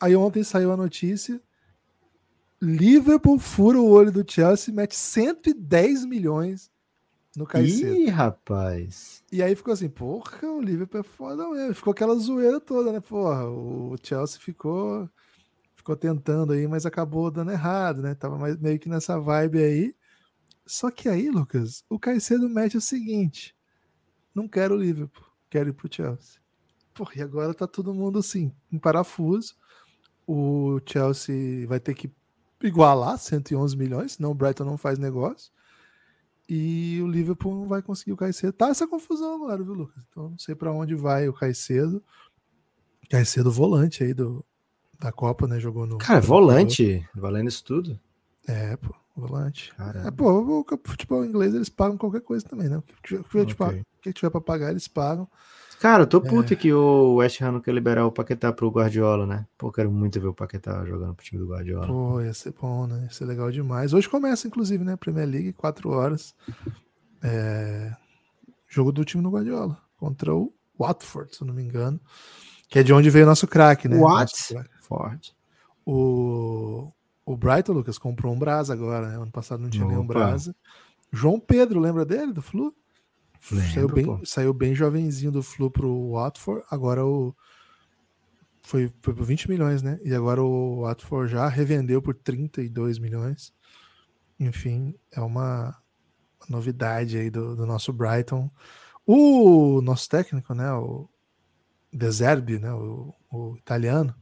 [0.00, 1.40] Aí ontem saiu a notícia.
[2.60, 6.70] Liverpool fura o olho do Chelsea e mete 110 milhões
[7.36, 7.94] no Caicedo.
[7.94, 9.22] Ih, rapaz.
[9.30, 11.74] E aí ficou assim, porra, o Liverpool é foda mesmo.
[11.74, 13.00] Ficou aquela zoeira toda, né?
[13.00, 15.08] Porra, o Chelsea ficou
[15.74, 18.14] ficou tentando aí, mas acabou dando errado, né?
[18.14, 19.94] Tava mais, meio que nessa vibe aí.
[20.66, 23.54] Só que aí, Lucas, o Caicedo mete o seguinte:
[24.34, 26.40] não quero o Liverpool, quero ir pro Chelsea.
[26.94, 29.54] Porra, e agora tá todo mundo assim, em parafuso.
[30.26, 32.10] O Chelsea vai ter que
[32.62, 35.52] igualar 111 milhões, senão o Brighton não faz negócio.
[36.48, 38.52] E o Liverpool não vai conseguir o Caicedo.
[38.52, 40.02] Tá essa confusão agora, viu, Lucas?
[40.10, 42.02] Então não sei para onde vai o Caicedo.
[43.10, 44.44] Caicedo volante aí do,
[44.98, 45.58] da Copa, né?
[45.58, 45.98] Jogou no.
[45.98, 47.98] Cara, volante, valendo isso tudo.
[48.46, 49.72] É, pô, volante.
[50.06, 52.78] É, pô, o futebol inglês eles pagam qualquer coisa também, né?
[52.78, 53.20] O que tiver,
[53.52, 53.82] okay.
[54.02, 55.28] que tiver pra pagar, eles pagam.
[55.80, 56.56] Cara, eu tô puto é.
[56.56, 59.46] que o West Ham não quer liberar o Paquetá pro Guardiola, né?
[59.58, 61.86] Pô, quero muito ver o Paquetá jogando pro time do Guardiola.
[61.86, 63.02] Pô, ia ser bom, né?
[63.04, 63.92] Ia ser legal demais.
[63.92, 64.96] Hoje começa, inclusive, né?
[64.96, 66.34] Premier League, 4 horas.
[67.22, 67.92] É...
[68.66, 72.00] Jogo do time do Guardiola contra o Watford, se eu não me engano.
[72.68, 73.98] Que é de onde veio o nosso craque, né?
[73.98, 75.34] Watford.
[75.84, 76.90] O...
[77.24, 79.16] o Brighton, Lucas, comprou um Brasa agora, né?
[79.16, 79.94] Ano passado não tinha Opa.
[79.94, 80.54] nenhum Brasa.
[81.12, 82.74] João Pedro, lembra dele, do Flu?
[83.50, 87.34] Lembro, saiu, bem, saiu bem jovenzinho do Flu pro Watford, agora o.
[88.62, 90.00] Foi, foi por 20 milhões, né?
[90.02, 93.52] E agora o Watford já revendeu por 32 milhões.
[94.40, 95.76] Enfim, é uma
[96.48, 98.50] novidade aí do, do nosso Brighton.
[99.06, 100.72] O nosso técnico, né?
[100.72, 101.08] O
[101.92, 102.72] Deserbi, né?
[102.72, 104.14] O, o italiano,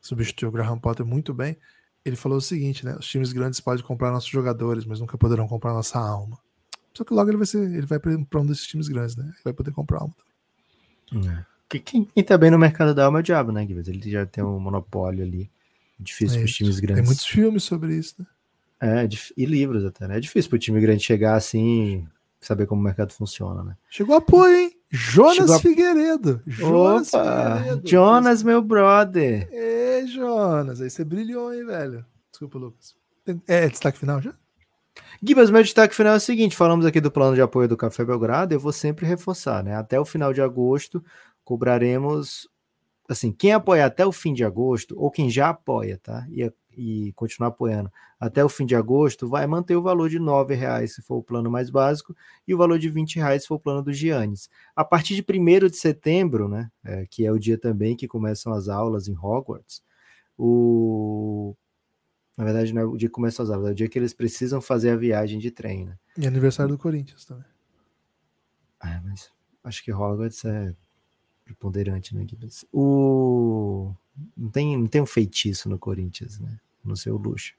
[0.00, 1.58] substituiu o Graham Potter muito bem.
[2.04, 2.96] Ele falou o seguinte, né?
[2.98, 6.38] Os times grandes podem comprar nossos jogadores, mas nunca poderão comprar nossa alma.
[6.92, 9.24] Só que logo ele vai ser, ele vai para um desses times grandes, né?
[9.24, 10.14] Ele vai poder comprar alma
[11.10, 11.30] também.
[11.30, 11.44] É.
[11.80, 13.90] Quem, quem tá bem no mercado da alma é o diabo, né, Guilherme?
[13.90, 15.50] Ele já tem um monopólio ali.
[15.98, 16.96] Difícil é, para os times grandes.
[16.96, 18.26] Tem muitos filmes sobre isso, né?
[18.80, 20.18] É, e livros até, né?
[20.18, 22.06] É difícil para o time grande chegar assim,
[22.40, 23.76] saber como o mercado funciona, né?
[23.88, 24.72] Chegou apoio, hein?
[24.90, 25.58] Jonas a...
[25.58, 26.42] Figueiredo.
[26.46, 27.88] Jonas Opa, Figueiredo.
[27.88, 29.48] Jonas, meu brother.
[30.06, 32.04] Jonas, aí você brilhou, hein, velho?
[32.30, 32.94] Desculpa, Lucas.
[33.46, 34.34] É, destaque final já?
[35.22, 38.04] Gibas, meu destaque final é o seguinte: falamos aqui do plano de apoio do Café
[38.04, 39.74] Belgrado, eu vou sempre reforçar, né?
[39.74, 41.02] Até o final de agosto,
[41.44, 42.48] cobraremos.
[43.08, 46.26] Assim, quem apoia até o fim de agosto, ou quem já apoia, tá?
[46.30, 50.54] E, e continuar apoiando até o fim de agosto, vai manter o valor de R$
[50.54, 53.56] reais se for o plano mais básico, e o valor de R$ reais se for
[53.56, 54.48] o plano do Giannis.
[54.74, 56.70] A partir de 1 de setembro, né?
[56.84, 59.82] É, que é o dia também que começam as aulas em Hogwarts,
[60.38, 61.54] o
[62.36, 64.12] na verdade, não é o dia que começa as aulas, é o dia que eles
[64.12, 65.96] precisam fazer a viagem de trem, né?
[66.18, 67.44] E aniversário do Corinthians também.
[68.80, 69.30] Ah, mas
[69.62, 70.74] acho que Hogwarts é
[71.44, 72.26] preponderante, né?
[72.72, 73.94] O...
[74.36, 76.58] Não, tem, não tem um feitiço no Corinthians, né?
[76.84, 77.54] No seu luxo.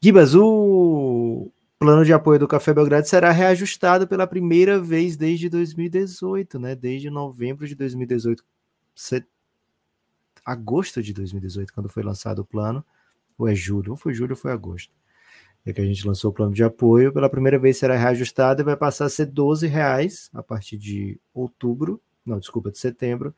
[0.00, 6.58] Gibas, o plano de apoio do Café Belgrado será reajustado pela primeira vez desde 2018,
[6.58, 6.74] né?
[6.74, 8.44] Desde novembro de 2018,
[8.94, 9.26] set...
[10.44, 12.84] agosto de 2018, quando foi lançado o plano
[13.38, 14.92] ou é julho, ou foi julho ou foi agosto.
[15.64, 18.64] É que a gente lançou o plano de apoio, pela primeira vez será reajustado e
[18.64, 23.34] vai passar a ser 12 reais a partir de outubro, não, desculpa, de setembro,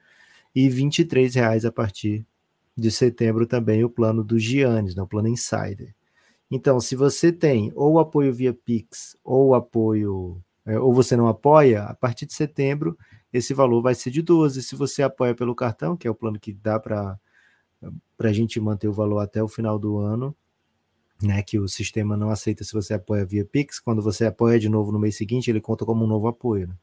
[0.54, 2.26] e 23 reais a partir
[2.76, 5.94] de setembro também o plano do Giannis, né, o plano Insider.
[6.50, 11.84] Então, se você tem ou apoio via Pix ou apoio, é, ou você não apoia,
[11.84, 12.96] a partir de setembro
[13.32, 14.62] esse valor vai ser de 12.
[14.62, 17.18] Se você apoia pelo cartão, que é o plano que dá para
[18.18, 20.34] a gente manter o valor até o final do ano,
[21.22, 21.42] né?
[21.42, 23.78] Que o sistema não aceita se você apoia via Pix.
[23.78, 26.68] Quando você apoia de novo no mês seguinte, ele conta como um novo apoio.
[26.68, 26.74] Né?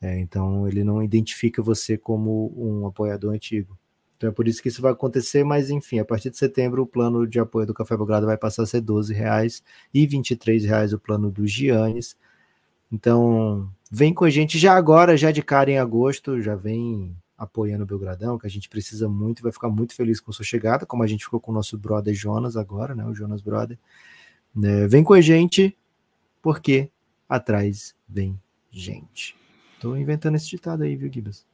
[0.00, 3.78] É, então ele não identifica você como um apoiador antigo.
[4.16, 6.86] Então é por isso que isso vai acontecer, mas enfim, a partir de setembro o
[6.86, 9.62] plano de apoio do Café Belgrado vai passar a ser R$ reais
[9.92, 12.16] e R$ reais o plano do Giannis.
[12.90, 17.82] Então, vem com a gente já agora, já de cara em agosto, já vem apoiando
[17.82, 20.86] o Belgradão, que a gente precisa muito e vai ficar muito feliz com sua chegada,
[20.86, 23.04] como a gente ficou com o nosso brother Jonas agora, né?
[23.04, 23.78] O Jonas Brother.
[24.62, 25.76] É, vem com a gente,
[26.40, 26.90] porque
[27.28, 29.36] atrás vem gente.
[29.80, 31.44] Tô inventando esse ditado aí, viu, Gibas?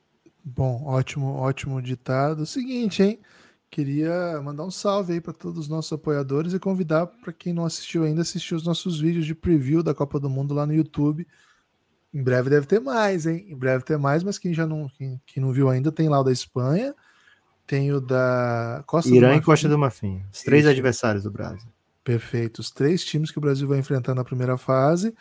[0.44, 2.46] Bom, ótimo, ótimo ditado.
[2.46, 3.20] Seguinte, hein?
[3.70, 7.64] Queria mandar um salve aí para todos os nossos apoiadores e convidar para quem não
[7.64, 11.26] assistiu ainda assistir os nossos vídeos de preview da Copa do Mundo lá no YouTube.
[12.12, 13.46] Em breve deve ter mais, hein?
[13.48, 16.18] Em breve ter mais, mas quem já não, quem, quem não viu ainda, tem lá
[16.18, 16.92] o da Espanha,
[17.64, 20.20] tem o da Costa Irã e Costa do Marfim.
[20.32, 20.72] Os três Isso.
[20.72, 21.70] adversários do Brasil.
[22.02, 22.58] Perfeito.
[22.58, 25.14] Os três times que o Brasil vai enfrentar na primeira fase.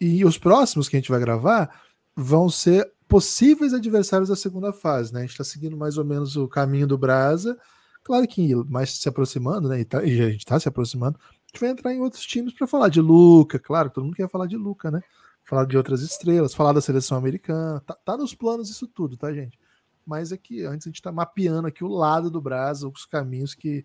[0.00, 1.68] E os próximos que a gente vai gravar
[2.16, 5.20] vão ser possíveis adversários da segunda fase, né?
[5.20, 7.58] A gente está seguindo mais ou menos o caminho do Brasa.
[8.02, 9.80] Claro que mais se aproximando, né?
[9.80, 11.18] E, tá, e a gente está se aproximando.
[11.20, 14.28] A gente vai entrar em outros times para falar de Luca, claro, todo mundo quer
[14.28, 15.02] falar de Luca, né?
[15.50, 17.80] falar de outras estrelas, falar da seleção americana.
[17.80, 19.58] Tá, tá nos planos isso tudo, tá, gente?
[20.06, 23.52] Mas é que antes a gente está mapeando aqui o lado do Brasil, os caminhos
[23.52, 23.84] que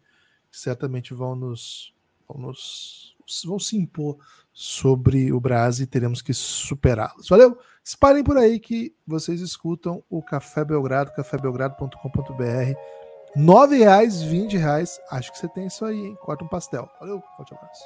[0.51, 1.91] certamente vão nos,
[2.27, 3.14] vão nos
[3.45, 4.17] vão se impor
[4.51, 7.27] sobre o Brasil e teremos que superá-los.
[7.27, 7.57] Valeu?
[7.83, 12.73] Espalhem por aí que vocês escutam o Café Belgrado, cafébelgrado.com.br.
[13.35, 14.99] R$ reais, 20 reais.
[15.11, 16.17] Acho que você tem isso aí, hein?
[16.21, 16.89] Corta um pastel.
[16.99, 17.83] Valeu, forte abraço.